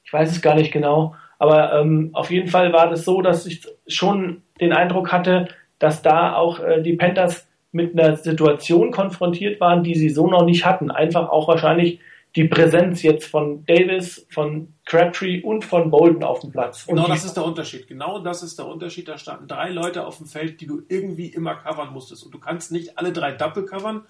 [0.05, 1.15] Ich weiß es gar nicht genau.
[1.37, 6.01] Aber ähm, auf jeden Fall war das so, dass ich schon den Eindruck hatte, dass
[6.01, 7.45] da auch äh, die Panthers
[7.75, 10.91] mit einer Situation konfrontiert waren, die sie so noch nicht hatten.
[10.91, 11.99] Einfach auch wahrscheinlich
[12.33, 16.85] die Präsenz jetzt von Davis, von Crabtree und von Bolden auf dem Platz.
[16.87, 17.87] Genau das ist der Unterschied.
[17.89, 19.09] Genau das ist der Unterschied.
[19.09, 22.25] Da standen drei Leute auf dem Feld, die du irgendwie immer covern musstest.
[22.25, 24.03] Und du kannst nicht alle drei Double covern.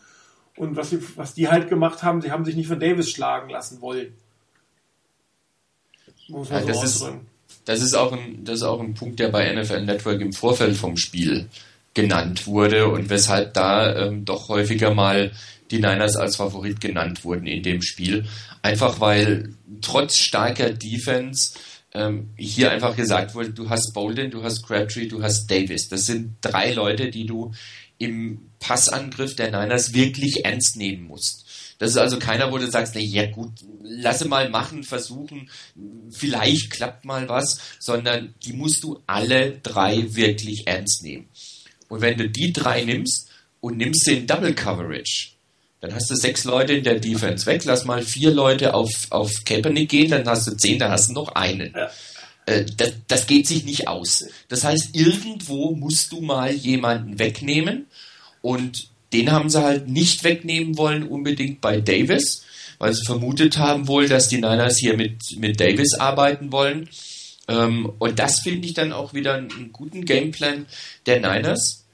[0.55, 3.49] Und was, sie, was die halt gemacht haben, sie haben sich nicht von Davis schlagen
[3.49, 4.13] lassen wollen.
[6.28, 7.11] Muss man ja, so das, ist,
[7.66, 10.78] das, ist auch ein, das ist auch ein Punkt, der bei NFL Network im Vorfeld
[10.78, 11.49] vom Spiel
[11.95, 15.31] genannt wurde und weshalb da ähm, doch häufiger mal
[15.71, 18.25] die Niners als Favorit genannt wurden in dem Spiel.
[18.61, 21.53] Einfach weil trotz starker Defense
[21.93, 25.87] ähm, hier einfach gesagt wurde, du hast Bolden, du hast Crabtree, du hast Davis.
[25.87, 27.53] Das sind drei Leute, die du
[27.97, 31.45] im Passangriff der Niners wirklich ernst nehmen musst.
[31.77, 35.49] Das ist also keiner, wo du sagst, na ja gut, lasse mal machen, versuchen,
[36.11, 41.29] vielleicht klappt mal was, sondern die musst du alle drei wirklich ernst nehmen.
[41.89, 43.29] Und wenn du die drei nimmst
[43.61, 45.29] und nimmst in Double Coverage,
[45.81, 49.31] dann hast du sechs Leute in der Defense weg, lass mal vier Leute auf, auf
[49.45, 51.73] Kaepernick gehen, dann hast du zehn, dann hast du noch einen.
[51.75, 51.91] Ja.
[52.45, 54.25] Äh, das, das geht sich nicht aus.
[54.47, 57.88] Das heißt, irgendwo musst du mal jemanden wegnehmen
[58.41, 62.43] und den haben sie halt nicht wegnehmen wollen, unbedingt bei Davis,
[62.79, 66.89] weil sie vermutet haben wohl, dass die Niners hier mit, mit Davis arbeiten wollen.
[67.47, 70.65] Ähm, und das finde ich dann auch wieder einen guten Gameplan
[71.05, 71.85] der Niners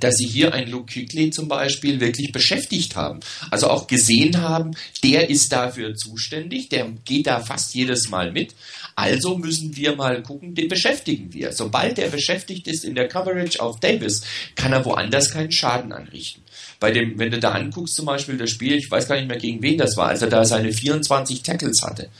[0.00, 3.20] dass sie hier einen Luke Kuechly zum Beispiel wirklich beschäftigt haben.
[3.50, 4.72] Also auch gesehen haben,
[5.02, 8.54] der ist dafür zuständig, der geht da fast jedes Mal mit.
[8.94, 11.52] Also müssen wir mal gucken, den beschäftigen wir.
[11.52, 14.22] Sobald der beschäftigt ist in der Coverage auf Davis,
[14.54, 16.42] kann er woanders keinen Schaden anrichten.
[16.78, 19.38] Bei dem, wenn du da anguckst, zum Beispiel das Spiel, ich weiß gar nicht mehr
[19.38, 22.10] gegen wen das war, als er da seine 24 Tackles hatte.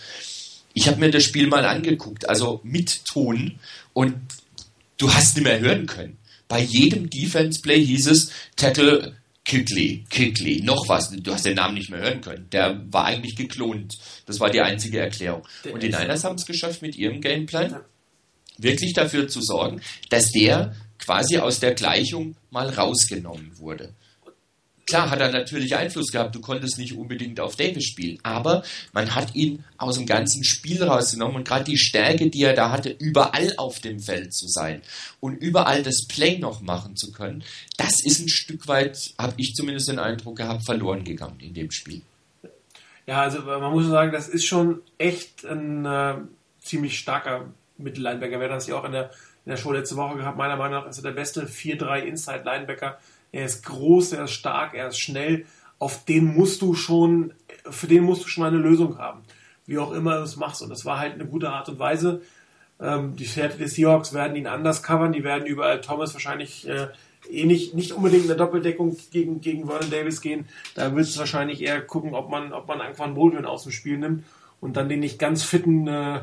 [0.77, 3.59] Ich habe mir das Spiel mal angeguckt, also mit Ton
[3.95, 4.15] und
[4.99, 6.19] du hast nicht mehr hören können.
[6.49, 9.17] Bei jedem Defense Play hieß es Tackle
[9.47, 11.09] Kickley, Kickley, noch was.
[11.11, 12.51] Du hast den Namen nicht mehr hören können.
[12.53, 13.95] Der war eigentlich geklont.
[14.27, 15.49] Das war die einzige Erklärung.
[15.73, 17.81] Und die Niners haben es geschafft mit ihrem Gameplan,
[18.59, 23.95] wirklich dafür zu sorgen, dass der quasi aus der Gleichung mal rausgenommen wurde.
[24.87, 28.63] Klar hat er natürlich Einfluss gehabt, du konntest nicht unbedingt auf Davis spielen, aber
[28.93, 32.71] man hat ihn aus dem ganzen Spiel rausgenommen und gerade die Stärke, die er da
[32.71, 34.83] hatte, überall auf dem Feld zu sein
[35.19, 37.43] und überall das Play noch machen zu können,
[37.77, 41.73] das ist ein Stück weit, habe ich zumindest den Eindruck gehabt, verloren gegangen in dem
[41.73, 42.03] Spiel.
[43.09, 46.15] Ja, also man muss sagen, das ist schon echt ein äh,
[46.61, 48.39] ziemlich starker Mittellinebacker.
[48.39, 49.11] Wir hatten das ja auch in der,
[49.45, 50.39] in der Show letzte Woche gehabt.
[50.39, 52.99] Meiner Meinung nach ist er der beste 4-3 Inside-Linebacker
[53.37, 55.45] er ist groß, er ist stark, er ist schnell.
[55.79, 57.35] Auf den musst du schon,
[57.69, 59.21] für den musst du schon eine Lösung haben.
[59.67, 60.63] Wie auch immer du es machst.
[60.63, 62.23] Und das war halt eine gute Art und Weise.
[62.81, 65.13] Ähm, die Seattle Seahawks werden ihn anders covern.
[65.13, 66.89] Die werden überall Thomas wahrscheinlich äh,
[67.31, 70.49] eh nicht, nicht unbedingt eine Doppeldeckung gegen, gegen Vernon Davis gehen.
[70.75, 73.99] Da wird es wahrscheinlich eher gucken, ob man, ob man Anquan Baldwin aus dem Spiel
[73.99, 74.25] nimmt
[74.63, 76.21] und dann den nicht ganz fitten äh,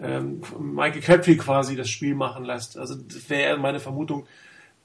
[0.00, 2.78] ähm, Michael Crabtree quasi das Spiel machen lässt.
[2.78, 4.26] Also das wäre meine Vermutung.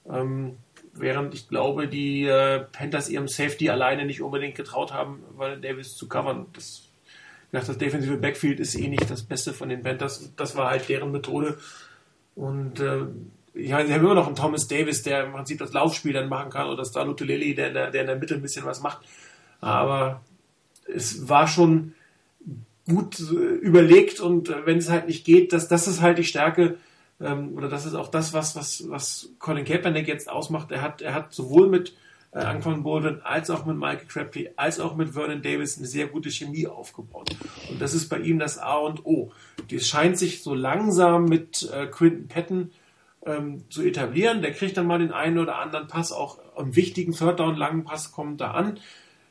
[0.09, 0.57] Ähm,
[0.93, 5.95] während ich glaube, die äh, Panthers ihrem Safety alleine nicht unbedingt getraut haben, Vernon Davis
[5.95, 6.47] zu covern.
[6.53, 6.83] Das,
[7.51, 10.31] das defensive Backfield ist eh nicht das Beste von den Panthers.
[10.35, 11.57] Das war halt deren Methode.
[12.35, 13.05] Und äh,
[13.53, 16.51] ja, sie haben immer noch einen Thomas Davis, der im Prinzip das Laufspiel dann machen
[16.51, 18.99] kann, oder Star Lutulelli, der, der, der in der Mitte ein bisschen was macht.
[19.59, 20.21] Aber
[20.93, 21.93] es war schon
[22.87, 26.23] gut äh, überlegt und äh, wenn es halt nicht geht, das, das ist halt die
[26.23, 26.77] Stärke
[27.21, 30.71] ähm, oder das ist auch das, was, was, was Colin Kaepernick jetzt ausmacht.
[30.71, 31.93] Er hat, er hat sowohl mit
[32.31, 36.07] äh, Anquan Bolden als auch mit Michael Crabtree als auch mit Vernon Davis eine sehr
[36.07, 37.35] gute Chemie aufgebaut.
[37.69, 39.31] Und das ist bei ihm das A und O.
[39.69, 42.71] Das scheint sich so langsam mit äh, Quinton Patton
[43.25, 44.41] ähm, zu etablieren.
[44.41, 47.83] Der kriegt dann mal den einen oder anderen Pass, auch einen wichtigen Third Down langen
[47.83, 48.79] Pass kommt da an.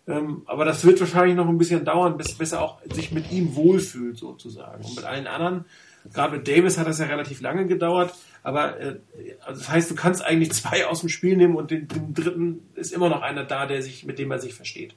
[0.07, 3.31] Ähm, aber das wird wahrscheinlich noch ein bisschen dauern, bis, bis er auch sich mit
[3.31, 4.85] ihm wohlfühlt sozusagen.
[4.85, 5.65] Und mit allen anderen,
[6.13, 8.15] gerade mit Davis hat das ja relativ lange gedauert.
[8.43, 8.97] Aber äh,
[9.45, 12.69] also das heißt, du kannst eigentlich zwei aus dem Spiel nehmen und den, den dritten
[12.75, 14.95] ist immer noch einer da, der sich, mit dem er sich versteht.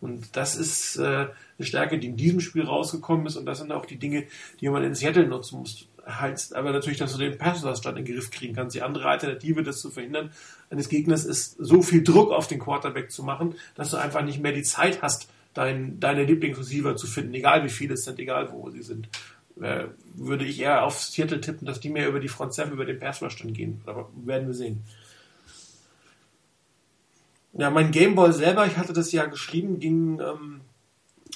[0.00, 1.30] Und das ist äh, eine
[1.60, 3.36] Stärke, die in diesem Spiel rausgekommen ist.
[3.36, 4.24] Und das sind auch die Dinge,
[4.60, 8.14] die man in Seattle nutzen muss heißt aber natürlich, dass du den Passausstand in den
[8.14, 8.74] Griff kriegen kannst.
[8.74, 10.30] Die andere Alternative, das zu verhindern,
[10.70, 14.40] eines Gegners ist, so viel Druck auf den Quarterback zu machen, dass du einfach nicht
[14.40, 18.50] mehr die Zeit hast, dein, deine Lieblingsreceiver zu finden, egal wie viele es sind, egal
[18.52, 19.08] wo sie sind.
[19.62, 22.84] Äh, würde ich eher aufs Viertel tippen, dass die mehr über die Front 7, über
[22.84, 23.80] den Pass Rush dann gehen.
[23.86, 24.82] Aber werden wir sehen.
[27.52, 30.62] Ja, mein Gameball selber, ich hatte das ja geschrieben, ging ähm,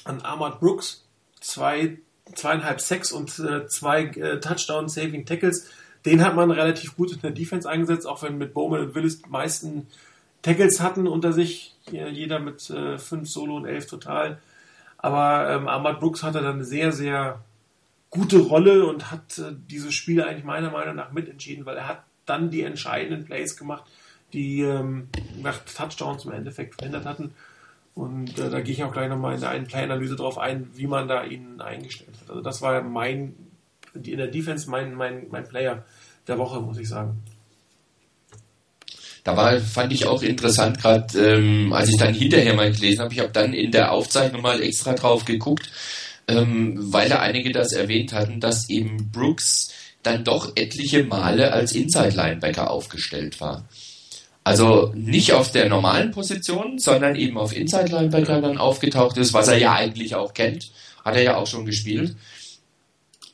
[0.05, 1.05] an Ahmad Brooks.
[1.41, 1.99] Zwei
[2.35, 5.71] zweieinhalb Sacks und äh, zwei äh, Touchdown-Saving-Tackles.
[6.05, 9.23] Den hat man relativ gut in der Defense eingesetzt, auch wenn mit Bowman und Willis
[9.23, 9.87] die meisten
[10.43, 11.77] Tackles hatten unter sich.
[11.91, 14.39] Jeder mit äh, fünf Solo und elf total.
[14.99, 17.45] Aber ähm, Ahmad Brooks hatte dann sehr, sehr
[18.11, 22.03] gute Rolle und hat äh, dieses Spiel eigentlich meiner Meinung nach mitentschieden, weil er hat
[22.25, 23.85] dann die entscheidenden Plays gemacht,
[24.33, 25.09] die ähm,
[25.43, 27.35] nach Touchdowns im Endeffekt verhindert hatten.
[27.95, 30.87] Und äh, da gehe ich auch gleich nochmal in der einen Play-Analyse drauf ein, wie
[30.87, 32.31] man da ihn eingestellt hat.
[32.31, 33.35] Also das war mein,
[33.95, 35.85] in der Defense mein, mein, mein Player
[36.27, 37.23] der Woche, muss ich sagen.
[39.25, 43.13] Da war, fand ich auch interessant, gerade ähm, als ich dann hinterher mal gelesen habe,
[43.13, 45.69] ich habe dann in der Aufzeichnung mal extra drauf geguckt,
[46.29, 49.71] ähm, weil da einige das erwähnt hatten, dass eben Brooks
[50.03, 53.69] dann doch etliche Male als Inside-Linebacker aufgestellt war.
[54.45, 59.49] Also nicht auf der normalen Position, sondern eben auf Inside Linebacker dann aufgetaucht ist, was
[59.49, 60.71] er ja eigentlich auch kennt.
[61.05, 62.15] Hat er ja auch schon gespielt.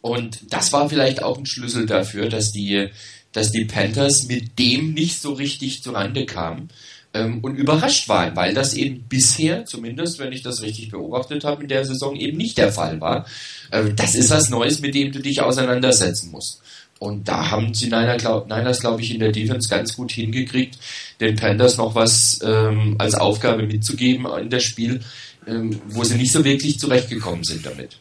[0.01, 2.88] Und das war vielleicht auch ein Schlüssel dafür, dass die,
[3.32, 6.70] dass die Panthers mit dem nicht so richtig zurande kamen
[7.14, 11.62] ähm, und überrascht waren, weil das eben bisher, zumindest wenn ich das richtig beobachtet habe,
[11.62, 13.26] in der Saison eben nicht der Fall war.
[13.70, 16.62] Ähm, das ist was Neues, mit dem du dich auseinandersetzen musst.
[16.98, 20.78] Und da haben die Niners, glaub, glaube ich, in der Defense ganz gut hingekriegt,
[21.20, 25.00] den Panthers noch was ähm, als Aufgabe mitzugeben in das Spiel,
[25.48, 27.98] ähm, wo sie nicht so wirklich zurechtgekommen sind damit.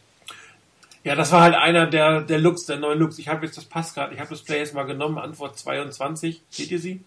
[1.03, 3.17] Ja, das war halt einer der, der Looks, der neuen Looks.
[3.17, 6.43] Ich habe jetzt das Pass gerade, ich habe das Play jetzt mal genommen, Antwort 22.
[6.51, 7.03] Seht ihr sie?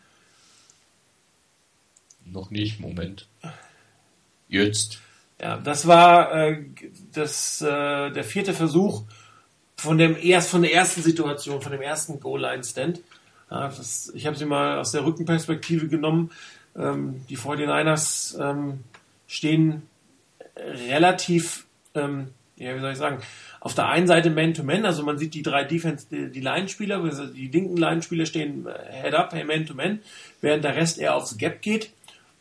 [2.24, 3.28] Noch nicht, Moment.
[4.48, 5.00] Jetzt.
[5.40, 6.64] Ja, das war äh,
[7.12, 9.02] das, äh, der vierte Versuch
[9.76, 13.00] von dem erst von der ersten Situation, von dem ersten Goal-Line-Stand.
[13.50, 13.70] Ja,
[14.14, 16.30] ich habe sie mal aus der Rückenperspektive genommen.
[16.76, 18.84] Ähm, die 49ers ähm,
[19.26, 19.82] stehen
[20.56, 23.18] relativ, ähm, ja, wie soll ich sagen,
[23.60, 27.02] auf der einen Seite Man-to-Man, -Man, also man sieht die drei Defense, die, die Line-Spieler,
[27.02, 30.00] also die linken Line-Spieler stehen äh, Head-up, hey, Man-to-Man,
[30.40, 31.90] während der Rest eher aufs Gap geht.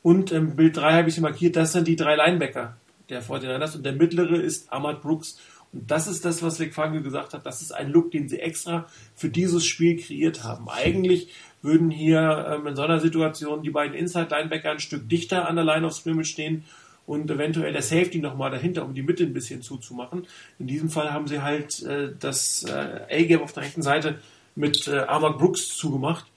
[0.04, 2.78] Und im Bild 3 habe ich sie markiert, das sind die drei Linebacker
[3.10, 5.40] der 49ers und der mittlere ist Ahmad Brooks
[5.74, 7.46] und das ist das, was Vic Fangio gesagt hat.
[7.46, 8.86] Das ist ein Look, den sie extra
[9.16, 10.70] für dieses Spiel kreiert haben.
[10.70, 11.30] Eigentlich
[11.62, 15.66] würden hier ähm, in so einer Situation die beiden Inside-Linebacker ein Stück dichter an der
[15.66, 16.64] Line of Scrimmage stehen
[17.06, 20.28] und eventuell der Safety nochmal dahinter, um die Mitte ein bisschen zuzumachen.
[20.60, 24.20] In diesem Fall haben sie halt äh, das äh, A-Gap auf der rechten Seite
[24.56, 26.28] mit äh, Armand Brooks zugemacht.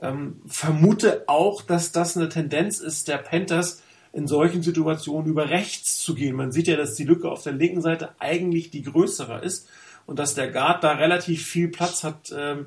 [0.00, 3.82] Ähm, vermute auch, dass das eine Tendenz ist der Panthers,
[4.12, 6.34] in solchen Situationen über rechts zu gehen.
[6.34, 9.68] Man sieht ja, dass die Lücke auf der linken Seite eigentlich die größere ist
[10.06, 12.66] und dass der Guard da relativ viel Platz hat, ähm,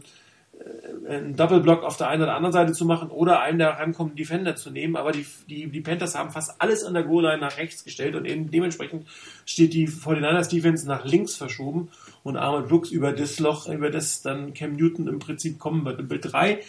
[1.08, 4.56] einen Double-Block auf der einen oder anderen Seite zu machen oder einen der rankommenden Defender
[4.56, 4.96] zu nehmen.
[4.96, 8.26] Aber die, die, die Panthers haben fast alles an der Goal-Line nach rechts gestellt und
[8.26, 9.08] eben dementsprechend
[9.46, 11.90] steht die 49ers Defense nach links verschoben
[12.24, 16.00] und Arnold Brooks über das Loch, über das dann Cam Newton im Prinzip kommen wird.
[16.00, 16.60] Im Bild 3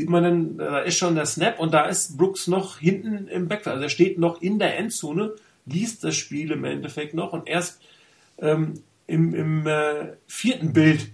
[0.00, 3.48] sieht man dann, da ist schon der Snap und da ist Brooks noch hinten im
[3.48, 3.74] Backfeld.
[3.74, 5.34] Also er steht noch in der Endzone,
[5.66, 7.82] liest das Spiel im Endeffekt noch und erst
[8.38, 11.10] ähm, im, im äh, vierten Bild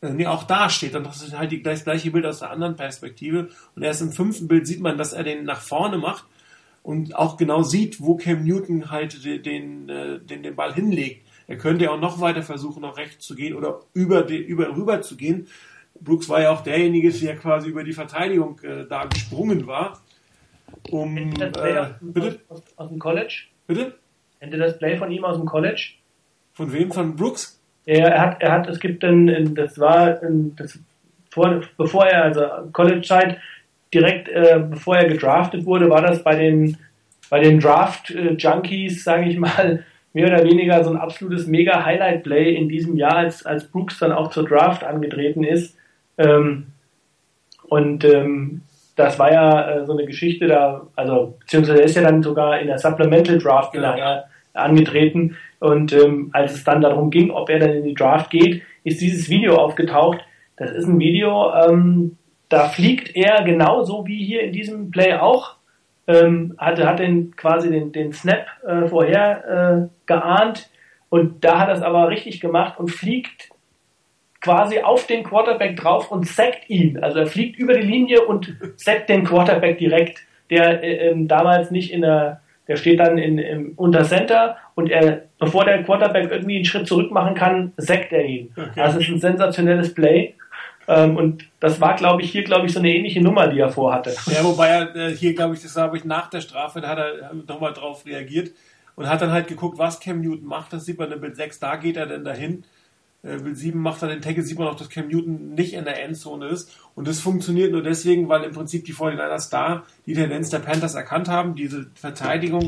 [0.00, 2.50] äh, nee, auch da steht dann das ist halt die, das gleiche Bild aus der
[2.50, 3.48] anderen Perspektive.
[3.74, 6.24] Und erst im fünften Bild sieht man, dass er den nach vorne macht
[6.82, 11.26] und auch genau sieht, wo Cam Newton halt den, den, äh, den, den Ball hinlegt.
[11.46, 15.02] Er könnte ja auch noch weiter versuchen, nach rechts zu gehen oder über, über rüber
[15.02, 15.48] zu gehen.
[15.98, 20.00] Brooks war ja auch derjenige, der quasi über die Verteidigung äh, da gesprungen war.
[20.90, 22.40] Um, äh, bitte?
[22.48, 23.44] Aus, aus, dem College?
[23.66, 23.94] Bitte?
[24.40, 25.92] Ihr das Play von ihm aus dem College?
[26.52, 26.90] Von wem?
[26.90, 27.60] Von Brooks?
[27.86, 30.78] Er hat, er hat, es gibt ein, das war, ein, das,
[31.30, 33.38] vor, bevor er, also College-Zeit,
[33.92, 36.76] direkt äh, bevor er gedraftet wurde, war das bei den,
[37.28, 42.96] bei den Draft-Junkies, sage ich mal, mehr oder weniger so ein absolutes Mega-Highlight-Play in diesem
[42.96, 45.76] Jahr, als, als Brooks dann auch zur Draft angetreten ist.
[46.18, 46.66] Ähm,
[47.68, 48.62] und ähm,
[48.96, 52.60] das war ja äh, so eine Geschichte da, also beziehungsweise er ist ja dann sogar
[52.60, 53.88] in der Supplemental Draft genau.
[53.88, 55.36] nachher angetreten.
[55.60, 59.00] Und ähm, als es dann darum ging, ob er dann in die Draft geht, ist
[59.00, 60.18] dieses Video aufgetaucht.
[60.56, 62.16] Das ist ein Video, ähm,
[62.48, 65.56] da fliegt er genauso wie hier in diesem Play auch.
[66.06, 70.68] Ähm, hatte, hat den quasi den, den Snap äh, vorher äh, geahnt
[71.08, 73.50] und da hat er es aber richtig gemacht und fliegt
[74.40, 76.98] quasi auf den Quarterback drauf und sackt ihn.
[76.98, 81.70] Also er fliegt über die Linie und sackt den Quarterback direkt, der äh, ähm, damals
[81.70, 82.40] nicht in der
[82.70, 86.86] der steht dann in, im, unter Center und er, bevor der Quarterback irgendwie einen Schritt
[86.86, 88.52] zurück machen kann, sackt er ihn.
[88.56, 88.80] Okay.
[88.80, 90.34] Also es ist ein sensationelles Play.
[90.88, 93.70] Ähm, und das war, glaube ich, hier, glaube ich, so eine ähnliche Nummer, die er
[93.70, 94.14] vorhatte.
[94.26, 96.98] Ja, wobei er äh, hier, glaube ich, das habe ich nach der Strafe, da hat
[96.98, 98.52] er nochmal drauf reagiert
[98.96, 100.72] und hat dann halt geguckt, was Cam Newton macht.
[100.72, 102.64] Das sieht man in Bild 6, da geht er denn dahin.
[103.22, 105.84] Äh, Bild 7 macht er den Tackle, sieht man auch, dass Cam Newton nicht in
[105.84, 106.76] der Endzone ist.
[106.94, 110.94] Und das funktioniert nur deswegen, weil im Prinzip die 49ers da die Tendenz der Panthers
[110.94, 112.66] erkannt haben, diese Verteidigung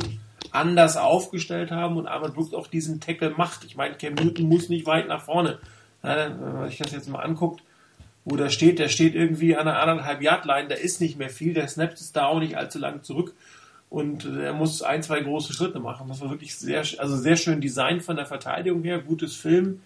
[0.50, 3.64] anders aufgestellt haben und Arnold Brooks auch diesen Tackle macht.
[3.64, 5.58] Ich meine, Cam Newton muss nicht weit nach vorne.
[6.02, 7.62] wenn man sich das jetzt mal anguckt,
[8.24, 11.30] wo der steht, der steht irgendwie an einer anderthalb Yard Line, da ist nicht mehr
[11.30, 13.34] viel, der snappt es da auch nicht allzu lang zurück
[13.92, 16.08] und er muss ein, zwei große Schritte machen.
[16.08, 19.82] Das war wirklich sehr, also sehr schön Design von der Verteidigung her, gutes Film,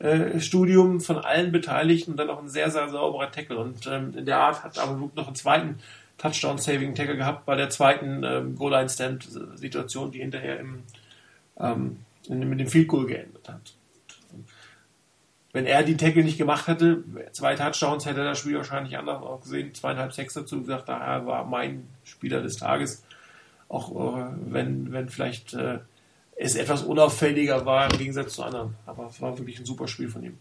[0.00, 3.56] äh, von allen Beteiligten und dann auch ein sehr, sehr sauberer Tackle.
[3.56, 5.78] Und ähm, in der Art hat aber noch einen zweiten
[6.18, 10.82] Touchdown-Saving-Tackle gehabt bei der zweiten ähm, Goal-Line-Stand-Situation, die hinterher im,
[11.58, 13.77] ähm, in, mit dem Field Goal geendet hat.
[15.52, 19.22] Wenn er die Tackle nicht gemacht hätte, zwei Touchdowns, hätte er das Spiel wahrscheinlich anders
[19.22, 19.74] auch gesehen.
[19.74, 23.02] Zweieinhalb, sechs dazu gesagt, daher war mein Spieler des Tages.
[23.68, 25.78] Auch äh, wenn, wenn vielleicht äh,
[26.36, 28.74] es etwas unauffälliger war im Gegensatz zu anderen.
[28.84, 30.38] Aber es war wirklich ein super Spiel von ihm.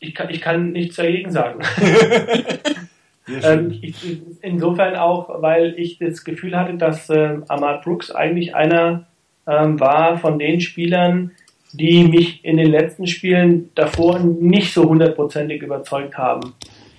[0.00, 1.60] Ich kann, ich kann nichts dagegen sagen.
[3.42, 9.06] ähm, ich, insofern auch, weil ich das Gefühl hatte, dass äh, Ahmad Brooks eigentlich einer
[9.46, 11.32] ähm, war von den Spielern,
[11.72, 16.54] die mich in den letzten Spielen davor nicht so hundertprozentig überzeugt haben.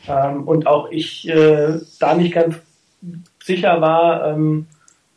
[0.07, 2.55] Ähm, und auch ich äh, da nicht ganz
[3.43, 4.67] sicher war, ähm,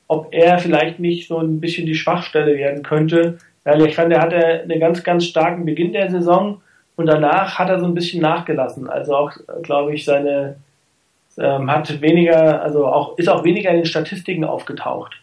[0.09, 3.39] ob er vielleicht nicht so ein bisschen die Schwachstelle werden könnte.
[3.65, 6.61] Weil ich fand, er hatte einen ganz, ganz starken Beginn der Saison
[6.97, 8.89] und danach hat er so ein bisschen nachgelassen.
[8.89, 9.33] Also auch,
[9.63, 10.57] glaube ich, seine
[11.39, 15.15] ähm, hat weniger, also auch ist auch weniger in den Statistiken aufgetaucht.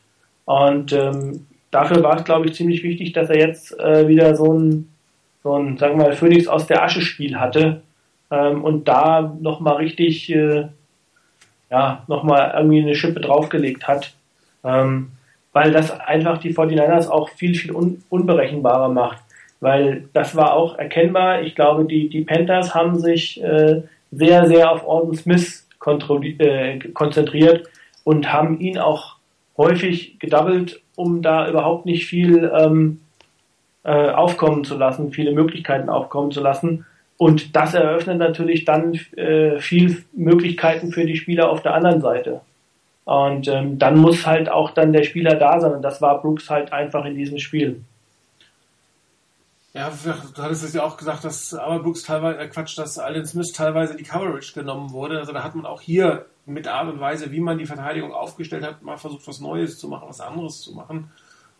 [0.46, 4.54] Und ähm, dafür war es, glaube ich, ziemlich wichtig, dass er jetzt äh, wieder so
[4.54, 4.90] ein,
[5.44, 7.82] so ein, sagen wir mal, Phoenix aus der Asche Spiel hatte,
[8.32, 10.68] ähm, und da nochmal richtig, äh,
[11.70, 14.14] ja, nochmal irgendwie eine Schippe draufgelegt hat,
[14.64, 15.12] ähm,
[15.54, 19.20] weil das einfach die 49ers auch viel, viel un unberechenbarer macht.
[19.62, 21.42] Weil das war auch erkennbar.
[21.42, 23.82] Ich glaube, die, die Panthers haben sich äh,
[24.12, 27.68] sehr, sehr auf Orton Smith äh, konzentriert
[28.04, 29.16] und haben ihn auch
[29.58, 33.02] häufig gedoubled, um da überhaupt nicht viel ähm,
[33.84, 36.86] äh, aufkommen zu lassen, viele Möglichkeiten aufkommen zu lassen.
[37.18, 42.42] Und das eröffnet natürlich dann äh, viel Möglichkeiten für die Spieler auf der anderen Seite.
[43.04, 45.74] Und ähm, dann muss halt auch dann der Spieler da sein.
[45.74, 47.82] Und das war Brooks halt einfach in diesem Spiel.
[49.74, 53.52] Ja, du hattest es ja auch gesagt, dass aber teilweise, äh Quatsch, dass Alden Smith
[53.54, 55.20] teilweise die Coverage genommen wurde.
[55.20, 58.64] Also da hat man auch hier mit Art und Weise, wie man die Verteidigung aufgestellt
[58.64, 61.12] hat, mal versucht, was Neues zu machen, was anderes zu machen.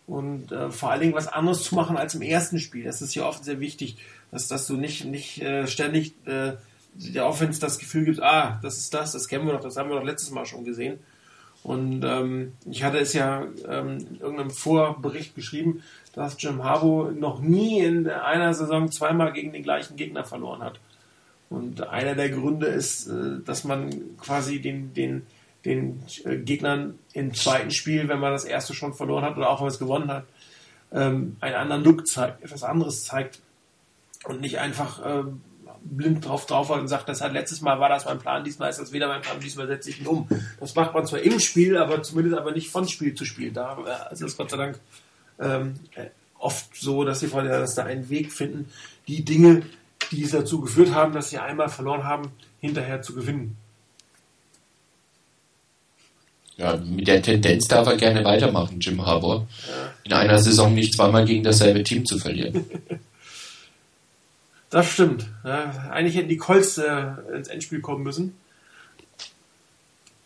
[0.10, 2.84] und äh, vor allen Dingen was anderes zu machen als im ersten Spiel.
[2.84, 3.98] Das ist ja oft sehr wichtig,
[4.32, 6.54] dass, dass du nicht, nicht äh, ständig äh,
[6.96, 9.90] der Offense das Gefühl gibt, ah, das ist das, das kennen wir doch, das haben
[9.90, 11.00] wir doch letztes Mal schon gesehen.
[11.62, 15.84] Und ähm, ich hatte es ja ähm, in irgendeinem Vorbericht geschrieben,
[16.20, 20.78] dass Jim Harbaugh noch nie in einer Saison zweimal gegen den gleichen Gegner verloren hat.
[21.50, 25.26] Und einer der Gründe ist, äh, dass man quasi den, den,
[25.64, 29.60] den äh, Gegnern im zweiten Spiel, wenn man das erste schon verloren hat oder auch
[29.60, 30.26] wenn man es gewonnen hat,
[30.92, 33.40] ähm, einen anderen Look zeigt, etwas anderes zeigt
[34.26, 35.40] und nicht einfach ähm,
[35.84, 38.82] blind drauf drauf und sagt, das hat letztes Mal war das mein Plan, diesmal ist
[38.82, 40.28] das wieder mein Plan, diesmal setze ich ihn um.
[40.60, 43.54] Das macht man zwar im Spiel, aber zumindest aber nicht von Spiel zu Spiel.
[43.54, 44.80] Da äh, ist es Gott sei Dank
[45.40, 45.76] ähm,
[46.38, 48.70] oft so, dass sie dass da einen Weg finden,
[49.08, 49.64] die Dinge,
[50.12, 53.58] die es dazu geführt haben, dass sie einmal verloren haben, hinterher zu gewinnen.
[56.58, 59.48] Ja, mit der Tendenz darf er gerne weitermachen, Jim Harbour.
[59.68, 59.94] Ja.
[60.04, 62.66] In einer Saison nicht zweimal gegen dasselbe Team zu verlieren.
[64.72, 65.26] Das stimmt.
[65.44, 68.36] Ja, eigentlich hätten die Colts äh, ins Endspiel kommen müssen.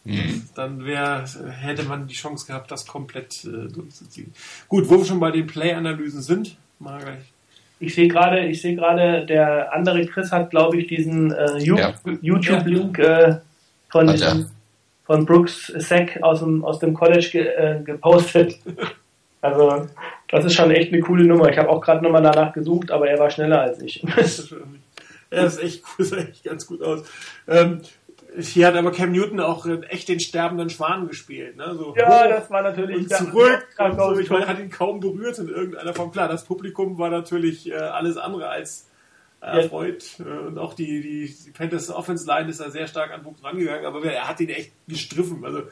[0.05, 0.43] Mhm.
[0.55, 4.33] Dann wär, hätte man die Chance gehabt, das komplett äh, durchzuziehen.
[4.67, 7.33] Gut, wo wir schon bei den Play-Analysen sind, mal gleich.
[7.79, 12.99] Ich sehe gerade, ich sehe gerade, der andere Chris hat, glaube ich, diesen äh, YouTube-Link
[12.99, 13.35] äh,
[13.89, 14.45] von,
[15.03, 18.59] von Brooks Sack aus dem, aus dem College ge, äh, gepostet.
[19.41, 19.87] also
[20.29, 21.49] das ist schon echt eine coole Nummer.
[21.49, 24.03] Ich habe auch gerade nochmal danach gesucht, aber er war schneller als ich.
[25.29, 27.03] er ist echt cool, sah echt ganz gut aus.
[27.47, 27.81] Ähm,
[28.39, 31.57] hier hat aber Cam Newton auch echt den sterbenden Schwan gespielt.
[31.57, 31.75] Ne?
[31.75, 33.67] So ja, das war natürlich und zurück.
[33.77, 34.19] Und so.
[34.19, 36.11] Ich meine, hat ihn kaum berührt in irgendeiner Form.
[36.11, 38.87] Klar, das Publikum war natürlich äh, alles andere als
[39.43, 40.03] erfreut.
[40.19, 40.25] Ja.
[40.25, 43.35] Äh, und auch die, die, die Panthers Offense Line ist da sehr stark an Buch
[43.43, 45.43] rangegangen, aber er hat ihn echt gestriffen.
[45.45, 45.63] Also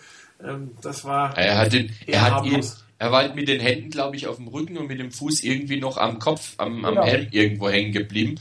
[0.43, 1.37] ähm, das war.
[1.37, 2.63] Er hat, den, er hat ihn,
[3.01, 5.43] er war halt mit den Händen, glaube ich, auf dem Rücken und mit dem Fuß
[5.43, 7.07] irgendwie noch am Kopf, am, am genau.
[7.07, 8.35] Helm irgendwo hängen geblieben.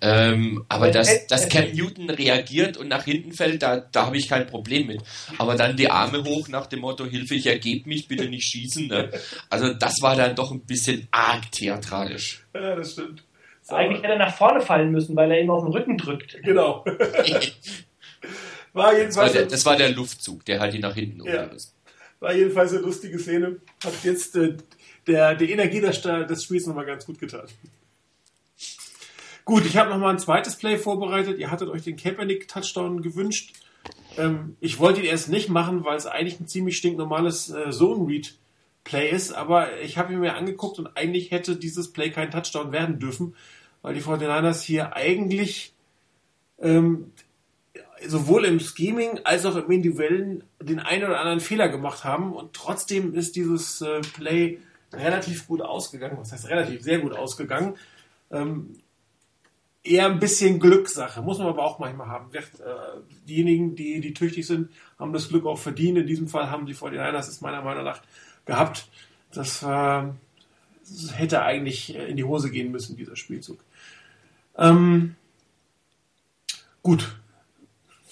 [0.00, 4.26] Ähm, aber dass, dass Cam Newton reagiert und nach hinten fällt, da, da habe ich
[4.26, 5.02] kein Problem mit.
[5.36, 8.86] Aber dann die Arme hoch nach dem Motto, Hilfe, ich ergebe mich, bitte nicht schießen.
[8.86, 9.10] Ne?
[9.50, 12.46] Also das war dann doch ein bisschen arg theatralisch.
[12.54, 13.22] Ja, das stimmt.
[13.60, 13.74] So.
[13.74, 16.42] Eigentlich hätte er nach vorne fallen müssen, weil er ihm auf den Rücken drückt.
[16.42, 16.86] Genau.
[18.72, 21.42] war jedenfalls das, war der, das war der Luftzug, der hat ihn nach hinten ja.
[21.42, 21.75] umgerissen.
[22.20, 23.60] War jedenfalls eine lustige Szene.
[23.84, 24.56] Hat jetzt äh,
[25.06, 27.46] der, der Energie des, des Spiels nochmal ganz gut getan.
[29.44, 31.38] Gut, ich habe nochmal ein zweites Play vorbereitet.
[31.38, 33.52] Ihr hattet euch den Kaepernick-Touchdown gewünscht.
[34.16, 39.10] Ähm, ich wollte ihn erst nicht machen, weil es eigentlich ein ziemlich stinknormales äh, Zone-Read-Play
[39.10, 39.32] ist.
[39.32, 43.36] Aber ich habe ihn mir angeguckt und eigentlich hätte dieses Play kein Touchdown werden dürfen,
[43.82, 45.74] weil die 49ers hier eigentlich
[46.58, 47.12] ähm,
[48.06, 52.52] sowohl im Scheming als auch im Individuellen den einen oder anderen Fehler gemacht haben und
[52.52, 54.58] trotzdem ist dieses äh, Play
[54.92, 56.16] relativ gut ausgegangen.
[56.18, 56.82] Was heißt relativ?
[56.82, 57.74] Sehr gut ausgegangen.
[58.30, 58.76] Ähm,
[59.82, 62.32] eher ein bisschen Glückssache, muss man aber auch manchmal haben.
[62.34, 62.42] Äh,
[63.28, 65.98] diejenigen, die, die tüchtig sind, haben das Glück auch verdient.
[65.98, 68.02] In diesem Fall haben die 49ers es meiner Meinung nach
[68.44, 68.88] gehabt.
[69.32, 70.02] Das, äh,
[71.14, 73.58] hätte eigentlich in die Hose gehen müssen, dieser Spielzug.
[74.56, 75.16] Ähm,
[76.82, 77.16] gut,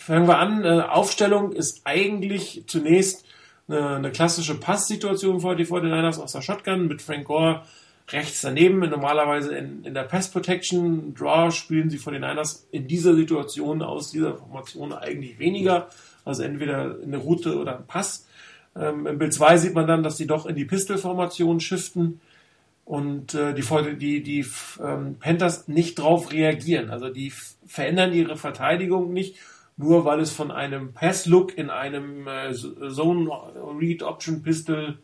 [0.04, 0.66] Fangen wir an.
[0.66, 3.24] Äh, Aufstellung ist eigentlich zunächst
[3.66, 7.62] eine, eine klassische Passsituation vor die 49ers aus der Shotgun mit Frank Gore
[8.10, 8.80] rechts daneben.
[8.80, 13.80] Normalerweise in, in der Pass Protection Draw spielen sie vor den Niners in dieser Situation
[13.80, 15.88] aus dieser Formation eigentlich weniger.
[16.26, 18.26] Also entweder eine Route oder ein Pass.
[18.76, 22.20] Ähm, Im Bild 2 sieht man dann, dass sie doch in die Pistol-Formation shiften
[22.84, 23.62] und äh, die,
[23.96, 24.46] die, die
[24.84, 26.90] ähm, Panthers nicht drauf reagieren.
[26.90, 27.32] Also die
[27.64, 29.36] verändern ihre Verteidigung nicht
[29.76, 33.30] nur weil es von einem Pass-Look in einem äh, Zone
[33.78, 34.98] Read Option Pistol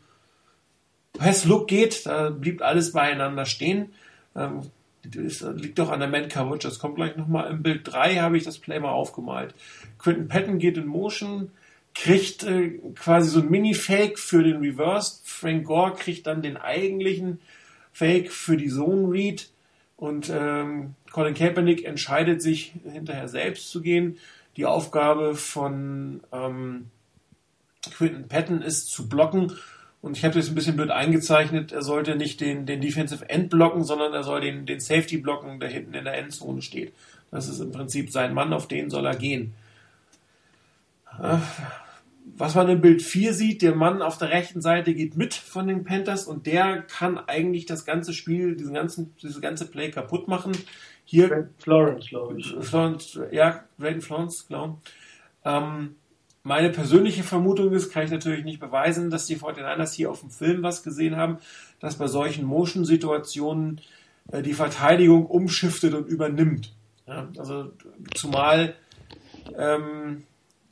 [1.18, 2.06] Pass-Look geht.
[2.06, 3.92] Da blieb alles beieinander stehen.
[4.36, 4.62] Ähm,
[5.02, 6.68] das liegt doch an der Man-Coverage.
[6.68, 7.50] Das kommt gleich nochmal.
[7.50, 9.54] Im Bild 3 habe ich das Play mal aufgemalt.
[9.98, 11.50] Quentin Patton geht in Motion,
[11.94, 15.20] kriegt äh, quasi so ein Mini-Fake für den Reverse.
[15.24, 17.40] Frank Gore kriegt dann den eigentlichen
[17.92, 19.50] Fake für die Zone Read.
[19.96, 24.18] Und ähm, Colin Kaepernick entscheidet sich hinterher selbst zu gehen.
[24.60, 26.90] Die Aufgabe von ähm,
[27.96, 29.54] Quinton Patton ist zu blocken.
[30.02, 31.72] Und ich habe das ein bisschen blöd eingezeichnet.
[31.72, 35.60] Er sollte nicht den, den Defensive End blocken, sondern er soll den, den Safety blocken,
[35.60, 36.92] der hinten in der Endzone steht.
[37.30, 39.54] Das ist im Prinzip sein Mann, auf den soll er gehen.
[41.18, 41.38] Äh,
[42.36, 45.68] was man im Bild 4 sieht, der Mann auf der rechten Seite geht mit von
[45.68, 50.28] den Panthers und der kann eigentlich das ganze Spiel, diesen ganzen, diese ganze Play kaputt
[50.28, 50.52] machen.
[51.10, 51.50] Hier.
[51.58, 52.54] Florence, glaube ich.
[52.60, 54.76] Florence, ja, Braden Florence, glaube
[55.44, 55.96] ähm,
[56.42, 60.30] meine persönliche Vermutung ist, kann ich natürlich nicht beweisen, dass die 49ers hier auf dem
[60.30, 61.38] Film was gesehen haben,
[61.80, 63.80] dass bei solchen Motion-Situationen
[64.30, 66.72] äh, die Verteidigung umschiftet und übernimmt.
[67.06, 67.72] Ja, also
[68.14, 68.74] zumal
[69.58, 70.24] ähm,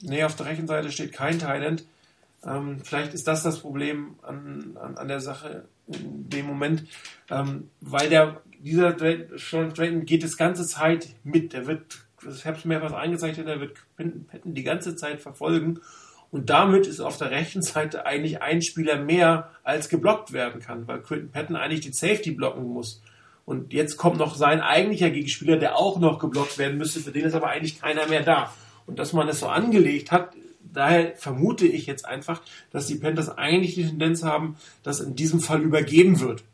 [0.02, 1.84] nee, auf der rechten Seite steht kein Thailand.
[2.44, 6.84] Ähm, vielleicht ist das das Problem an, an, an der Sache in dem Moment,
[7.28, 8.96] ähm, weil der dieser
[9.36, 11.52] Sean Drayton geht das ganze Zeit mit.
[11.52, 15.80] Der wird, ich habe es mehrfach eingezeichnet, der wird Patton die ganze Zeit verfolgen.
[16.30, 20.86] Und damit ist auf der rechten Seite eigentlich ein Spieler mehr, als geblockt werden kann,
[20.86, 23.02] weil Quinton Patton eigentlich die Safety blocken muss.
[23.46, 27.24] Und jetzt kommt noch sein eigentlicher Gegenspieler, der auch noch geblockt werden müsste, für den
[27.24, 28.52] ist aber eigentlich keiner mehr da.
[28.84, 33.30] Und dass man es so angelegt hat, daher vermute ich jetzt einfach, dass die Panthers
[33.30, 36.44] eigentlich die Tendenz haben, dass in diesem Fall übergeben wird.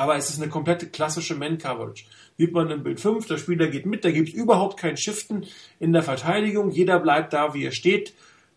[0.00, 2.06] Aber es ist eine komplette klassische Man-Coverage.
[2.38, 5.44] Sieht man im Bild 5, der Spieler geht mit, da gibt es überhaupt kein Shiften
[5.78, 6.70] in der Verteidigung.
[6.70, 8.14] Jeder bleibt da, wie er steht.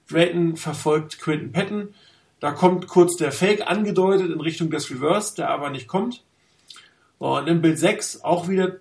[0.09, 1.93] Drayton verfolgt Quinton Patton.
[2.39, 6.23] Da kommt kurz der Fake angedeutet in Richtung des Reverse, der aber nicht kommt.
[7.19, 8.77] Und im Bild 6 auch wieder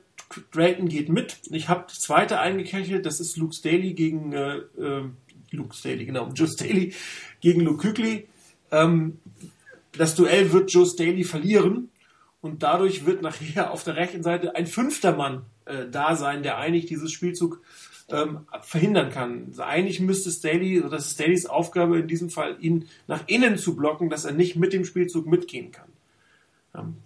[0.53, 1.39] Drayton geht mit.
[1.51, 5.03] Ich habe das zweite eingekechelt, das ist Luke Staley gegen äh, äh,
[5.51, 6.95] Luke Staley, genau, Joe Staley
[7.41, 8.29] gegen Luke Kügli.
[8.71, 9.19] Ähm,
[9.99, 11.89] das Duell wird Joe Staley verlieren
[12.43, 16.59] und dadurch wird nachher auf der rechten Seite ein fünfter Mann äh, da sein, der
[16.59, 17.63] eigentlich dieses Spielzug
[18.11, 19.47] ähm, verhindern kann.
[19.49, 23.57] Also eigentlich müsste Staley, oder das ist Staleys Aufgabe in diesem Fall, ihn nach innen
[23.57, 25.89] zu blocken, dass er nicht mit dem Spielzug mitgehen kann.
[26.75, 26.97] Ähm,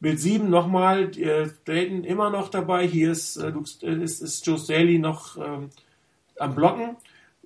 [0.00, 2.88] Bild 7 nochmal, äh, Dayton immer noch dabei.
[2.88, 5.68] Hier ist, äh, ist, ist Joe Staley noch ähm,
[6.38, 6.96] am Blocken.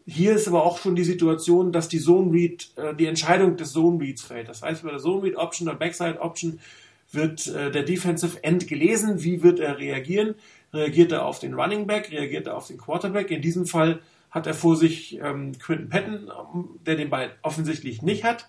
[0.07, 3.73] Hier ist aber auch schon die Situation, dass die Zone Read, äh, die Entscheidung des
[3.73, 4.49] Zone Reads fällt.
[4.49, 6.61] Das heißt, bei der Zone Read Option oder Backside Option
[7.15, 9.23] wird äh, der Defensive End gelesen.
[9.23, 10.35] Wie wird er reagieren?
[10.73, 12.11] Reagiert er auf den Running Back?
[12.11, 13.31] Reagiert er auf den Quarterback?
[13.31, 14.01] In diesem Fall
[14.31, 16.31] hat er vor sich ähm, Quinton Patton,
[16.85, 18.49] der den Ball offensichtlich nicht hat.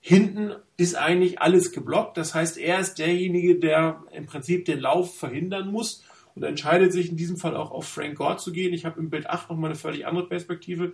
[0.00, 2.16] Hinten ist eigentlich alles geblockt.
[2.16, 6.04] Das heißt, er ist derjenige, der im Prinzip den Lauf verhindern muss
[6.34, 8.72] und entscheidet sich in diesem Fall auch auf Frank Gore zu gehen.
[8.72, 10.92] Ich habe im Bild 8 nochmal eine völlig andere Perspektive.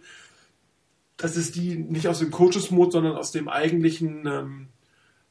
[1.17, 4.82] Das ist die nicht aus dem Coaches-Mode, sondern aus dem eigentlichen ähm, äh,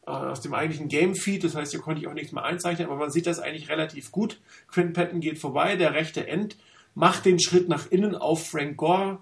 [0.05, 1.43] aus dem eigentlichen Game-Feed.
[1.43, 4.11] Das heißt, hier konnte ich auch nichts mehr einzeichnen, aber man sieht das eigentlich relativ
[4.11, 4.39] gut.
[4.67, 6.57] Quinn Patton geht vorbei, der rechte End
[6.95, 9.19] macht den Schritt nach innen auf Frank Gore.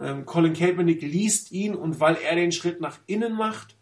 [0.00, 3.76] Ähm, Colin Kaepernick liest ihn und weil er den Schritt nach innen macht,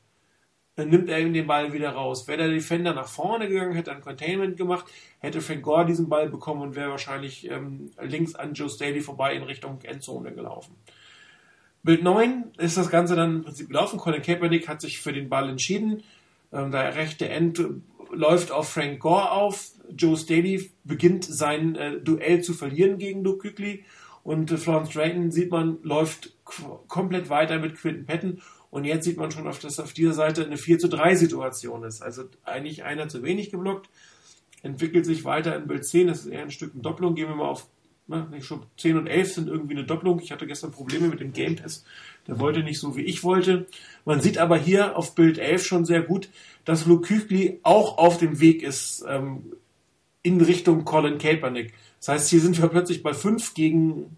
[0.75, 2.27] dann nimmt er ihm den Ball wieder raus.
[2.27, 4.87] Wäre der Defender nach vorne gegangen, hätte ein Containment gemacht,
[5.19, 9.35] hätte Frank Gore diesen Ball bekommen und wäre wahrscheinlich ähm, links an Joe Staley vorbei
[9.35, 10.75] in Richtung Endzone gelaufen.
[11.83, 13.99] Bild 9 ist das Ganze dann im Prinzip gelaufen.
[13.99, 16.03] Colin Kaepernick hat sich für den Ball entschieden.
[16.53, 17.63] Ähm, der rechte End
[18.13, 19.71] läuft auf Frank Gore auf.
[19.97, 23.85] Joe Staley beginnt sein äh, Duell zu verlieren gegen Luke Kügli.
[24.23, 26.37] Und äh, Florence Drayton sieht man, läuft
[26.89, 28.43] komplett weiter mit Quinton Patton
[28.73, 32.01] und jetzt sieht man schon, dass auf dieser Seite eine 4 zu 3 Situation ist.
[32.01, 33.91] Also eigentlich einer zu wenig geblockt.
[34.63, 36.07] Entwickelt sich weiter in Bild 10.
[36.07, 37.15] Das ist eher ein Stück eine Doppelung.
[37.15, 37.69] Gehen wir mal auf,
[38.07, 40.21] ne, nicht schon 10 und 11 sind irgendwie eine Doppelung.
[40.21, 41.85] Ich hatte gestern Probleme mit dem Game Test.
[42.27, 43.67] Der wollte nicht so, wie ich wollte.
[44.05, 46.29] Man sieht aber hier auf Bild 11 schon sehr gut,
[46.65, 49.53] dass Luke Küchli auch auf dem Weg ist ähm,
[50.23, 51.73] in Richtung Colin Kaepernick.
[51.99, 54.17] Das heißt, hier sind wir plötzlich bei 5 gegen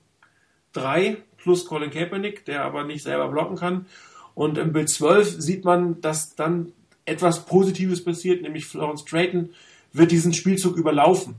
[0.72, 3.86] 3 plus Colin Kaepernick, der aber nicht selber blocken kann.
[4.34, 6.72] Und im Bild 12 sieht man, dass dann
[7.04, 9.50] etwas Positives passiert, nämlich Florence Drayton
[9.92, 11.36] wird diesen Spielzug überlaufen.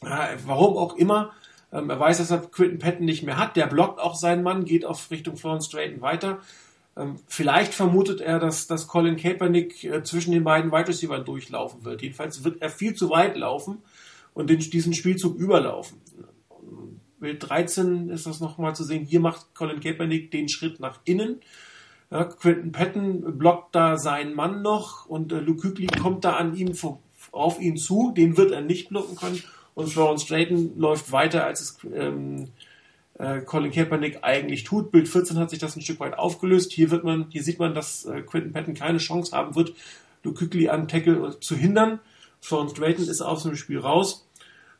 [0.00, 1.32] Warum auch immer.
[1.72, 3.56] Ähm, er weiß, dass er Quinton Patton nicht mehr hat.
[3.56, 6.40] Der blockt auch seinen Mann, geht auf Richtung Florence Drayton weiter.
[6.96, 11.84] Ähm, vielleicht vermutet er, dass, dass Colin Kaepernick äh, zwischen den beiden Wide Receivers durchlaufen
[11.84, 12.02] wird.
[12.02, 13.78] Jedenfalls wird er viel zu weit laufen
[14.34, 15.98] und den, diesen Spielzug überlaufen.
[17.18, 19.04] Bild 13 ist das nochmal zu sehen.
[19.04, 21.40] Hier macht Colin Kaepernick den Schritt nach innen
[22.10, 26.54] ja, Quentin Patton blockt da seinen Mann noch und äh, Luke Hügli kommt da an
[26.54, 26.72] ihm
[27.32, 29.42] auf ihn zu, den wird er nicht blocken können
[29.74, 32.48] und Florence Drayton läuft weiter, als es ähm,
[33.18, 34.90] äh, Colin Kaepernick eigentlich tut.
[34.90, 36.72] Bild 14 hat sich das ein Stück weit aufgelöst.
[36.72, 39.74] Hier wird man, hier sieht man, dass äh, Quentin Patton keine Chance haben wird,
[40.22, 42.00] Luke Hügli an Tackle zu hindern.
[42.40, 44.26] Florence Drayton ist aus dem Spiel raus.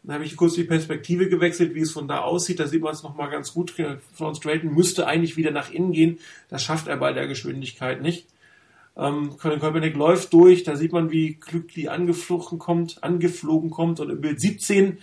[0.03, 2.59] Dann habe ich kurz die Perspektive gewechselt, wie es von da aussieht.
[2.59, 3.71] Da sieht man es nochmal ganz gut.
[3.71, 6.19] Florence Drayton müsste eigentlich wieder nach innen gehen.
[6.49, 8.27] Das schafft er bei der Geschwindigkeit nicht.
[8.97, 10.63] Ähm, Colin Kaepernick läuft durch.
[10.65, 14.01] Da sieht man, wie Glückli angeflogen kommt, angeflogen kommt.
[14.01, 14.99] Und im Bild 17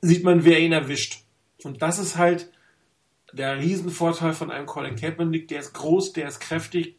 [0.00, 1.22] sieht man, wer ihn erwischt.
[1.64, 2.50] Und das ist halt
[3.32, 5.48] der Riesenvorteil von einem Colin Kaepernick.
[5.48, 6.96] Der ist groß, der ist kräftig,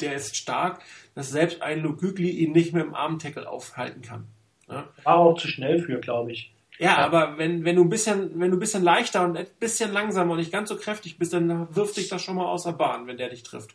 [0.00, 0.82] der ist stark,
[1.14, 4.26] dass selbst ein Luke Gügli ihn nicht mit dem Arm-Tackle aufhalten kann.
[4.68, 4.88] Ja.
[5.04, 6.52] War auch zu schnell für, glaube ich.
[6.78, 9.92] Ja, aber wenn, wenn du ein bisschen, wenn du ein bisschen leichter und ein bisschen
[9.92, 12.72] langsamer und nicht ganz so kräftig bist, dann wirft dich das schon mal aus der
[12.72, 13.74] Bahn, wenn der dich trifft.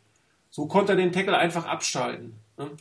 [0.57, 2.33] So konnte er den Tackle einfach abschalten.
[2.57, 2.71] Ne?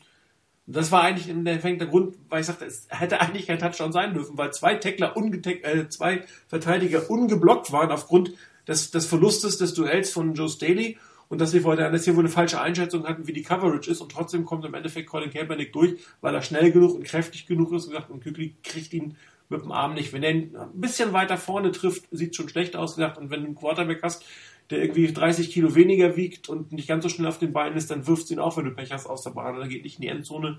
[0.67, 3.93] das war eigentlich im Endeffekt der Grund, weil ich sagte, es hätte eigentlich kein Touchdown
[3.93, 8.33] sein dürfen, weil zwei Tackler äh, zwei Verteidiger ungeblockt waren aufgrund
[8.67, 10.97] des, des Verlustes des Duells von Joe Staley
[11.29, 14.01] und dass wir vorher dass hier wohl eine falsche Einschätzung hatten, wie die Coverage ist
[14.01, 17.75] und trotzdem kommt im Endeffekt Colin Kaepernick durch, weil er schnell genug und kräftig genug
[17.75, 19.19] ist und, gesagt, und Kükli kriegt ihn
[19.51, 20.15] mit dem Arm nicht.
[20.15, 23.47] Wenn er ein bisschen weiter vorne trifft, sieht schon schlecht aus gesagt und wenn du
[23.49, 24.25] einen Quarterback hast,
[24.71, 27.91] der irgendwie 30 Kilo weniger wiegt und nicht ganz so schnell auf den Beinen ist,
[27.91, 30.03] dann wirft ihn auch, wenn du Pech hast, aus der Bahn oder geht nicht in
[30.03, 30.59] die Endzone.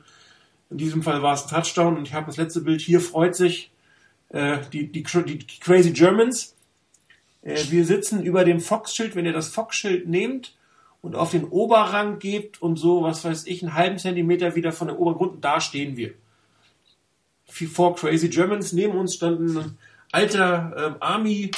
[0.70, 3.36] In diesem Fall war es ein Touchdown und ich habe das letzte Bild hier, freut
[3.36, 3.72] sich
[4.30, 6.56] äh, die, die, die, Crazy Germans.
[7.42, 10.56] Äh, wir sitzen über dem Fox-Schild, wenn ihr das Fox-Schild nehmt
[11.02, 14.88] und auf den Oberrang gebt und so, was weiß ich, einen halben Zentimeter wieder von
[14.88, 16.14] der Obergrund, da stehen wir.
[17.46, 19.78] Four Crazy Germans, neben uns standen ein
[20.12, 21.52] alter ähm, Army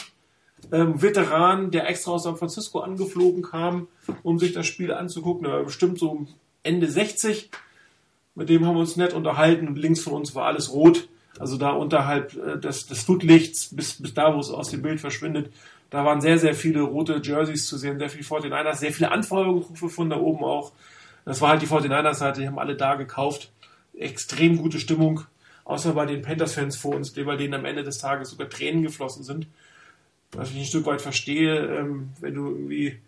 [0.71, 3.87] ähm, Veteran, der extra aus San Francisco angeflogen kam,
[4.23, 5.43] um sich das Spiel anzugucken.
[5.43, 6.27] Der war bestimmt so
[6.63, 7.49] Ende 60
[8.39, 9.75] mit dem haben wir uns nett unterhalten.
[9.75, 11.09] Links von uns war alles rot.
[11.39, 15.01] Also da unterhalb äh, des, des Flutlichts bis, bis da, wo es aus dem Bild
[15.01, 15.53] verschwindet.
[15.89, 19.89] Da waren sehr, sehr viele rote Jerseys zu sehen, sehr viel 49ers, sehr viele Anfeuerungsrufe
[19.89, 20.71] von da oben auch.
[21.25, 23.51] Das war halt die 49ers-Seite, die haben alle da gekauft.
[23.93, 25.21] Extrem gute Stimmung.
[25.65, 29.23] Außer bei den Panthers-Fans vor uns, bei denen am Ende des Tages sogar Tränen geflossen
[29.23, 29.47] sind.
[30.33, 32.99] Was ich ein Stück weit verstehe, ähm, wenn du irgendwie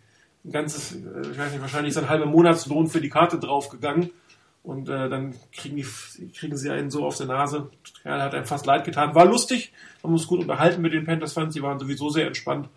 [0.43, 4.09] ein ganzes, äh, ich weiß nicht, wahrscheinlich ist ein halber Monatslohn für die Karte draufgegangen
[4.63, 5.85] und äh, dann kriegen, die,
[6.31, 7.69] kriegen sie einen so auf der Nase.
[8.03, 9.15] Ja, hat einem fast leid getan.
[9.15, 9.71] War lustig,
[10.03, 12.69] haben uns gut unterhalten mit den Panthers-Fans, die waren sowieso sehr entspannt.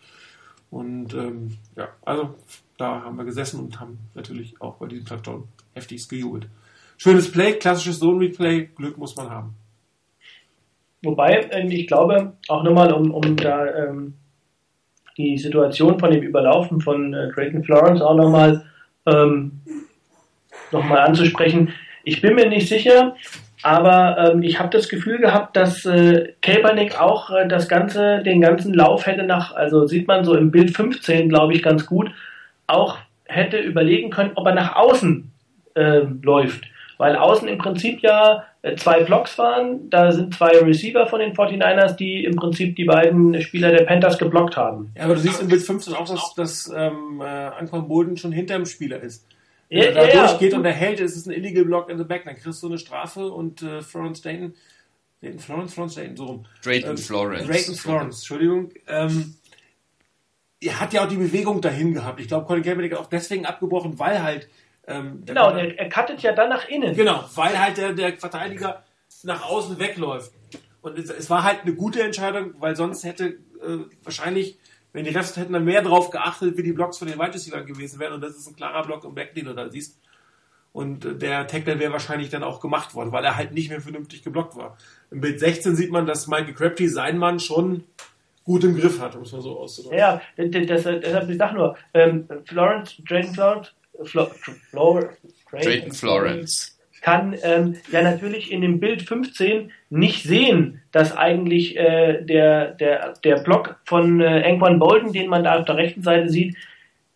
[0.71, 2.35] Und ähm, ja, also
[2.77, 6.49] da haben wir gesessen und haben natürlich auch bei diesem Touchdown heftigst gejubelt.
[6.97, 9.55] Schönes Play, klassisches Zone-Replay, Glück muss man haben.
[11.03, 14.15] Wobei, ähm, ich glaube, auch nochmal, um, um da ähm,
[15.17, 18.65] die Situation von dem Überlaufen von äh, Drayton Florence auch nochmal
[19.07, 19.61] ähm,
[20.73, 21.73] nochmal anzusprechen.
[22.05, 23.15] Ich bin mir nicht sicher,
[23.63, 28.41] aber ähm, ich habe das Gefühl gehabt, dass äh, Kaepernick auch äh, das ganze, den
[28.41, 32.11] ganzen Lauf hätte nach, also sieht man so im Bild 15, glaube ich, ganz gut,
[32.67, 35.31] auch hätte überlegen können, ob er nach außen
[35.75, 36.65] äh, läuft.
[36.97, 41.35] Weil außen im Prinzip ja äh, zwei Blocks waren, da sind zwei Receiver von den
[41.35, 44.93] 49ers, die im Prinzip die beiden Spieler der Panthers geblockt haben.
[44.97, 48.33] Ja, aber du siehst im Bild 15 auch, dass, dass ähm, äh, Anquan Bolden schon
[48.33, 49.27] hinter dem Spieler ist.
[49.69, 50.59] Wenn ja, er da ja, durchgeht ja.
[50.59, 52.79] und er hält, ist es ein Illegal Block in the Back, dann kriegst du eine
[52.79, 54.55] Strafe und äh, Florence Dayton,
[55.21, 56.47] Dayton Florence, Florence Dayton, so rum.
[56.63, 57.47] Drayton ähm, Florence.
[57.47, 58.71] Drayton Florence, Entschuldigung.
[58.87, 59.35] Ähm,
[60.61, 62.21] er hat ja auch die Bewegung dahin gehabt.
[62.21, 64.49] Ich glaube, Colin Kaepernick hat auch deswegen abgebrochen, weil halt
[64.87, 66.95] ähm, genau, er, er cuttet ja dann nach innen.
[66.95, 68.83] Genau, weil halt der, der Verteidiger
[69.23, 70.33] nach außen wegläuft.
[70.83, 74.59] Und es, es war halt eine gute Entscheidung, weil sonst hätte äh, wahrscheinlich
[74.95, 77.67] wenn die Refs hätten dann mehr drauf geachtet, wie die Blocks von den Wide Receivers
[77.67, 78.15] gewesen wären.
[78.15, 79.99] Und das ist ein klarer Block im Back, den du da siehst.
[80.73, 83.81] Und äh, der Tackle wäre wahrscheinlich dann auch gemacht worden, weil er halt nicht mehr
[83.81, 84.79] vernünftig geblockt war.
[85.11, 87.85] Im Bild 16 sieht man, dass Michael Crabtree seinen Mann schon
[88.45, 89.99] gut im Griff hat, um es mal so auszudrücken.
[89.99, 94.27] Ja, deshalb, ich sag nur, ähm, Florence, Drayton Florence, Flo,
[94.71, 95.01] Flo,
[95.51, 102.23] Drayton Florence kann ähm, ja natürlich in dem Bild 15 nicht sehen, dass eigentlich äh,
[102.23, 106.31] der, der, der Block von äh, Anquan Bolden, den man da auf der rechten Seite
[106.31, 106.57] sieht,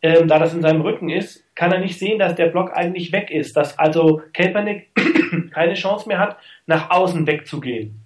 [0.03, 3.13] ähm, da das in seinem Rücken ist, kann er nicht sehen, dass der Block eigentlich
[3.13, 4.91] weg ist, dass also Kaepernick
[5.53, 6.37] keine Chance mehr hat,
[6.67, 8.05] nach außen wegzugehen,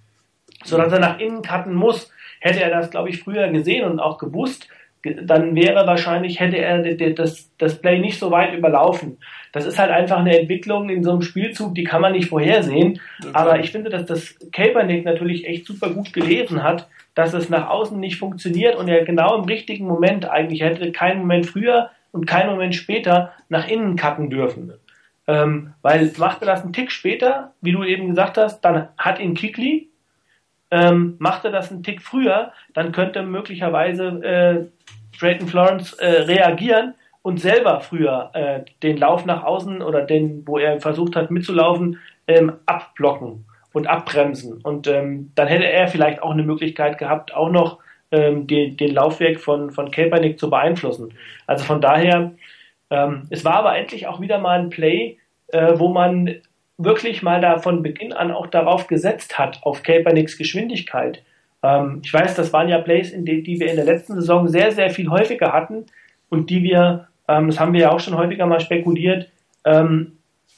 [0.63, 2.09] sodass er nach innen cutten muss.
[2.39, 4.69] Hätte er das, glaube ich, früher gesehen und auch gewusst,
[5.03, 6.81] dann wäre wahrscheinlich, hätte er
[7.11, 9.17] das, das Play nicht so weit überlaufen.
[9.51, 12.99] Das ist halt einfach eine Entwicklung in so einem Spielzug, die kann man nicht vorhersehen.
[13.19, 13.29] Okay.
[13.33, 17.69] Aber ich finde, dass das Kaepernick natürlich echt super gut gelesen hat, dass es nach
[17.69, 22.25] außen nicht funktioniert und er genau im richtigen Moment eigentlich hätte keinen Moment früher und
[22.25, 24.73] keinen Moment später nach innen cutten dürfen.
[25.27, 29.35] Ähm, weil machte das einen Tick später, wie du eben gesagt hast, dann hat ihn
[29.35, 29.89] Kikli,
[30.73, 34.65] ähm, machte das einen Tick früher, dann könnte möglicherweise äh,
[35.19, 40.57] Drayton Florence äh, reagieren und selber früher äh, den Lauf nach außen oder den, wo
[40.57, 44.61] er versucht hat mitzulaufen, ähm, abblocken und abbremsen.
[44.63, 47.77] Und ähm, dann hätte er vielleicht auch eine Möglichkeit gehabt, auch noch
[48.11, 51.13] ähm, den, den Laufweg von, von Kaepernick zu beeinflussen.
[51.45, 52.31] Also von daher,
[52.89, 55.19] ähm, es war aber endlich auch wieder mal ein Play,
[55.49, 56.41] äh, wo man
[56.77, 61.23] wirklich mal da von Beginn an auch darauf gesetzt hat, auf Kaepernicks Geschwindigkeit.
[61.61, 64.71] Ähm, ich weiß, das waren ja Plays, die, die wir in der letzten Saison sehr,
[64.71, 65.85] sehr viel häufiger hatten
[66.29, 69.29] und die wir, ähm, das haben wir ja auch schon häufiger mal spekuliert,
[69.65, 70.17] ähm,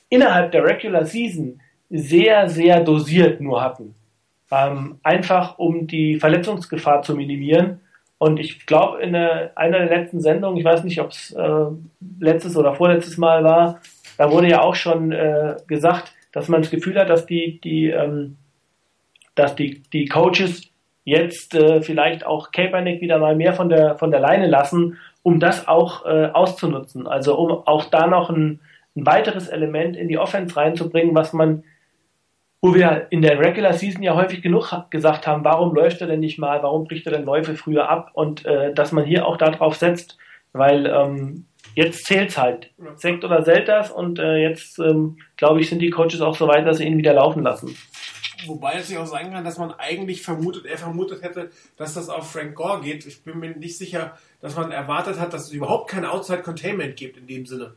[0.09, 1.59] innerhalb der Regular Season
[1.89, 3.95] sehr, sehr dosiert nur hatten.
[4.51, 7.81] ähm, einfach um die Verletzungsgefahr zu minimieren.
[8.17, 11.65] Und ich glaube, in einer der letzten Sendungen, ich weiß nicht, ob es äh,
[12.19, 13.81] letztes oder vorletztes Mal war,
[14.17, 17.89] da wurde ja auch schon äh, gesagt, dass man das Gefühl hat, dass die, die,
[17.89, 18.37] ähm,
[19.35, 20.63] dass die, die Coaches
[21.03, 25.39] jetzt äh, vielleicht auch Kaepernick wieder mal mehr von der, von der Leine lassen, um
[25.39, 27.07] das auch äh, auszunutzen.
[27.07, 28.59] Also um auch da noch ein,
[28.95, 31.63] ein weiteres Element in die Offense reinzubringen, was man
[32.65, 36.19] wo wir in der Regular Season ja häufig genug gesagt haben, warum läuft er denn
[36.19, 39.37] nicht mal, warum bricht er denn Läufe früher ab und äh, dass man hier auch
[39.37, 40.17] darauf setzt,
[40.51, 41.45] weil ähm,
[41.75, 42.71] jetzt zählt's halt.
[42.95, 46.65] Sekt oder Selters und äh, jetzt, ähm, glaube ich, sind die Coaches auch so weit,
[46.65, 47.75] dass sie ihn wieder laufen lassen.
[48.47, 52.09] Wobei es ja auch sein kann, dass man eigentlich vermutet, er vermutet hätte, dass das
[52.09, 53.05] auf Frank Gore geht.
[53.05, 56.95] Ich bin mir nicht sicher, dass man erwartet hat, dass es überhaupt kein Outside Containment
[56.95, 57.73] gibt in dem Sinne.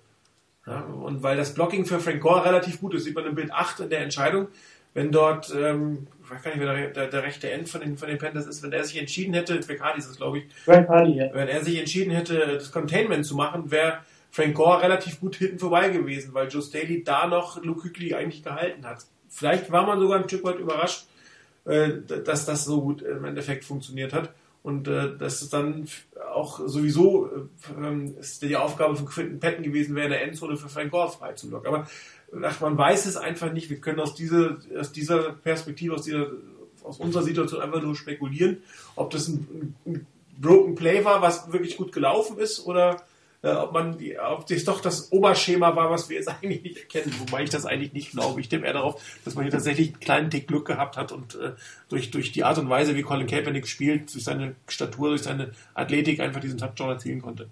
[0.67, 3.53] Ja, und weil das Blocking für Frank Gore relativ gut ist, sieht man im Bild
[3.53, 4.49] 8 in der Entscheidung,
[4.93, 7.97] wenn dort, ähm, ich weiß gar nicht, wer der, der, der, rechte End von den,
[7.97, 10.45] von den Panthers ist, wenn er sich entschieden hätte, Frank Hardy ist es, glaube ich,
[10.67, 11.33] Hardy, ja.
[11.33, 14.01] wenn er sich entschieden hätte, das Containment zu machen, wäre
[14.31, 18.43] Frank Gore relativ gut hinten vorbei gewesen, weil Joe Staley da noch Luke Hügli eigentlich
[18.43, 19.07] gehalten hat.
[19.29, 21.07] Vielleicht war man sogar ein Stück weit überrascht,
[21.65, 21.91] äh,
[22.25, 24.33] dass das so gut im Endeffekt funktioniert hat.
[24.63, 25.87] Und äh, dass es dann
[26.35, 27.31] auch sowieso
[27.81, 31.11] äh, ist die Aufgabe von Quinton Patton gewesen wäre, in der Endzone für Frank Gore
[31.11, 31.69] frei zu locken.
[31.69, 31.89] Aber
[32.43, 33.71] ach, man weiß es einfach nicht.
[33.71, 36.27] Wir können aus dieser, aus dieser Perspektive, aus, dieser,
[36.83, 38.63] aus unserer Situation einfach nur spekulieren,
[38.97, 40.07] ob das ein, ein
[40.41, 43.03] Broken Play war, was wirklich gut gelaufen ist, oder
[43.43, 46.79] äh, ob man die, ob das doch das Oberschema war, was wir jetzt eigentlich nicht
[46.79, 48.41] erkennen, wobei ich das eigentlich nicht glaube.
[48.41, 51.35] Ich tippe eher darauf, dass man hier tatsächlich einen kleinen Tick Glück gehabt hat und
[51.37, 51.53] äh,
[51.89, 55.53] durch, durch die Art und Weise, wie Colin Kaepernick spielt, durch seine Statur, durch seine
[55.75, 57.49] Athletik einfach diesen Touchdown erzielen konnte.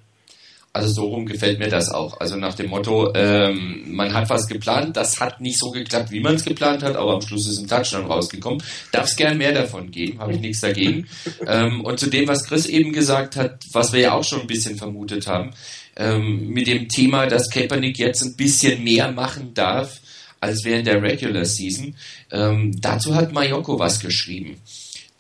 [0.77, 2.20] Also so rum gefällt mir das auch.
[2.20, 6.20] Also nach dem Motto, ähm, man hat was geplant, das hat nicht so geklappt, wie
[6.20, 8.62] man es geplant hat, aber am Schluss ist ein Touchdown rausgekommen.
[8.93, 11.09] Darf es gern mehr davon geben, habe ich nichts dagegen.
[11.47, 14.47] ähm, und zu dem, was Chris eben gesagt hat, was wir ja auch schon ein
[14.47, 15.53] bisschen vermutet haben,
[15.97, 19.98] ähm, mit dem Thema, dass Kaepernick jetzt ein bisschen mehr machen darf,
[20.40, 21.97] als während der Regular Season.
[22.31, 24.61] Ähm, dazu hat Mayoko was geschrieben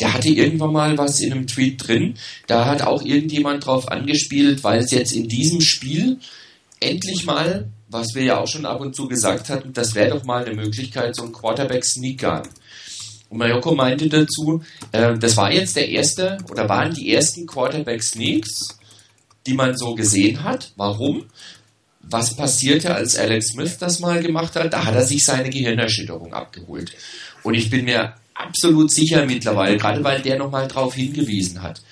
[0.00, 2.14] der hatte irgendwann mal was in einem Tweet drin.
[2.46, 6.18] Da hat auch irgendjemand drauf angespielt, weil es jetzt in diesem Spiel
[6.80, 10.24] endlich mal, was wir ja auch schon ab und zu gesagt hatten, das wäre doch
[10.24, 12.48] mal eine Möglichkeit, so ein Quarterback-Sneak gab.
[13.28, 14.62] Und Mayoko meinte dazu,
[14.92, 18.78] äh, das war jetzt der erste oder waren die ersten Quarterback-Sneaks,
[19.46, 20.72] die man so gesehen hat.
[20.76, 21.26] Warum?
[22.00, 24.72] Was passierte, als Alex Smith das mal gemacht hat?
[24.72, 26.92] Da hat er sich seine Gehirnerschütterung abgeholt.
[27.42, 31.82] Und ich bin mir absolut sicher mittlerweile, gerade weil der nochmal darauf hingewiesen hat.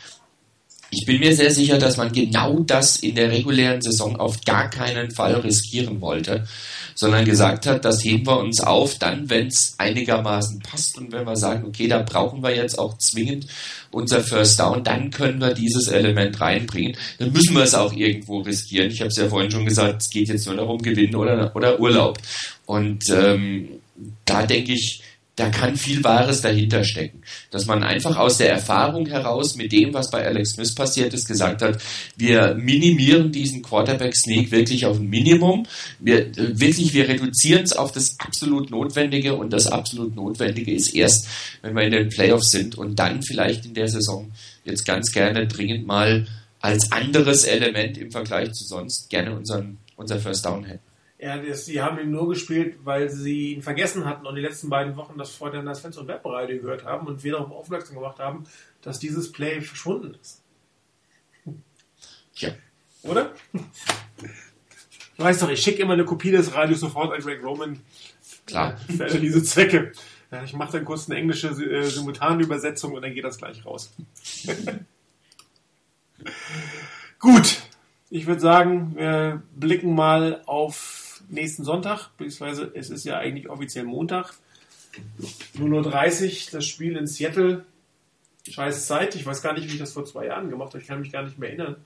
[0.97, 4.71] Ich bin mir sehr sicher, dass man genau das in der regulären Saison auf gar
[4.71, 6.47] keinen Fall riskieren wollte,
[6.95, 11.27] sondern gesagt hat, das heben wir uns auf, dann, wenn es einigermaßen passt und wenn
[11.27, 13.49] wir sagen, okay, da brauchen wir jetzt auch zwingend
[13.91, 16.97] unser First Down, dann können wir dieses Element reinbringen.
[17.19, 18.91] Dann müssen wir es auch irgendwo riskieren.
[18.91, 21.81] Ich habe es ja vorhin schon gesagt, es geht jetzt nur darum, gewinnen oder, oder
[21.81, 22.19] Urlaub.
[22.66, 23.69] Und ähm,
[24.25, 25.03] da denke ich,
[25.36, 27.23] da kann viel Wahres dahinter stecken.
[27.51, 31.27] Dass man einfach aus der Erfahrung heraus mit dem, was bei Alex Smith passiert ist,
[31.27, 31.82] gesagt hat,
[32.16, 35.66] wir minimieren diesen Quarterback Sneak wirklich auf ein Minimum.
[35.98, 41.27] Wir, wirklich, wir reduzieren es auf das absolut Notwendige und das absolut Notwendige ist erst,
[41.62, 44.31] wenn wir in den Playoffs sind und dann vielleicht in der Saison
[44.65, 46.27] jetzt ganz gerne dringend mal
[46.61, 50.94] als anderes Element im Vergleich zu sonst gerne unseren, unser First Down hätten.
[51.24, 54.68] Ja, das, die haben ihn nur gespielt, weil sie ihn vergessen hatten und die letzten
[54.68, 58.18] beiden Wochen das vorher das Fans und Webradio gehört haben und wir darauf aufmerksam gemacht
[58.18, 58.44] haben,
[58.82, 60.42] dass dieses Play verschwunden ist.
[62.34, 62.51] Ja.
[63.05, 63.32] Oder?
[63.55, 67.80] Ich weiß doch, ich schicke immer eine Kopie des Radios sofort an Greg Roman.
[68.44, 68.76] Klar.
[68.94, 69.92] Für alle diese Zwecke.
[70.44, 73.94] Ich mache dann kurz eine englische äh, Simultanübersetzung und dann geht das gleich raus.
[77.18, 77.62] Gut.
[78.10, 81.03] Ich würde sagen, wir blicken mal auf
[81.35, 84.35] nächsten Sonntag, beziehungsweise es ist ja eigentlich offiziell Montag.
[85.59, 87.65] 0.30 Uhr, das Spiel in Seattle.
[88.48, 89.15] Scheiß Zeit.
[89.15, 90.81] Ich weiß gar nicht, wie ich das vor zwei Jahren gemacht habe.
[90.81, 91.77] Ich kann mich gar nicht mehr erinnern,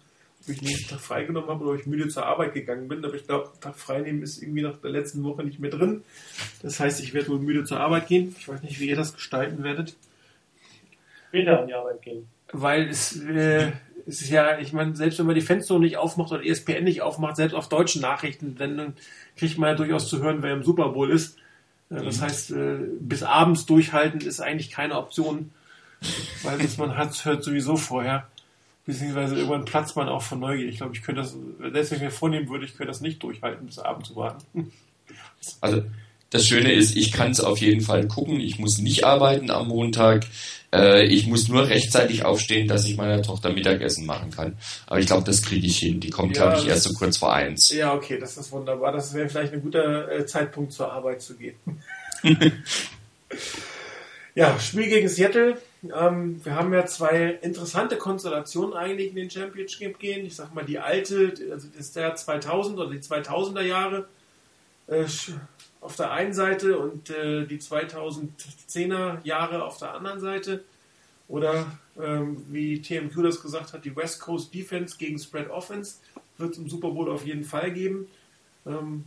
[0.42, 3.04] ob ich einen Tag freigenommen habe oder ob ich müde zur Arbeit gegangen bin.
[3.04, 6.02] Aber ich glaube, Tag freinehmen ist irgendwie nach der letzten Woche nicht mehr drin.
[6.62, 8.34] Das heißt, ich werde wohl müde zur Arbeit gehen.
[8.38, 9.96] Ich weiß nicht, wie ihr das gestalten werdet.
[11.28, 12.26] Später an die Arbeit gehen.
[12.52, 13.72] Weil es, äh,
[14.08, 17.02] es ist ja, ich meine, selbst wenn man die Fenster nicht aufmacht oder ESPN nicht
[17.02, 18.94] aufmacht, selbst auf deutschen Nachrichten, dann
[19.36, 21.36] kriegt man ja durchaus zu hören, wer im Super Bowl ist.
[21.90, 22.22] Äh, das mhm.
[22.22, 25.50] heißt, äh, bis abends durchhalten ist eigentlich keine Option,
[26.42, 28.26] weil das man hat, hört sowieso vorher.
[28.86, 30.66] Beziehungsweise irgendwann platzt man auch von Neugier.
[30.66, 31.36] Ich glaube, ich könnte das,
[31.72, 34.72] selbst wenn ich mir vornehmen würde, ich könnte das nicht durchhalten, bis abends zu warten.
[35.60, 35.82] Also
[36.30, 38.40] Das Schöne ist, ich kann es auf jeden Fall gucken.
[38.40, 40.24] Ich muss nicht arbeiten am Montag.
[40.72, 44.58] Äh, ich muss nur rechtzeitig aufstehen, dass ich meiner Tochter Mittagessen machen kann.
[44.86, 46.00] Aber ich glaube, das kriege ich hin.
[46.00, 47.72] Die kommt, ja, glaube ich, erst so kurz vor eins.
[47.72, 48.92] Ja, okay, das ist wunderbar.
[48.92, 51.56] Das wäre vielleicht ein guter äh, Zeitpunkt zur Arbeit zu gehen.
[54.34, 55.58] ja, Spiel gegen Seattle.
[55.82, 60.26] Ähm, wir haben ja zwei interessante Konstellationen eigentlich in den Championship gehen.
[60.26, 64.08] Ich sag mal, die alte, also das ist der 2000 oder die 2000er Jahre
[64.88, 65.04] äh,
[65.88, 70.62] auf der einen Seite und äh, die 2010er Jahre auf der anderen Seite.
[71.28, 71.66] Oder
[71.98, 75.96] ähm, wie TMQ das gesagt hat, die West Coast Defense gegen Spread Offense
[76.36, 78.06] wird es im Super Bowl auf jeden Fall geben.
[78.66, 79.04] Ähm,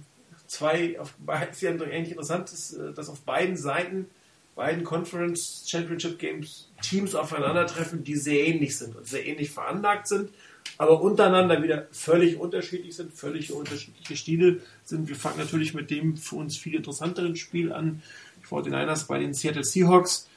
[0.47, 1.13] zwei, auf,
[1.51, 4.09] ist ja eigentlich interessant, ist, äh, dass auf beiden Seiten,
[4.55, 10.31] beiden Conference Championship Games Teams aufeinandertreffen, die sehr ähnlich sind und sehr ähnlich veranlagt sind
[10.77, 15.07] aber untereinander wieder völlig unterschiedlich sind, völlig unterschiedliche Stile sind.
[15.07, 18.01] Wir fangen natürlich mit dem für uns viel interessanteren Spiel an.
[18.41, 20.27] Die 49ers bei den Seattle Seahawks.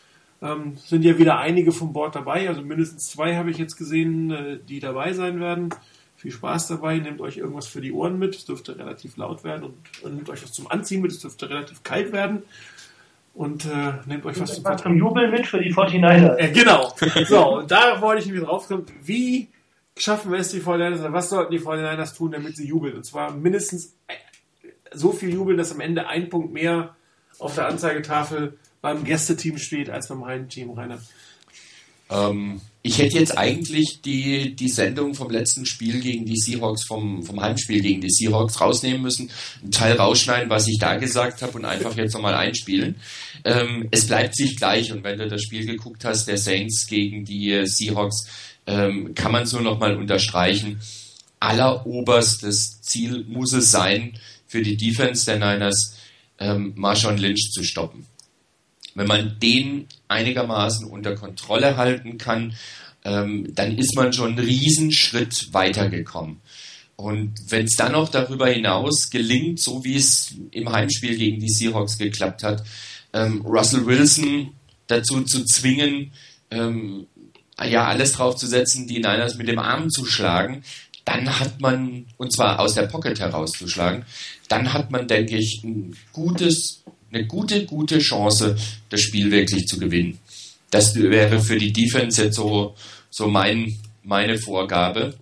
[0.42, 4.30] Ähm, sind ja wieder einige vom Bord dabei, also mindestens zwei habe ich jetzt gesehen,
[4.30, 5.70] äh, die dabei sein werden.
[6.16, 9.64] Viel Spaß dabei, nehmt euch irgendwas für die Ohren mit, es dürfte relativ laut werden
[9.64, 12.42] und, und nehmt euch was zum Anziehen mit, es dürfte relativ kalt werden
[13.32, 16.36] und äh, nehmt euch was zum, zum Jubeln mit für die 49ers.
[16.36, 16.94] Äh, genau.
[17.26, 19.48] So, und da wollte ich nämlich drauf kommen, wie
[19.96, 22.96] schaffen wir es die 49ers, was sollten die 49ers tun, damit sie jubeln?
[22.96, 23.94] Und zwar mindestens
[24.92, 26.96] so viel jubeln, dass am Ende ein Punkt mehr
[27.38, 31.00] auf der Anzeigetafel beim Gästeteam steht als beim Heimteam, Rainer.
[32.10, 37.22] Ähm, ich hätte jetzt eigentlich die, die Sendung vom letzten Spiel gegen die Seahawks, vom,
[37.22, 39.30] vom Heimspiel gegen die Seahawks rausnehmen müssen,
[39.62, 42.96] einen Teil rausschneiden, was ich da gesagt habe und einfach jetzt nochmal einspielen.
[43.44, 47.24] Ähm, es bleibt sich gleich und wenn du das Spiel geguckt hast, der Saints gegen
[47.24, 48.26] die Seahawks,
[48.66, 50.80] ähm, kann man es nur noch mal unterstreichen.
[51.40, 55.96] Alleroberstes Ziel muss es sein, für die Defense der Niners
[56.38, 58.06] ähm, Marshawn Lynch zu stoppen.
[58.94, 62.54] Wenn man den einigermaßen unter Kontrolle halten kann,
[63.04, 66.40] ähm, dann ist man schon einen Riesenschritt weitergekommen.
[66.96, 71.50] Und wenn es dann noch darüber hinaus gelingt, so wie es im Heimspiel gegen die
[71.50, 72.64] Seahawks geklappt hat,
[73.12, 74.52] ähm, Russell Wilson
[74.86, 76.12] dazu zu zwingen,
[76.50, 77.06] ähm,
[77.62, 80.64] ja, alles drauf zu setzen, die Niners mit dem Arm zu schlagen,
[81.04, 84.04] dann hat man, und zwar aus der Pocket herauszuschlagen,
[84.48, 86.82] dann hat man, denke ich, ein gutes,
[87.12, 88.56] eine gute, gute Chance,
[88.88, 90.18] das Spiel wirklich zu gewinnen.
[90.70, 92.74] Das wäre für die Defense jetzt so,
[93.10, 95.14] so mein, meine Vorgabe.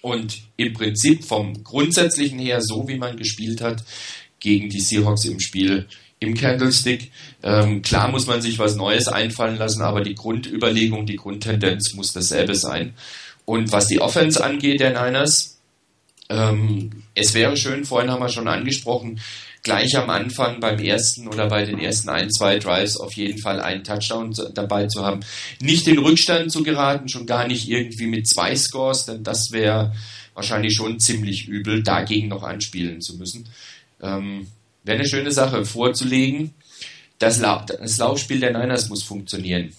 [0.00, 3.84] Und im Prinzip vom Grundsätzlichen her, so wie man gespielt hat
[4.40, 5.86] gegen die Seahawks im Spiel,
[6.24, 7.10] im Candlestick.
[7.42, 12.12] Ähm, klar muss man sich was Neues einfallen lassen, aber die Grundüberlegung, die Grundtendenz muss
[12.12, 12.94] dasselbe sein.
[13.44, 15.58] Und was die Offense angeht, der Niners,
[16.30, 19.20] ähm, es wäre schön, vorhin haben wir schon angesprochen,
[19.62, 23.60] gleich am Anfang beim ersten oder bei den ersten ein, zwei Drives auf jeden Fall
[23.60, 25.20] einen Touchdown dabei zu haben.
[25.60, 29.94] Nicht in Rückstand zu geraten, schon gar nicht irgendwie mit zwei Scores, denn das wäre
[30.34, 33.48] wahrscheinlich schon ziemlich übel, dagegen noch anspielen zu müssen.
[34.02, 34.48] Ähm,
[34.84, 36.54] Wäre eine schöne Sache vorzulegen.
[37.18, 39.72] Das, La das Laufspiel der Niners muss funktionieren.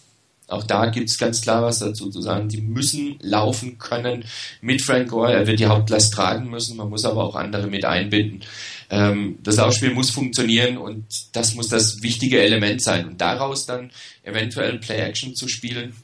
[0.48, 2.50] Auch da gibt es ganz klar was dazu zu sagen.
[2.50, 4.26] Die müssen laufen können
[4.62, 5.34] mit Frank Gore.
[5.34, 6.78] Er wird die Hauptlast tragen müssen.
[6.78, 8.44] Man muss aber auch andere mit einbinden.
[8.90, 13.08] Ähm, das Laufspiel muss funktionieren und das muss das wichtige Element sein.
[13.08, 13.92] Und daraus dann
[14.24, 15.96] eventuell Play-Action zu spielen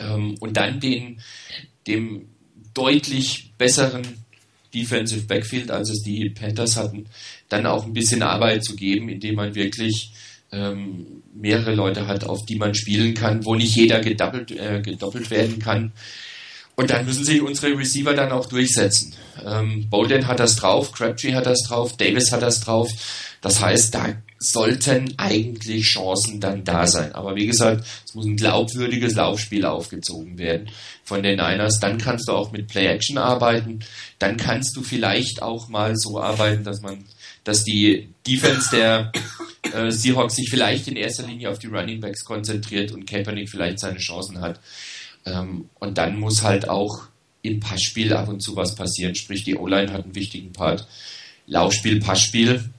[0.00, 1.20] ähm, und dann den,
[1.86, 2.28] dem
[2.74, 4.23] deutlich besseren
[4.74, 7.06] Defensive Backfield, als es die Panthers hatten,
[7.48, 10.12] dann auch ein bisschen Arbeit zu geben, indem man wirklich
[10.52, 15.30] ähm, mehrere Leute hat, auf die man spielen kann, wo nicht jeder gedoppelt, äh, gedoppelt
[15.30, 15.92] werden kann.
[16.76, 19.14] Und dann müssen sich unsere Receiver dann auch durchsetzen.
[19.44, 22.90] Ähm, Bolden hat das drauf, Crabtree hat das drauf, Davis hat das drauf.
[23.40, 24.14] Das heißt, da
[24.52, 27.12] sollten eigentlich Chancen dann da sein.
[27.12, 30.70] Aber wie gesagt, es muss ein glaubwürdiges Laufspiel aufgezogen werden
[31.02, 31.80] von den Niners.
[31.80, 33.80] Dann kannst du auch mit Play-Action arbeiten.
[34.18, 37.04] Dann kannst du vielleicht auch mal so arbeiten, dass man
[37.44, 39.12] dass die Defense der
[39.74, 43.78] äh, Seahawks sich vielleicht in erster Linie auf die Running Backs konzentriert und Kaepernick vielleicht
[43.78, 44.60] seine Chancen hat.
[45.26, 47.02] Ähm, und dann muss halt auch
[47.42, 49.14] im Passspiel ab und zu was passieren.
[49.14, 50.88] Sprich, die O-Line hat einen wichtigen Part.
[51.46, 52.70] Laufspiel, Passspiel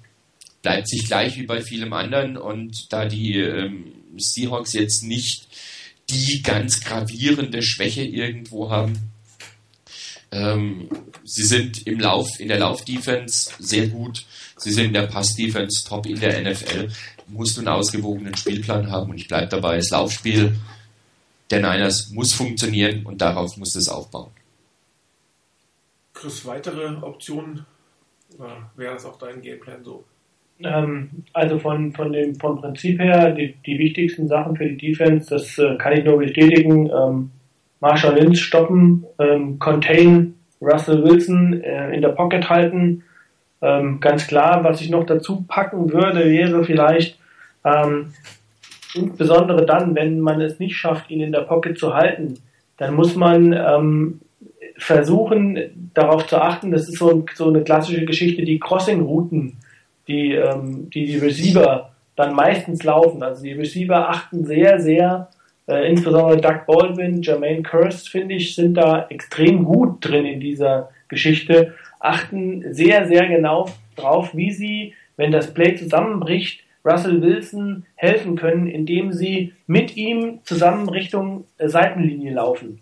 [0.65, 2.37] bleibt sich gleich wie bei vielem anderen.
[2.37, 5.47] Und da die ähm, Seahawks jetzt nicht
[6.09, 9.11] die ganz gravierende Schwäche irgendwo haben,
[10.31, 10.89] ähm,
[11.23, 14.25] sie sind im Lauf, in der Laufdefense sehr gut.
[14.57, 16.89] Sie sind in der Pass-Defense top in der NFL.
[17.27, 19.77] Musst du einen ausgewogenen Spielplan haben und ich bleibe dabei.
[19.77, 20.57] Das Laufspiel
[21.51, 24.31] der Niners muss funktionieren und darauf muss es aufbauen.
[26.15, 27.67] Chris, weitere Optionen?
[28.39, 30.05] Oder wäre das auch dein Gameplan so?
[30.63, 35.29] Ähm, also von, von dem vom Prinzip her, die, die wichtigsten Sachen für die Defense,
[35.29, 36.89] das äh, kann ich nur bestätigen.
[36.89, 37.31] Ähm,
[37.81, 43.03] Marshall Lynch stoppen, ähm, contain Russell Wilson äh, in der Pocket halten.
[43.61, 47.19] Ähm, ganz klar, was ich noch dazu packen würde, wäre vielleicht
[47.63, 48.13] ähm,
[48.93, 52.35] insbesondere dann, wenn man es nicht schafft, ihn in der Pocket zu halten,
[52.77, 54.21] dann muss man ähm,
[54.77, 59.57] versuchen, darauf zu achten, das ist so, so eine klassische Geschichte, die Crossing-Routen
[60.07, 63.23] die, ähm, die die Receiver dann meistens laufen.
[63.23, 65.29] Also die Receiver achten sehr, sehr,
[65.67, 70.89] äh, insbesondere Doug Baldwin, Jermaine Curse, finde ich, sind da extrem gut drin in dieser
[71.07, 78.35] Geschichte, achten sehr, sehr genau drauf, wie sie, wenn das Play zusammenbricht, Russell Wilson helfen
[78.35, 82.79] können, indem sie mit ihm zusammen Richtung äh, Seitenlinie laufen.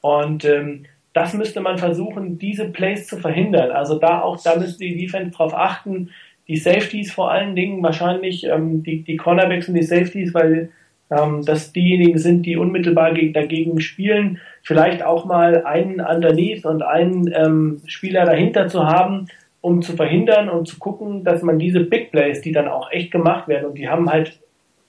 [0.00, 3.70] Und ähm, das müsste man versuchen, diese Plays zu verhindern.
[3.70, 6.10] Also da auch, da müsste die Defense darauf achten,
[6.48, 10.70] die Safeties vor allen Dingen wahrscheinlich, ähm, die, die Cornerbacks und die Safeties, weil
[11.10, 14.40] ähm, das diejenigen sind, die unmittelbar gegen, dagegen spielen.
[14.62, 19.28] Vielleicht auch mal einen underneath und einen ähm, Spieler dahinter zu haben,
[19.60, 23.10] um zu verhindern und zu gucken, dass man diese Big Plays, die dann auch echt
[23.10, 24.38] gemacht werden, und die haben halt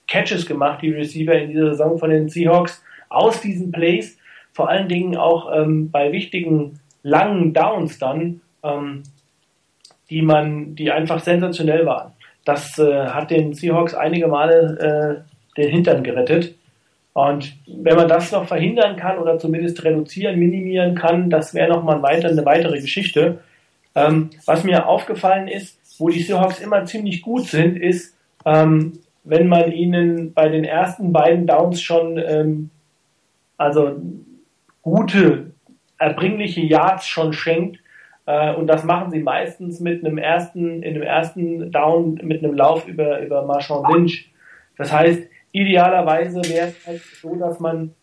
[0.07, 4.17] Catches gemacht, die Receiver in dieser Saison von den Seahawks, aus diesen Plays,
[4.53, 9.03] vor allen Dingen auch ähm, bei wichtigen langen Downs dann, ähm,
[10.09, 12.13] die man, die einfach sensationell waren.
[12.45, 15.23] Das äh, hat den Seahawks einige Male
[15.57, 16.55] äh, den Hintern gerettet.
[17.13, 22.01] Und wenn man das noch verhindern kann oder zumindest reduzieren, minimieren kann, das wäre nochmal
[22.03, 23.39] weiter, eine weitere Geschichte.
[23.95, 28.15] Ähm, was mir aufgefallen ist, wo die Seahawks immer ziemlich gut sind, ist,
[28.45, 28.93] ähm,
[29.23, 32.69] wenn man ihnen bei den ersten beiden Downs schon ähm,
[33.57, 33.99] also
[34.81, 35.51] gute,
[35.97, 37.79] erbringliche Yards schon schenkt,
[38.27, 42.87] und das machen sie meistens mit einem ersten, in einem ersten Down mit einem Lauf
[42.87, 44.31] über, über Marchand Lynch.
[44.77, 45.23] Das heißt,
[45.53, 47.93] idealerweise wäre es halt so, dass man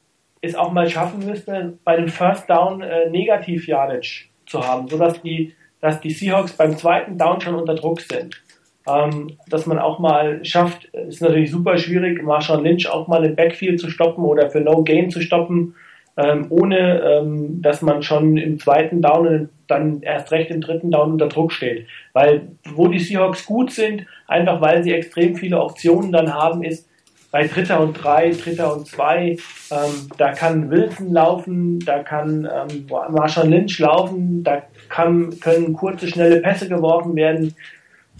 [0.41, 5.21] es auch mal schaffen müsste, bei dem First Down äh, Negativ Yardage zu haben, sodass
[5.23, 8.43] die, dass die Seahawks beim zweiten Down schon unter Druck sind.
[8.87, 13.35] Ähm, dass man auch mal schafft, ist natürlich super schwierig, Marshall Lynch auch mal im
[13.35, 15.75] Backfield zu stoppen oder für No Gain zu stoppen
[16.17, 20.91] ähm, ohne ähm, dass man schon im zweiten Down und dann erst recht im dritten
[20.91, 21.87] Down unter Druck steht.
[22.13, 26.89] Weil wo die Seahawks gut sind, einfach weil sie extrem viele Optionen dann haben, ist
[27.35, 29.37] bei Dritter und drei, Dritter und zwei,
[29.73, 36.07] ähm, da kann Wilson laufen, da kann ähm, Marshall Lynch laufen, da kann, können kurze,
[36.07, 37.57] schnelle Pässe geworfen werden.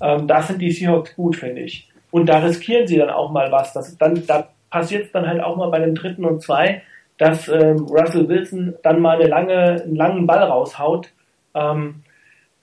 [0.03, 1.89] Ähm, da sind die Seahawks gut, finde ich.
[2.11, 3.73] Und da riskieren sie dann auch mal was.
[3.73, 6.83] Das, dann, da passiert es dann halt auch mal bei dem dritten und zwei,
[7.19, 11.11] dass ähm, Russell Wilson dann mal eine lange, einen langen Ball raushaut.
[11.55, 12.03] Ähm,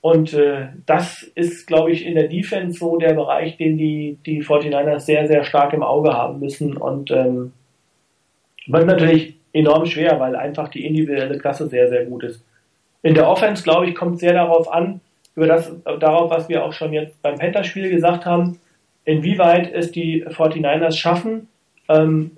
[0.02, 4.44] und äh, das ist, glaube ich, in der Defense so der Bereich, den die, die
[4.44, 6.76] 49ers sehr, sehr stark im Auge haben müssen.
[6.76, 7.54] Und ähm,
[8.68, 12.44] wird natürlich enorm schwer, weil einfach die individuelle Klasse sehr, sehr gut ist.
[13.04, 15.02] In der Offense, glaube ich, kommt sehr darauf an,
[15.36, 18.60] über das, darauf, was wir auch schon jetzt beim Panther-Spiel gesagt haben,
[19.06, 21.48] inwieweit es die 49ers schaffen,
[21.90, 22.32] ähm,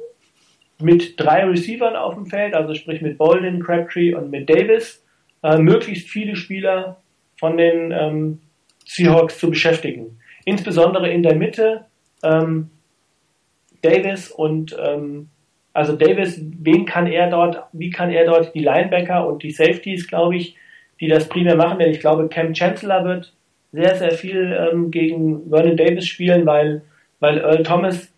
[0.84, 5.03] mit drei Receivern auf dem Feld, also sprich mit Bolden, Crabtree und mit Davis,
[5.43, 7.01] äh, möglichst viele Spieler
[7.39, 8.39] von den ähm,
[8.85, 10.19] Seahawks zu beschäftigen.
[10.45, 11.85] Insbesondere in der Mitte
[12.23, 12.69] ähm,
[13.81, 15.30] Davis und ähm,
[15.73, 20.07] also Davis, wen kann er dort, wie kann er dort die Linebacker und die Safeties,
[20.07, 20.55] glaube ich,
[20.99, 23.34] die das primär machen, denn ich glaube, Cam Chancellor wird
[23.72, 26.84] sehr, sehr viel ähm, gegen Vernon Davis spielen, weil,
[27.19, 28.12] weil Earl Thomas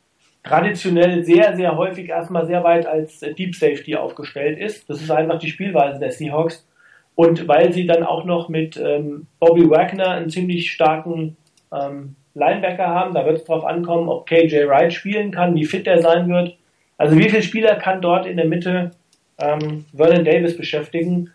[0.45, 4.89] traditionell sehr, sehr häufig erstmal sehr weit als Deep Safety aufgestellt ist.
[4.89, 6.67] Das ist einfach die Spielweise der Seahawks.
[7.15, 11.38] Und weil sie dann auch noch mit ähm, Bobby Wagner einen ziemlich starken
[11.73, 15.88] ähm, Linebacker haben, da wird es darauf ankommen, ob KJ Wright spielen kann, wie fit
[15.88, 16.57] er sein wird.
[16.97, 18.91] Also wie viele Spieler kann dort in der Mitte
[19.38, 21.31] ähm, Vernon Davis beschäftigen?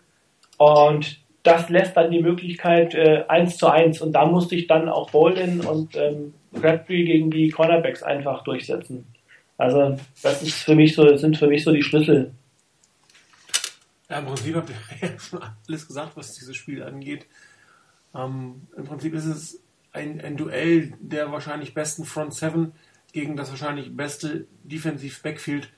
[0.57, 4.01] Und das lässt dann die Möglichkeit äh, 1 zu 1.
[4.01, 9.05] Und da musste ich dann auch Bolden und ähm, Bradbury gegen die Cornerbacks einfach durchsetzen.
[9.57, 12.33] Also das ist für mich so, sind für mich so die Schlüssel.
[14.09, 17.25] Ja, im Prinzip habt ihr ja schon alles gesagt, was dieses Spiel angeht.
[18.13, 19.63] Ähm, Im Prinzip ist es
[19.93, 22.73] ein, ein Duell der wahrscheinlich besten Front Seven
[23.13, 25.69] gegen das wahrscheinlich beste Defensive Backfield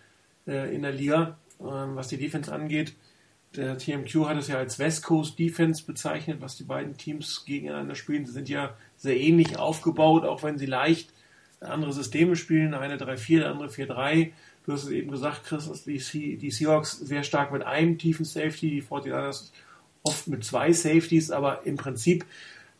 [0.47, 2.95] äh, in der Liga, äh, was die Defense angeht.
[3.55, 7.93] Der TMQ hat es ja als West Coast Defense bezeichnet, was die beiden Teams gegeneinander
[7.93, 8.25] spielen.
[8.25, 11.09] Sie sind ja sehr ähnlich aufgebaut, auch wenn sie leicht
[11.59, 12.73] andere Systeme spielen.
[12.73, 14.31] Eine 3-4, der andere 4-3.
[14.65, 18.23] Du hast es eben gesagt, Chris, dass die, die Seahawks sehr stark mit einem tiefen
[18.23, 19.51] Safety, die 49ers
[20.03, 22.25] oft mit zwei Safeties, aber im Prinzip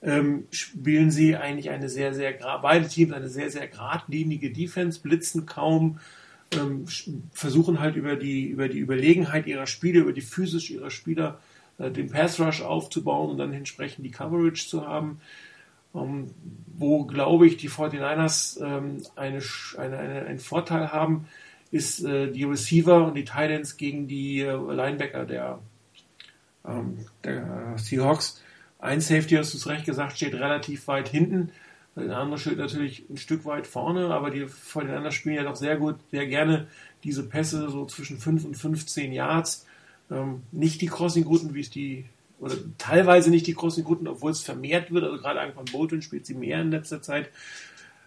[0.01, 5.45] ähm, spielen sie eigentlich eine sehr, sehr, beide Teams eine sehr, sehr geradlinige Defense, blitzen
[5.45, 5.99] kaum,
[6.53, 6.85] ähm,
[7.33, 11.39] versuchen halt über die, über die Überlegenheit ihrer Spieler, über die Physis ihrer Spieler
[11.77, 15.19] äh, den Pass Rush aufzubauen und dann entsprechend die Coverage zu haben.
[15.95, 16.32] Ähm,
[16.76, 19.41] wo, glaube ich, die 49ers ähm, eine,
[19.78, 21.28] eine, eine, einen Vorteil haben,
[21.72, 25.60] ist äh, die Receiver und die Titans gegen die äh, Linebacker der,
[26.68, 28.41] ähm, der Seahawks.
[28.80, 31.52] Ein Safety, hast du es recht gesagt, steht relativ weit hinten.
[31.95, 35.78] Der andere steht natürlich ein Stück weit vorne, aber die voneinander spielen ja doch sehr
[35.78, 36.68] gut, sehr gerne
[37.03, 39.65] diese Pässe so zwischen 5 und 15 Yards.
[40.10, 42.06] Ähm, nicht die Crossing-Routen, wie es die,
[42.44, 45.03] oder teilweise nicht die Crossing-Routen, obwohl es vermehrt wird.
[45.03, 47.30] Also gerade Anquan Bolton spielt sie mehr in letzter Zeit.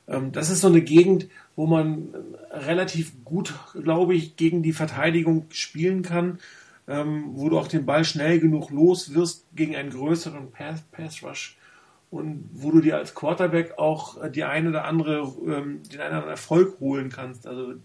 [0.07, 2.09] Ähm, das ist so eine Gegend, wo man
[2.51, 6.39] relativ gut, glaube ich, gegen die Verteidigung spielen kann
[6.89, 11.23] ähm, wo du auch den Ball schnell genug los wirst gegen einen größeren Pass, Pass
[11.23, 11.57] Rush
[12.11, 16.09] und wo du dir als Quarterback auch äh, die eine oder andere, ähm, den einen
[16.11, 17.77] oder anderen Erfolg holen kannst, also äh,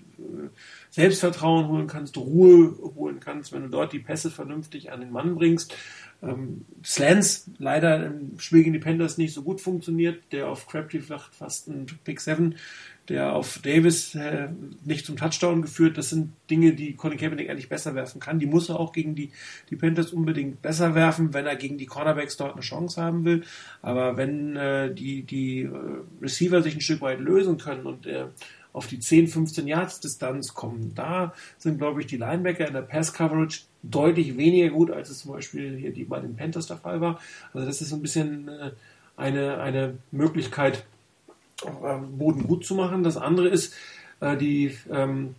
[0.91, 5.35] Selbstvertrauen holen kannst, Ruhe holen kannst, wenn du dort die Pässe vernünftig an den Mann
[5.35, 5.75] bringst.
[6.23, 10.99] Ähm, Slants leider im Spiel gegen die Panthers nicht so gut funktioniert, der auf Crabtree
[10.99, 12.55] vielleicht fast ein Pick 7
[13.11, 14.47] der auf Davis äh,
[14.85, 15.97] nicht zum Touchdown geführt.
[15.97, 18.39] Das sind Dinge, die Colin Kaepernick eigentlich besser werfen kann.
[18.39, 19.31] Die muss er auch gegen die,
[19.69, 23.43] die Panthers unbedingt besser werfen, wenn er gegen die Cornerbacks dort eine Chance haben will.
[23.81, 25.69] Aber wenn äh, die, die äh,
[26.21, 28.25] Receiver sich ein Stück weit lösen können und äh,
[28.71, 32.81] auf die 10, 15 Yards Distanz kommen, da sind, glaube ich, die Linebacker in der
[32.81, 36.77] Pass Coverage deutlich weniger gut, als es zum Beispiel hier die bei den Panthers der
[36.77, 37.19] Fall war.
[37.53, 38.71] Also das ist ein bisschen äh,
[39.17, 40.85] eine, eine Möglichkeit,
[41.65, 43.03] ähm, Boden gut zu machen.
[43.03, 43.73] Das andere ist,
[44.19, 45.35] äh, die ähm,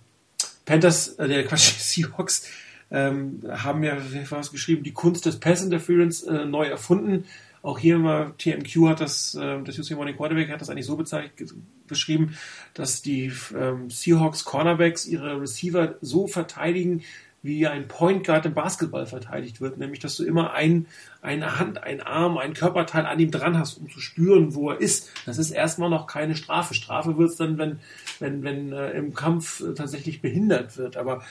[0.65, 2.49] Panthers, äh, der Quatsch, Seahawks,
[2.91, 3.97] ähm, haben ja
[4.29, 7.25] was geschrieben, die Kunst des Pass Interference äh, neu erfunden.
[7.63, 11.03] Auch hier mal TMQ hat das, äh, das UC Morning Quarterback hat das eigentlich so
[11.87, 12.37] beschrieben,
[12.75, 17.03] dass die ähm, Seahawks Cornerbacks ihre Receiver so verteidigen,
[17.43, 20.87] wie ein Point Guard im Basketball verteidigt wird, nämlich dass du immer ein,
[21.21, 24.81] eine Hand, ein Arm, ein Körperteil an ihm dran hast, um zu spüren, wo er
[24.81, 25.11] ist.
[25.27, 26.75] Das ist erstmal noch keine Strafe.
[26.75, 27.81] Strafe wird es dann, wenn,
[28.21, 30.97] wenn, wenn äh, im Kampf äh, tatsächlich behindert wird.
[30.97, 31.23] Aber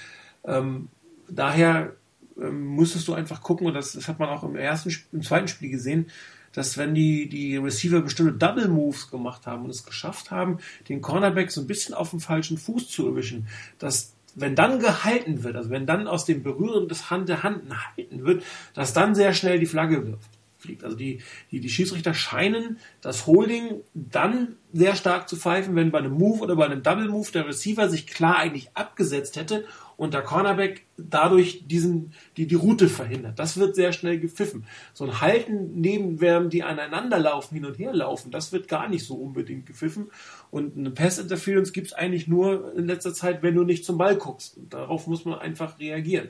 [0.44, 0.90] ähm,
[1.30, 1.94] daher
[2.38, 5.48] ähm, musstest du einfach gucken, und das, das hat man auch im ersten, im zweiten
[5.48, 6.08] Spiel gesehen,
[6.54, 10.58] dass wenn die, die Receiver bestimmte Double Moves gemacht haben und es geschafft haben,
[10.90, 13.48] den Cornerback so ein bisschen auf dem falschen Fuß zu erwischen,
[13.80, 17.70] dass wenn dann gehalten wird, also wenn dann aus dem Berühren des Hand der Hand
[17.70, 18.44] ein Halten wird,
[18.74, 20.84] dass dann sehr schnell die Flagge wirft, fliegt.
[20.84, 21.22] Also die,
[21.52, 26.42] die, die Schiedsrichter scheinen das Holding dann sehr stark zu pfeifen, wenn bei einem Move
[26.42, 29.66] oder bei einem Double Move der Receiver sich klar eigentlich abgesetzt hätte
[30.02, 33.38] und der Cornerback dadurch diesen, die, die Route verhindert.
[33.38, 34.66] Das wird sehr schnell gepfiffen.
[34.96, 38.90] So ein Halten neben, während die aneinander laufen, hin und her laufen, das wird gar
[38.90, 40.10] nicht so unbedingt gepfiffen.
[40.50, 44.00] Und eine Pass Interference gibt es eigentlich nur in letzter Zeit, wenn du nicht zum
[44.00, 44.58] Ball guckst.
[44.58, 46.30] Und darauf muss man einfach reagieren.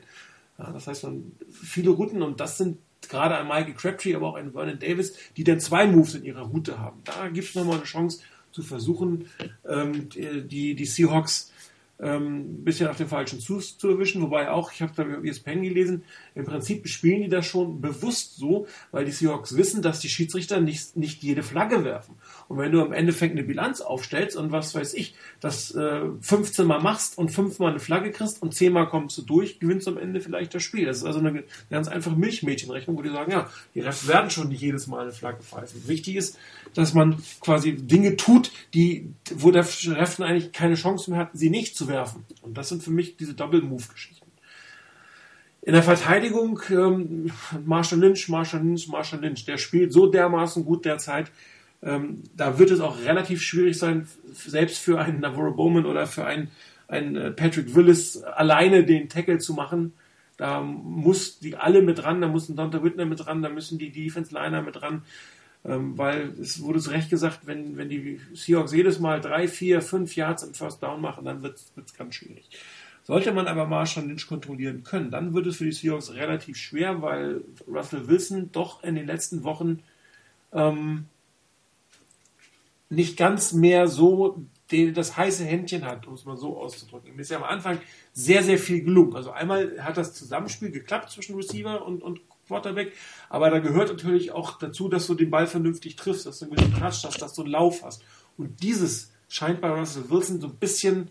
[0.58, 2.76] Ja, das heißt, man, viele Routen, und das sind
[3.08, 6.42] gerade ein Michael Crabtree, aber auch ein Vernon Davis, die dann zwei Moves in ihrer
[6.42, 7.00] Route haben.
[7.04, 8.20] Da gibt es nochmal eine Chance
[8.50, 9.28] zu versuchen,
[9.66, 11.51] ähm, die, die Seahawks
[12.02, 14.20] ähm, bisschen auf den falschen Fuß zu erwischen.
[14.22, 16.04] Wobei auch, ich habe da ESPN gelesen,
[16.34, 20.60] im Prinzip spielen die das schon bewusst so, weil die Seahawks wissen, dass die Schiedsrichter
[20.60, 22.16] nicht, nicht jede Flagge werfen.
[22.52, 26.66] Und wenn du im Endeffekt eine Bilanz aufstellst und was weiß ich, das äh, 15
[26.66, 29.86] Mal machst und 5 Mal eine Flagge kriegst und 10 Mal kommst du durch, gewinnst
[29.86, 30.84] du am Ende vielleicht das Spiel.
[30.84, 34.50] Das ist also eine ganz einfache Milchmädchenrechnung, wo die sagen, ja, die Refs werden schon
[34.50, 35.88] nicht jedes Mal eine Flagge pfeifen.
[35.88, 36.38] Wichtig ist,
[36.74, 41.48] dass man quasi Dinge tut, die, wo der Ref eigentlich keine Chance mehr hat, sie
[41.48, 42.26] nicht zu werfen.
[42.42, 44.26] Und das sind für mich diese Double-Move-Geschichten.
[45.62, 47.30] In der Verteidigung ähm,
[47.64, 51.30] Marshall Lynch, Marshall Lynch, Marshall Lynch, der spielt so dermaßen gut derzeit.
[51.82, 56.24] Ähm, da wird es auch relativ schwierig sein, selbst für einen Navarro Bowman oder für
[56.24, 56.50] einen,
[56.88, 59.92] einen äh, Patrick Willis alleine den Tackle zu machen.
[60.36, 63.78] Da muss die alle mit dran, da muss ein Donta Whitner mit dran, da müssen
[63.78, 65.02] die Defense Liner mit dran.
[65.64, 69.80] Ähm, weil es wurde es recht gesagt, wenn, wenn die Seahawks jedes Mal drei, vier,
[69.80, 72.48] fünf Yards im First Down machen, dann wird es ganz schwierig.
[73.04, 77.02] Sollte man aber Marshall Lynch kontrollieren können, dann wird es für die Seahawks relativ schwer,
[77.02, 79.80] weil Russell Wilson doch in den letzten Wochen
[80.52, 81.06] ähm,
[82.92, 84.44] nicht ganz mehr so
[84.94, 87.14] das heiße Händchen hat, um es mal so auszudrücken.
[87.14, 87.78] Mir ist ja am Anfang
[88.12, 89.16] sehr, sehr viel gelungen.
[89.16, 92.92] Also einmal hat das Zusammenspiel geklappt zwischen Receiver und, und Quarterback,
[93.28, 96.56] aber da gehört natürlich auch dazu, dass du den Ball vernünftig triffst, dass du einen
[96.56, 98.02] guten Touch hast, dass du einen Lauf hast.
[98.36, 101.08] Und dieses scheint bei Russell Wilson so ein bisschen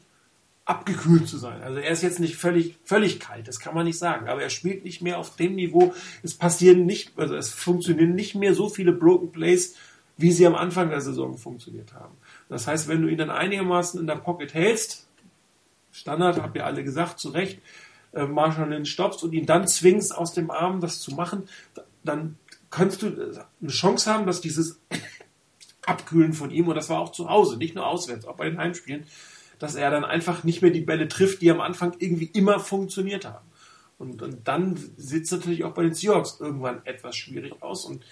[0.66, 1.62] abgekühlt zu sein.
[1.62, 4.50] Also er ist jetzt nicht völlig, völlig kalt, das kann man nicht sagen, aber er
[4.50, 5.94] spielt nicht mehr auf dem Niveau.
[6.24, 9.76] Es passieren nicht, also es funktionieren nicht mehr so viele Broken Plays
[10.22, 12.16] wie sie am Anfang der Saison funktioniert haben.
[12.50, 15.08] Das heißt, wenn du ihn dann einigermaßen in der Pocket hältst,
[15.92, 17.60] Standard, habt ihr alle gesagt, zu Recht,
[18.14, 21.48] äh, Marshall Lynch stoppst und ihn dann zwingst, aus dem Arm das zu machen,
[22.04, 22.38] dann
[22.70, 23.08] kannst du
[23.62, 24.80] eine Chance haben, dass dieses
[25.86, 28.58] Abkühlen von ihm, und das war auch zu Hause, nicht nur auswärts, auch bei den
[28.58, 29.06] Heimspielen,
[29.60, 33.26] dass er dann einfach nicht mehr die Bälle trifft, die am Anfang irgendwie immer funktioniert
[33.26, 33.46] haben.
[34.00, 37.86] Und, und dann sieht es natürlich auch bei den Seahawks irgendwann etwas schwierig aus.
[37.86, 38.04] Und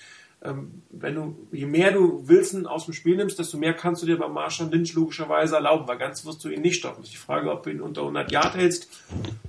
[0.42, 4.18] wenn du, je mehr du Wilson aus dem Spiel nimmst, desto mehr kannst du dir
[4.18, 7.04] bei Marshall Lynch logischerweise erlauben, weil ganz wirst du ihn nicht stoppen.
[7.04, 8.88] Die Frage, ob du ihn unter 100 Yard hältst,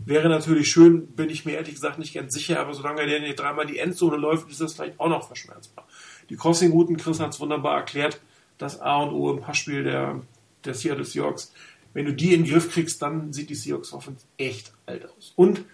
[0.04, 3.38] wäre natürlich schön, bin ich mir ehrlich gesagt nicht ganz sicher, aber solange der nicht
[3.38, 5.86] dreimal die Endzone läuft, ist das vielleicht auch noch verschmerzbar.
[6.28, 8.20] Die Crossing-Routen, Chris hat es wunderbar erklärt,
[8.58, 10.20] das A und O im Passspiel der,
[10.64, 11.52] der Seattle Seahawks.
[11.92, 15.32] Wenn du die in den Griff kriegst, dann sieht die Seahawks Offense echt alt aus.
[15.36, 15.64] Und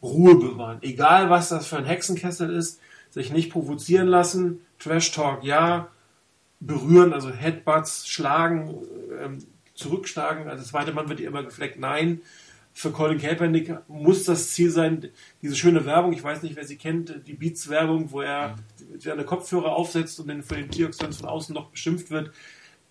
[0.00, 0.78] Ruhe bewahren.
[0.82, 4.60] Egal, was das für ein Hexenkessel ist, sich nicht provozieren lassen.
[4.78, 5.88] Trash Talk, ja.
[6.60, 8.74] Berühren, also Headbutts, schlagen,
[9.22, 9.38] ähm,
[9.74, 10.48] zurückschlagen.
[10.48, 11.78] Also der zweite Mann wird immer gefleckt.
[11.78, 12.20] Nein.
[12.72, 15.08] Für Colin Kaepernick muss das Ziel sein,
[15.42, 18.54] diese schöne Werbung, ich weiß nicht, wer sie kennt, die Beats-Werbung, wo er
[18.98, 22.30] seine Kopfhörer aufsetzt und dann für den Tierx von außen noch beschimpft wird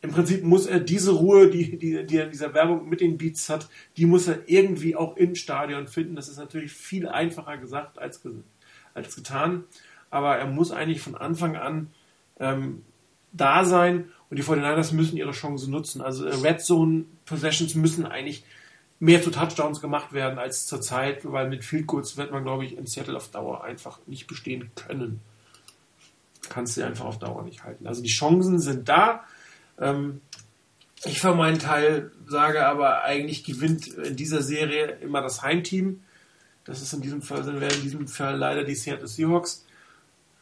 [0.01, 3.17] im Prinzip muss er diese Ruhe, die, die, die er in dieser Werbung mit den
[3.17, 3.67] Beats hat,
[3.97, 6.15] die muss er irgendwie auch im Stadion finden.
[6.15, 8.21] Das ist natürlich viel einfacher gesagt als,
[8.93, 9.63] als getan.
[10.09, 11.91] Aber er muss eigentlich von Anfang an
[12.39, 12.83] ähm,
[13.31, 16.01] da sein und die 49ers müssen ihre Chance nutzen.
[16.01, 18.43] Also äh, Red Zone Possessions müssen eigentlich
[18.99, 22.77] mehr zu Touchdowns gemacht werden als zurzeit, weil mit Field Goals wird man, glaube ich,
[22.77, 25.21] in Seattle auf Dauer einfach nicht bestehen können.
[26.49, 27.87] Kannst du einfach auf Dauer nicht halten.
[27.87, 29.23] Also die Chancen sind da.
[29.79, 30.21] Ähm,
[31.05, 36.01] ich für meinen Teil sage aber, eigentlich gewinnt in dieser Serie immer das Heimteam.
[36.65, 39.66] Das ist in diesem Fall, sind in diesem Fall leider die Seattle Seahawks.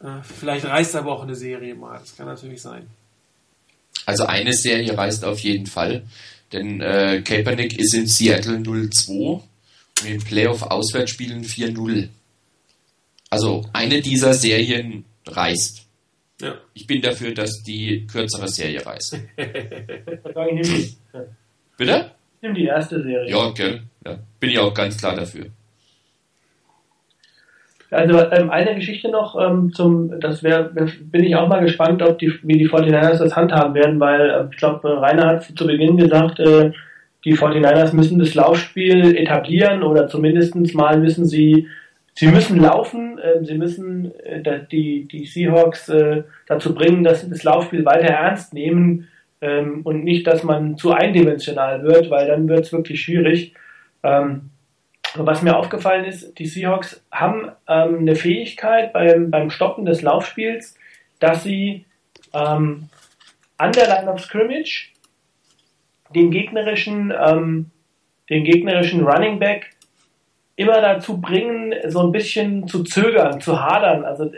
[0.01, 1.99] Äh, vielleicht reißt aber auch eine Serie mal.
[1.99, 2.87] Das kann natürlich sein.
[4.05, 6.03] Also eine Serie reißt auf jeden Fall.
[6.51, 9.43] Denn äh, Kaepernick ist in Seattle 0-2 und
[10.05, 12.09] in Playoff-Auswärtsspielen 4-0.
[13.29, 15.85] Also eine dieser Serien reißt.
[16.41, 16.55] Ja.
[16.73, 19.17] Ich bin dafür, dass die kürzere Serie reißt.
[21.77, 22.11] Bitte?
[22.41, 23.29] Nimm die erste Serie.
[23.29, 23.81] Ja, okay.
[24.05, 24.19] Ja.
[24.39, 25.47] Bin ich auch ganz klar dafür.
[27.91, 32.19] Also ähm, eine Geschichte noch ähm, zum, das wäre, bin ich auch mal gespannt, ob
[32.19, 35.97] die, wie die 49ers das handhaben werden, weil äh, ich glaube, Rainer hat zu Beginn
[35.97, 36.71] gesagt, äh,
[37.23, 41.67] die 49ers müssen das Laufspiel etablieren oder zumindest mal müssen sie
[42.17, 47.29] Sie müssen laufen, äh, sie müssen äh, die, die Seahawks äh, dazu bringen, dass sie
[47.29, 49.09] das Laufspiel weiter ernst nehmen
[49.41, 53.53] ähm, und nicht, dass man zu eindimensional wird, weil dann wird es wirklich schwierig.
[54.01, 54.51] Ähm,
[55.19, 60.77] was mir aufgefallen ist, die Seahawks haben ähm, eine Fähigkeit beim, beim Stoppen des Laufspiels,
[61.19, 61.85] dass sie
[62.33, 62.89] ähm,
[63.57, 64.91] an der Line of Scrimmage
[66.13, 67.71] den gegnerischen, ähm,
[68.29, 69.71] den gegnerischen Running Back
[70.55, 74.05] immer dazu bringen, so ein bisschen zu zögern, zu hadern.
[74.05, 74.31] Also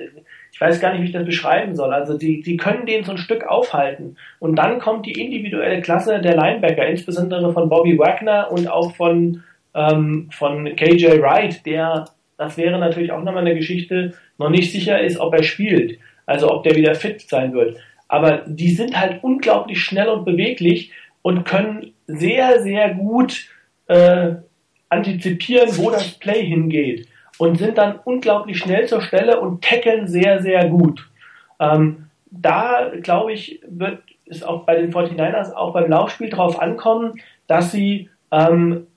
[0.51, 1.93] ich weiß gar nicht, wie ich das beschreiben soll.
[1.93, 4.17] Also die, die können den so ein Stück aufhalten.
[4.39, 9.43] Und dann kommt die individuelle Klasse der Linebacker, insbesondere von Bobby Wagner und auch von,
[9.77, 12.05] ähm, von KJ Wright, der,
[12.37, 15.99] das wäre natürlich auch nochmal eine Geschichte, noch nicht sicher ist, ob er spielt.
[16.25, 17.77] Also ob der wieder fit sein wird.
[18.09, 20.91] Aber die sind halt unglaublich schnell und beweglich
[21.21, 23.47] und können sehr, sehr gut
[23.87, 24.35] äh,
[24.89, 30.41] antizipieren, wo das Play hingeht und sind dann unglaublich schnell zur Stelle und tackeln sehr,
[30.41, 31.09] sehr gut.
[31.59, 37.21] Ähm, da, glaube ich, wird es auch bei den 49ers auch beim Laufspiel darauf ankommen,
[37.47, 38.87] dass sie, ähm,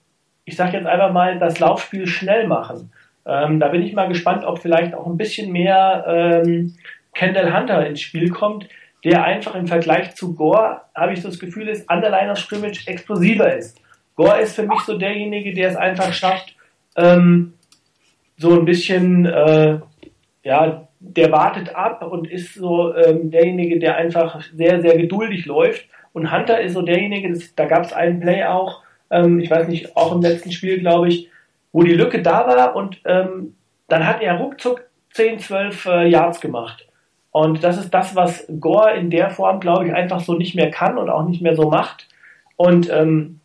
[0.51, 2.91] ich sage jetzt einfach mal, das Laufspiel schnell machen.
[3.25, 6.75] Ähm, da bin ich mal gespannt, ob vielleicht auch ein bisschen mehr ähm,
[7.15, 8.69] Kendall Hunter ins Spiel kommt,
[9.05, 12.33] der einfach im Vergleich zu Gore, habe ich so das Gefühl, ist an der Line
[12.33, 13.81] of Scrimmage explosiver ist.
[14.17, 16.57] Gore ist für mich so derjenige, der es einfach schafft,
[16.97, 17.55] ähm,
[18.37, 19.79] so ein bisschen, äh,
[20.43, 25.87] ja, der wartet ab und ist so ähm, derjenige, der einfach sehr, sehr geduldig läuft.
[26.13, 29.69] Und Hunter ist so derjenige, das, da gab es einen Play auch, ähm, ich weiß
[29.69, 31.29] nicht, auch im letzten Spiel, glaube ich,
[31.73, 33.55] wo die Lücke da war und ähm,
[33.89, 34.85] dann hat er ruckzuck
[35.15, 36.87] 10, 12 äh, Yards gemacht.
[37.33, 40.71] Und das ist das, was Gore in der Form, glaube ich, einfach so nicht mehr
[40.71, 42.09] kann und auch nicht mehr so macht.
[42.57, 43.41] Und ähm,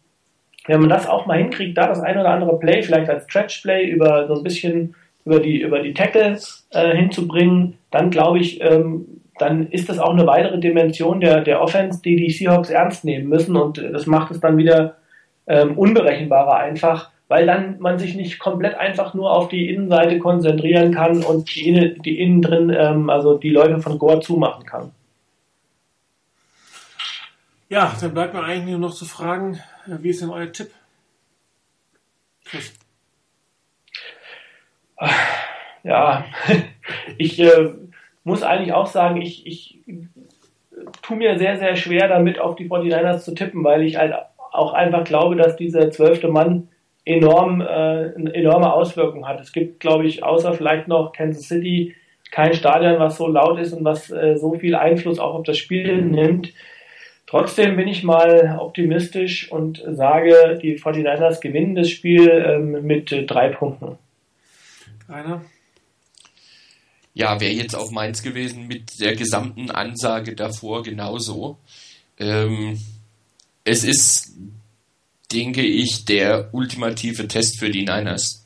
[0.67, 3.61] wenn man das auch mal hinkriegt, da das ein oder andere Play vielleicht als Stretch
[3.61, 8.61] Play über so ein bisschen über die über die Tackles äh, hinzubringen, dann glaube ich,
[8.61, 9.05] ähm,
[9.37, 13.29] dann ist das auch eine weitere Dimension der der Offense, die die Seahawks ernst nehmen
[13.29, 14.95] müssen und das macht es dann wieder
[15.47, 20.93] ähm, unberechenbarer einfach, weil dann man sich nicht komplett einfach nur auf die Innenseite konzentrieren
[20.93, 24.91] kann und die, Innen, die innen drin, ähm, also die Läufe von Gore zumachen kann.
[27.67, 30.71] Ja, dann bleibt mir eigentlich nur noch zu fragen, äh, wie ist denn euer Tipp?
[32.43, 32.73] Chris.
[35.83, 36.25] Ja,
[37.17, 37.73] ich äh,
[38.23, 39.79] muss eigentlich auch sagen, ich, ich
[41.01, 44.13] tue mir sehr, sehr schwer damit, auf die 49ers zu tippen, weil ich halt
[44.57, 46.69] auch einfach glaube, dass dieser zwölfte Mann
[47.05, 49.39] enorm, äh, eine enorme Auswirkung hat.
[49.39, 51.95] Es gibt, glaube ich, außer vielleicht noch Kansas City
[52.31, 55.57] kein Stadion, was so laut ist und was äh, so viel Einfluss auch auf das
[55.57, 56.51] Spiel nimmt.
[57.27, 63.25] Trotzdem bin ich mal optimistisch und sage, die 49ers gewinnen das Spiel ähm, mit äh,
[63.25, 63.97] drei Punkten.
[65.07, 65.43] Einer?
[67.13, 71.57] Ja, wäre jetzt auch meins gewesen mit der gesamten Ansage davor genauso.
[72.19, 72.77] Ähm,
[73.65, 74.31] es ist,
[75.31, 78.45] denke ich, der ultimative Test für die Niners.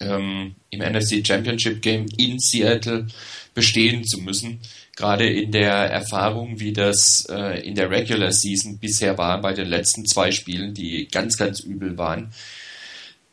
[0.00, 3.06] Ähm, Im NFC Championship Game in Seattle
[3.54, 4.60] bestehen zu müssen.
[4.94, 9.68] Gerade in der Erfahrung, wie das äh, in der Regular Season bisher war bei den
[9.68, 12.32] letzten zwei Spielen, die ganz, ganz übel waren.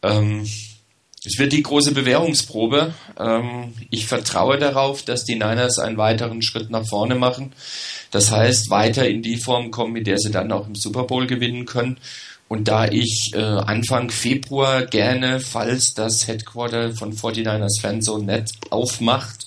[0.01, 0.47] Ähm,
[1.25, 2.93] es wird die große Bewährungsprobe.
[3.17, 7.53] Ähm, ich vertraue darauf, dass die Niners einen weiteren Schritt nach vorne machen.
[8.11, 11.25] Das heißt, weiter in die Form kommen, mit der sie dann auch im Super Bowl
[11.25, 11.97] gewinnen können.
[12.49, 19.42] Und da ich äh, Anfang Februar gerne, falls das Headquarter von 49ers Fanzone Net aufmacht,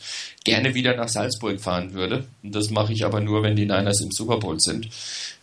[0.47, 2.25] gerne wieder nach Salzburg fahren würde.
[2.43, 4.89] Und das mache ich aber nur, wenn die Niners im Super Bowl sind.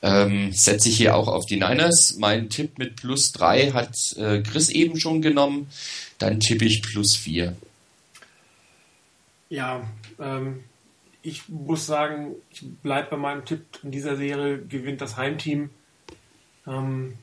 [0.02, 2.16] Ähm, setze ich hier auch auf die Niners.
[2.18, 5.68] Mein Tipp mit plus drei hat äh, Chris eben schon genommen.
[6.20, 7.54] Dann tippe ich plus 4.
[9.50, 9.86] Ja,
[10.20, 10.64] ähm,
[11.22, 13.66] ich muss sagen, ich bleibe bei meinem Tipp.
[13.84, 15.70] In dieser Serie gewinnt das Heimteam.
[16.66, 17.16] Ähm,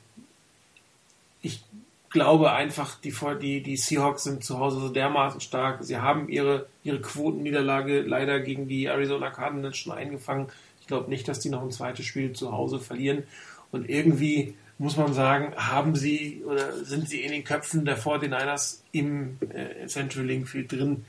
[2.11, 5.83] glaube einfach, die, die, die Seahawks sind zu Hause so dermaßen stark.
[5.83, 10.49] Sie haben ihre, ihre Quotenniederlage leider gegen die Arizona Cardinals schon eingefangen.
[10.81, 13.23] Ich glaube nicht, dass die noch ein zweites Spiel zu Hause verlieren.
[13.71, 18.81] Und irgendwie muss man sagen, haben sie oder sind sie in den Köpfen der 49ers
[18.93, 21.05] im äh, Central Link Field drin.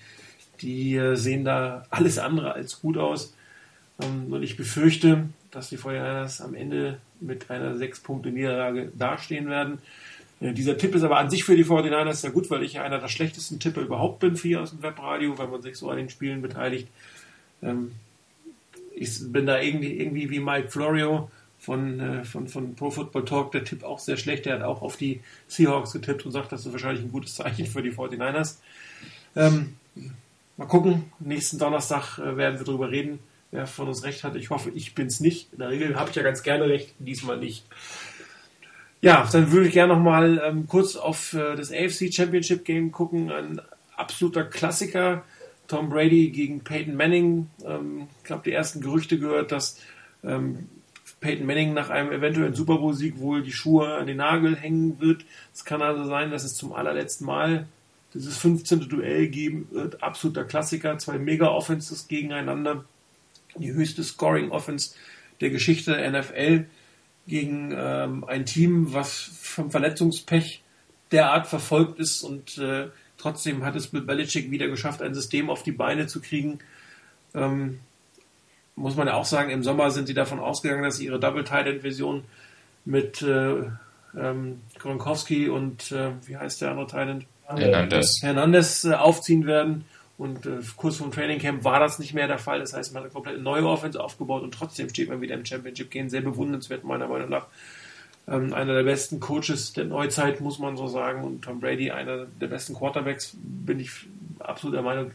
[0.62, 3.34] Die äh, sehen da alles andere als gut aus.
[4.00, 9.80] Ähm, und ich befürchte, dass die 49ers am Ende mit einer 6-Punkte-Niederlage dastehen werden.
[10.42, 12.84] Äh, dieser Tipp ist aber an sich für die 49ers sehr gut, weil ich ja
[12.84, 15.90] einer der schlechtesten Tipper überhaupt bin für hier aus dem Webradio, weil man sich so
[15.90, 16.88] an den Spielen beteiligt.
[17.62, 17.92] Ähm,
[18.96, 23.52] ich bin da irgendwie, irgendwie wie Mike Florio von, äh, von, von Pro Football Talk,
[23.52, 24.46] der Tipp auch sehr schlecht.
[24.46, 27.68] Der hat auch auf die Seahawks getippt und sagt, das ist wahrscheinlich ein gutes Zeichen
[27.68, 28.58] für die 49ers.
[29.36, 29.78] Ähm,
[30.58, 33.20] mal gucken, nächsten Donnerstag äh, werden wir darüber reden,
[33.52, 34.36] wer von uns recht hat.
[34.36, 35.54] Ich hoffe, ich bin es nicht.
[35.54, 37.64] In der Regel habe ich ja ganz gerne recht, diesmal nicht.
[39.02, 43.32] Ja, dann würde ich gerne nochmal ähm, kurz auf äh, das AFC Championship Game gucken.
[43.32, 43.60] Ein
[43.98, 45.24] absoluter Klassiker.
[45.68, 47.50] Tom Brady gegen Peyton Manning.
[47.66, 49.80] Ähm, ich glaube, die ersten Gerüchte gehört, dass
[50.24, 50.70] ähm,
[51.20, 55.26] Peyton Manning nach einem eventuellen Super Bowl-Sieg wohl die Schuhe an den Nagel hängen wird.
[55.52, 57.68] Es kann also sein, dass es zum allerletzten Mal
[58.14, 58.88] dieses 15.
[58.88, 60.04] Duell geben wird.
[60.04, 61.00] Absoluter Klassiker.
[61.00, 62.86] Zwei Mega-Offenses gegeneinander.
[63.56, 64.94] Die höchste Scoring-Offense
[65.40, 66.66] der Geschichte der NFL
[67.28, 70.62] gegen ähm, ein Team, was vom Verletzungspech
[71.12, 72.88] derart verfolgt ist und äh,
[73.18, 76.60] trotzdem hat es Bill Belichick wieder geschafft, ein System auf die Beine zu kriegen,
[77.34, 77.80] ähm,
[78.76, 81.44] muss man ja auch sagen, im Sommer sind sie davon ausgegangen, dass sie ihre Double
[81.44, 82.24] Tight End Version
[82.86, 83.64] mit äh,
[84.18, 87.26] ähm, Gronkowski und äh, wie heißt der andere Tight?
[87.46, 88.22] Hernandez.
[88.22, 89.86] Hernandez äh, aufziehen werden.
[90.22, 92.60] Und äh, kurz vor dem Training Camp war das nicht mehr der Fall.
[92.60, 95.44] Das heißt, man hat eine komplett neue Offense aufgebaut und trotzdem steht man wieder im
[95.44, 96.10] Championship Game.
[96.10, 97.48] Sehr bewundernswert, meiner Meinung nach.
[98.28, 101.24] Ähm, einer der besten Coaches der Neuzeit, muss man so sagen.
[101.24, 103.90] Und Tom Brady, einer der besten Quarterbacks, bin ich
[104.38, 105.10] absolut der Meinung,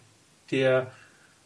[0.51, 0.91] der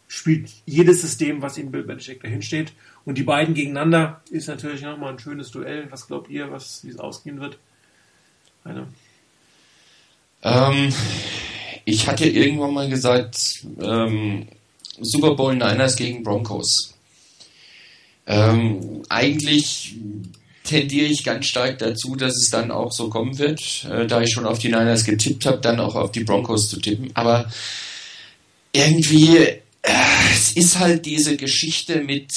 [0.08, 2.72] spielt jedes System, was ihm Bill Belichick dahin steht.
[3.04, 5.86] Und die beiden gegeneinander ist natürlich nochmal ein schönes Duell.
[5.90, 7.58] Was glaubt ihr, was, wie es ausgehen wird?
[8.64, 8.86] Eine.
[10.42, 10.94] Ähm,
[11.90, 14.48] ich hatte irgendwann mal gesagt, ähm,
[15.00, 16.94] Super Bowl Niners gegen Broncos.
[18.26, 19.96] Ähm, eigentlich
[20.64, 24.32] tendiere ich ganz stark dazu, dass es dann auch so kommen wird, äh, da ich
[24.32, 27.10] schon auf die Niners getippt habe, dann auch auf die Broncos zu tippen.
[27.14, 27.50] Aber
[28.72, 32.32] irgendwie es ist halt diese Geschichte mit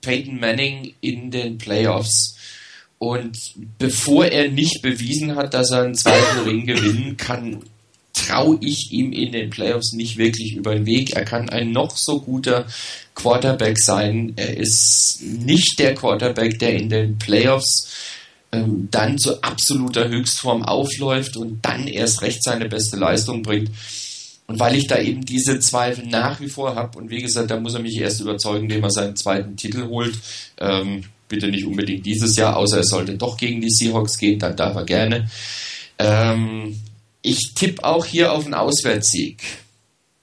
[0.00, 2.36] Peyton Manning in den Playoffs.
[2.98, 3.38] Und
[3.78, 7.62] bevor er nicht bewiesen hat, dass er einen zweiten Ring gewinnen kann,
[8.26, 11.14] traue ich ihm in den Playoffs nicht wirklich über den Weg.
[11.14, 12.66] Er kann ein noch so guter
[13.14, 14.32] Quarterback sein.
[14.36, 17.88] Er ist nicht der Quarterback, der in den Playoffs
[18.52, 23.70] ähm, dann zu absoluter Höchstform aufläuft und dann erst recht seine beste Leistung bringt.
[24.46, 27.58] Und weil ich da eben diese Zweifel nach wie vor habe, und wie gesagt, da
[27.58, 30.16] muss er mich erst überzeugen, indem er seinen zweiten Titel holt,
[30.58, 34.56] ähm, bitte nicht unbedingt dieses Jahr, außer er sollte doch gegen die Seahawks gehen, dann
[34.56, 35.28] darf er gerne.
[35.98, 36.80] Ähm,
[37.26, 39.42] ich tippe auch hier auf einen Auswärtssieg.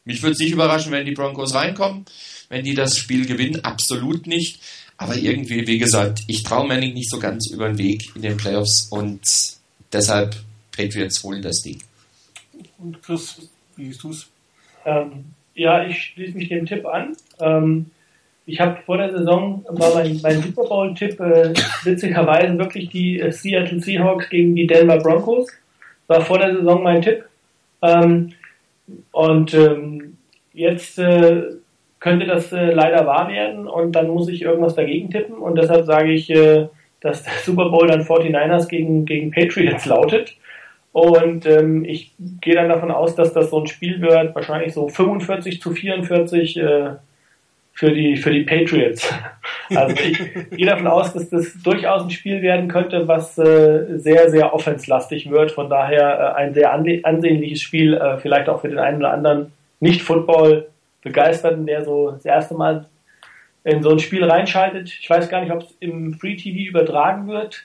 [0.05, 2.05] Mich würde es nicht überraschen, wenn die Broncos reinkommen,
[2.49, 4.61] wenn die das Spiel gewinnen, absolut nicht.
[4.97, 8.37] Aber irgendwie, wie gesagt, ich traue Manning nicht so ganz über den Weg in den
[8.37, 9.21] Playoffs und
[9.91, 10.35] deshalb
[10.71, 11.79] Patriots holen das Ding.
[12.77, 14.27] Und Chris, wie siehst du es?
[14.85, 15.25] Ähm,
[15.55, 17.17] ja, ich schließe mich dem Tipp an.
[17.39, 17.91] Ähm,
[18.45, 21.53] ich habe vor der Saison war mein, mein Super Bowl-Tipp äh,
[21.83, 25.49] witzigerweise wirklich die äh, Seattle Seahawks gegen die Denver Broncos.
[26.07, 27.25] War vor der Saison mein Tipp.
[27.81, 28.33] Ähm,
[29.11, 30.17] und ähm,
[30.53, 31.43] jetzt äh,
[31.99, 35.85] könnte das äh, leider wahr werden und dann muss ich irgendwas dagegen tippen und deshalb
[35.85, 36.67] sage ich, äh,
[36.99, 40.35] dass der Super Bowl dann 49ers gegen, gegen Patriots lautet.
[40.91, 44.87] Und ähm, ich gehe dann davon aus, dass das so ein Spiel wird, wahrscheinlich so
[44.87, 46.89] 45 zu 44 äh,
[47.73, 49.11] für die für die Patriots.
[49.73, 50.19] Also ich
[50.51, 55.31] gehe davon aus, dass das durchaus ein Spiel werden könnte, was äh, sehr sehr offenslastig
[55.31, 55.51] wird.
[55.51, 59.53] Von daher äh, ein sehr ansehnliches Spiel, äh, vielleicht auch für den einen oder anderen
[59.79, 60.67] nicht Football
[61.01, 62.87] begeisterten, der so das erste Mal
[63.63, 64.93] in so ein Spiel reinschaltet.
[64.99, 67.63] Ich weiß gar nicht, ob es im Free TV übertragen wird.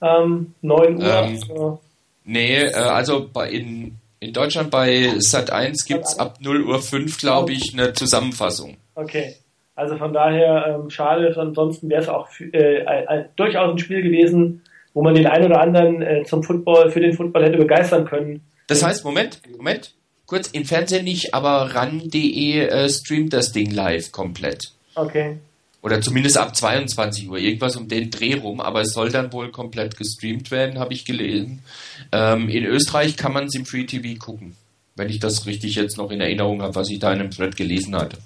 [0.00, 1.24] Ähm, 9 Uhr.
[1.24, 1.78] Ähm,
[2.24, 7.18] nee, äh, also bei in in Deutschland bei Sat1 gibt es ab 0 Uhr 5,
[7.18, 8.76] glaube ich, eine Zusammenfassung.
[8.94, 9.34] Okay.
[9.74, 14.62] Also von daher ähm, schade, ansonsten wäre es auch äh, äh, durchaus ein Spiel gewesen,
[14.92, 18.42] wo man den einen oder anderen äh, zum Football, für den Football hätte begeistern können.
[18.66, 19.94] Das heißt, Moment, Moment,
[20.26, 24.72] kurz, im Fernsehen nicht, aber ran.de äh, streamt das Ding live komplett.
[24.94, 25.38] Okay.
[25.82, 29.50] Oder zumindest ab 22 Uhr, irgendwas um den Dreh rum, aber es soll dann wohl
[29.50, 31.64] komplett gestreamt werden, habe ich gelesen.
[32.12, 34.54] Ähm, in Österreich kann man es im Free TV gucken,
[34.94, 37.56] wenn ich das richtig jetzt noch in Erinnerung habe, was ich da in einem Thread
[37.56, 38.18] gelesen hatte.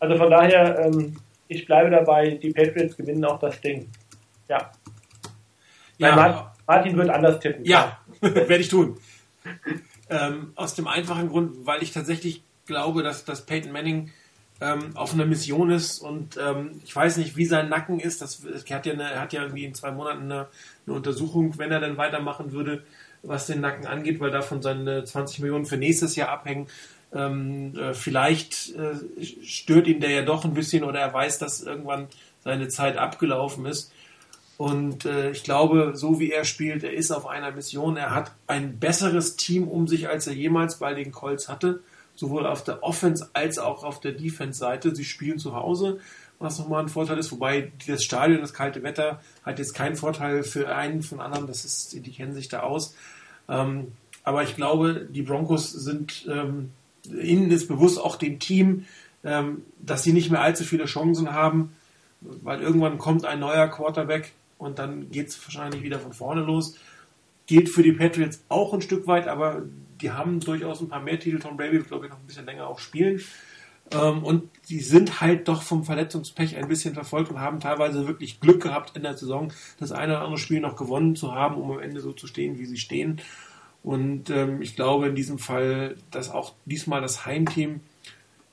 [0.00, 1.16] Also von daher, ähm,
[1.46, 3.88] ich bleibe dabei, die Patriots gewinnen auch das Ding.
[4.48, 4.72] Ja.
[5.98, 7.64] ja Martin, Martin wird anders tippen.
[7.64, 8.96] Ja, werde ich tun.
[10.08, 14.10] ähm, aus dem einfachen Grund, weil ich tatsächlich glaube, dass, dass Peyton Manning
[14.60, 18.20] ähm, auf einer Mission ist und ähm, ich weiß nicht, wie sein Nacken ist.
[18.20, 20.48] Das, er, hat ja eine, er hat ja irgendwie in zwei Monaten eine,
[20.86, 22.84] eine Untersuchung, wenn er dann weitermachen würde,
[23.22, 26.68] was den Nacken angeht, weil davon seine 20 Millionen für nächstes Jahr abhängen.
[27.12, 31.62] Ähm, äh, vielleicht äh, stört ihn der ja doch ein bisschen oder er weiß, dass
[31.62, 32.08] irgendwann
[32.44, 33.92] seine Zeit abgelaufen ist.
[34.60, 37.96] Und äh, ich glaube, so wie er spielt, er ist auf einer Mission.
[37.96, 41.80] Er hat ein besseres Team um sich, als er jemals bei den Colts hatte.
[42.14, 44.94] Sowohl auf der Offense als auch auf der Defense-Seite.
[44.94, 45.98] Sie spielen zu Hause,
[46.38, 47.32] was nochmal ein Vorteil ist.
[47.32, 51.46] Wobei das Stadion, das kalte Wetter, hat jetzt keinen Vorteil für einen von anderen.
[51.46, 52.94] Das ist, die kennen sich da aus.
[53.48, 53.92] Ähm,
[54.24, 56.70] aber ich glaube, die Broncos sind ähm,
[57.06, 58.86] ihnen ist bewusst auch dem Team,
[59.24, 61.72] ähm, dass sie nicht mehr allzu viele Chancen haben,
[62.20, 66.76] weil irgendwann kommt ein neuer Quarterback und dann geht es wahrscheinlich wieder von vorne los.
[67.46, 69.62] Geht für die Patriots auch ein Stück weit, aber
[70.00, 71.38] die haben durchaus ein paar mehr Titel.
[71.38, 73.20] Tom Brady wird, glaube ich, noch ein bisschen länger auch spielen.
[73.92, 78.40] Ähm, und die sind halt doch vom Verletzungspech ein bisschen verfolgt und haben teilweise wirklich
[78.40, 81.72] Glück gehabt in der Saison, das eine oder andere Spiel noch gewonnen zu haben, um
[81.72, 83.20] am Ende so zu stehen, wie sie stehen.
[83.82, 87.80] Und ähm, ich glaube in diesem Fall, dass auch diesmal das Heimteam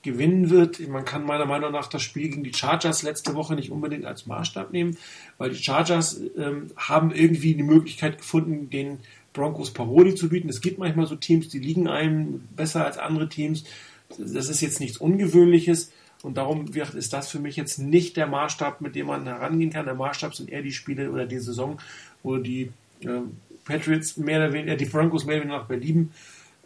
[0.03, 0.79] gewinnen wird.
[0.87, 4.25] Man kann meiner Meinung nach das Spiel gegen die Chargers letzte Woche nicht unbedingt als
[4.25, 4.97] Maßstab nehmen,
[5.37, 8.99] weil die Chargers ähm, haben irgendwie die Möglichkeit gefunden, den
[9.33, 10.49] Broncos Paroli zu bieten.
[10.49, 13.65] Es gibt manchmal so Teams, die liegen einem besser als andere Teams.
[14.17, 15.91] Das ist jetzt nichts Ungewöhnliches.
[16.23, 19.71] Und darum wird, ist das für mich jetzt nicht der Maßstab, mit dem man herangehen
[19.71, 19.85] kann.
[19.85, 21.79] Der Maßstab sind eher die Spiele oder die Saison,
[22.23, 22.71] wo die
[23.01, 23.21] äh,
[23.67, 26.11] Patriots mehr oder weniger, die Broncos mehr oder weniger nach Belieben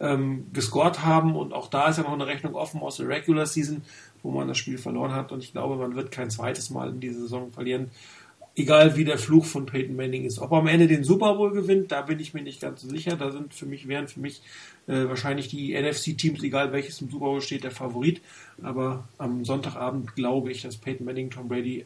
[0.02, 3.46] ähm, gescored haben und auch da ist ja noch eine Rechnung offen aus der Regular
[3.46, 3.84] Season,
[4.24, 7.00] wo man das Spiel verloren hat und ich glaube, man wird kein zweites Mal in
[7.00, 7.92] dieser Saison verlieren.
[8.54, 10.40] Egal wie der Fluch von Peyton Manning ist.
[10.40, 12.90] Ob er am Ende den Super Bowl gewinnt, da bin ich mir nicht ganz so
[12.90, 13.16] sicher.
[13.16, 14.42] Da sind für mich, wären für mich
[14.88, 18.22] äh, wahrscheinlich die NFC-Teams, egal welches im Super Bowl steht, der Favorit.
[18.62, 21.86] Aber am Sonntagabend glaube ich, dass Peyton Manning Tom Brady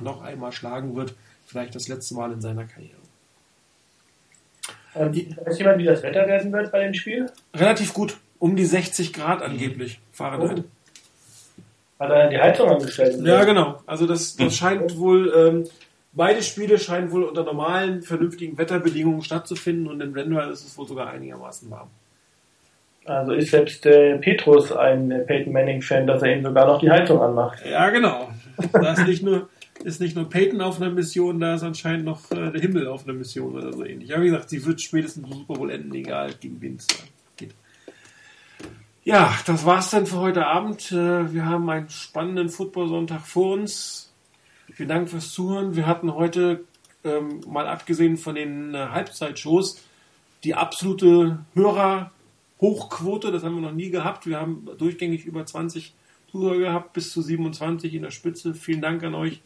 [0.00, 1.14] noch einmal schlagen wird.
[1.44, 3.05] Vielleicht das letzte Mal in seiner Karriere.
[4.98, 7.26] Ähm, weiß jemand, wie das Wetter werden wird bei dem Spiel?
[7.54, 8.16] Relativ gut.
[8.38, 10.00] Um die 60 Grad angeblich.
[10.12, 10.64] Fahrenheit.
[10.64, 12.04] Oh.
[12.04, 13.24] Hat er die Heizung angestellt?
[13.24, 13.80] Ja, genau.
[13.86, 15.64] Also das, das scheint wohl, ähm,
[16.12, 20.86] beide Spiele scheinen wohl unter normalen, vernünftigen Wetterbedingungen stattzufinden und in Renwell ist es wohl
[20.86, 21.88] sogar einigermaßen warm.
[23.06, 27.22] Also ist selbst äh, Petrus ein Peyton Manning-Fan, dass er ihm sogar noch die Heizung
[27.22, 27.64] anmacht.
[27.64, 28.30] Ja, genau.
[28.72, 29.48] Da ist nicht nur,
[29.84, 33.04] ist nicht nur Peyton auf einer Mission, da ist anscheinend noch äh, der Himmel auf
[33.04, 34.12] einer Mission oder so ähnlich.
[34.12, 36.86] Aber wie gesagt, sie wird spätestens Super Bowl enden, egal gegen wen es
[37.36, 37.54] geht.
[39.04, 40.90] Ja, das war's dann für heute Abend.
[40.92, 44.12] Äh, wir haben einen spannenden Football-Sonntag vor uns.
[44.72, 45.76] Vielen Dank fürs Zuhören.
[45.76, 46.64] Wir hatten heute,
[47.04, 49.80] ähm, mal abgesehen von den äh, Halbzeitshows,
[50.44, 53.30] die absolute Hörer-Hochquote.
[53.30, 54.26] Das haben wir noch nie gehabt.
[54.26, 55.94] Wir haben durchgängig über 20
[56.30, 58.54] Zuhörer gehabt, bis zu 27 in der Spitze.
[58.54, 59.40] Vielen Dank an euch,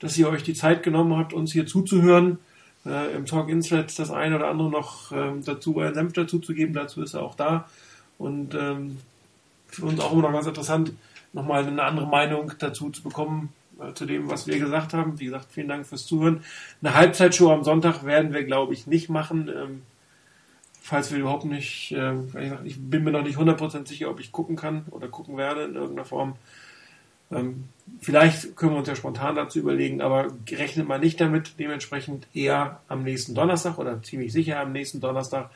[0.00, 2.38] dass ihr euch die Zeit genommen habt, uns hier zuzuhören.
[2.86, 6.54] Äh, Im Talk Insights das eine oder andere noch ähm, dazu, einen Senf dazu zu
[6.54, 6.72] geben.
[6.72, 7.68] Dazu ist er auch da.
[8.18, 8.98] Und ähm,
[9.66, 10.92] für uns auch immer noch ganz interessant,
[11.32, 15.18] nochmal eine andere Meinung dazu zu bekommen, äh, zu dem, was wir gesagt haben.
[15.20, 16.42] Wie gesagt, vielen Dank fürs Zuhören.
[16.82, 19.48] Eine Halbzeitshow am Sonntag werden wir, glaube ich, nicht machen.
[19.48, 19.82] Ähm,
[20.80, 22.14] falls wir überhaupt nicht, äh,
[22.64, 25.74] ich bin mir noch nicht 100% sicher, ob ich gucken kann oder gucken werde in
[25.74, 26.36] irgendeiner Form.
[27.30, 27.64] Ähm,
[28.00, 32.80] vielleicht können wir uns ja spontan dazu überlegen, aber rechnet mal nicht damit, dementsprechend eher
[32.88, 35.50] am nächsten Donnerstag oder ziemlich sicher am nächsten Donnerstag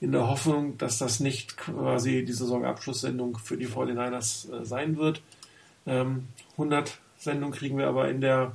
[0.00, 5.22] in der Hoffnung, dass das nicht quasi die Saisonabschlusssendung für die 49ers äh, sein wird.
[5.86, 8.52] Ähm, 100 Sendungen kriegen wir aber in der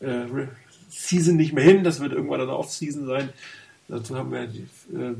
[0.00, 0.24] äh,
[0.88, 3.30] Season nicht mehr hin, das wird irgendwann eine Off-Season sein.
[3.88, 5.14] Dazu haben wir die, äh,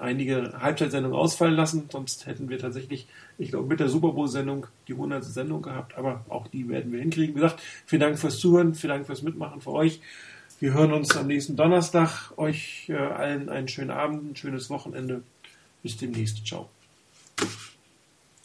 [0.00, 3.06] einige Halbzeitsendungen ausfallen lassen, sonst hätten wir tatsächlich,
[3.38, 5.24] ich glaube, mit der Super Bowl-Sendung die 100.
[5.24, 7.34] Sendung gehabt, aber auch die werden wir hinkriegen.
[7.34, 10.00] Wie gesagt, vielen Dank fürs Zuhören, vielen Dank fürs Mitmachen für euch.
[10.58, 12.32] Wir hören uns am nächsten Donnerstag.
[12.36, 15.22] Euch äh, allen einen schönen Abend, ein schönes Wochenende.
[15.82, 16.46] Bis demnächst.
[16.46, 16.68] Ciao.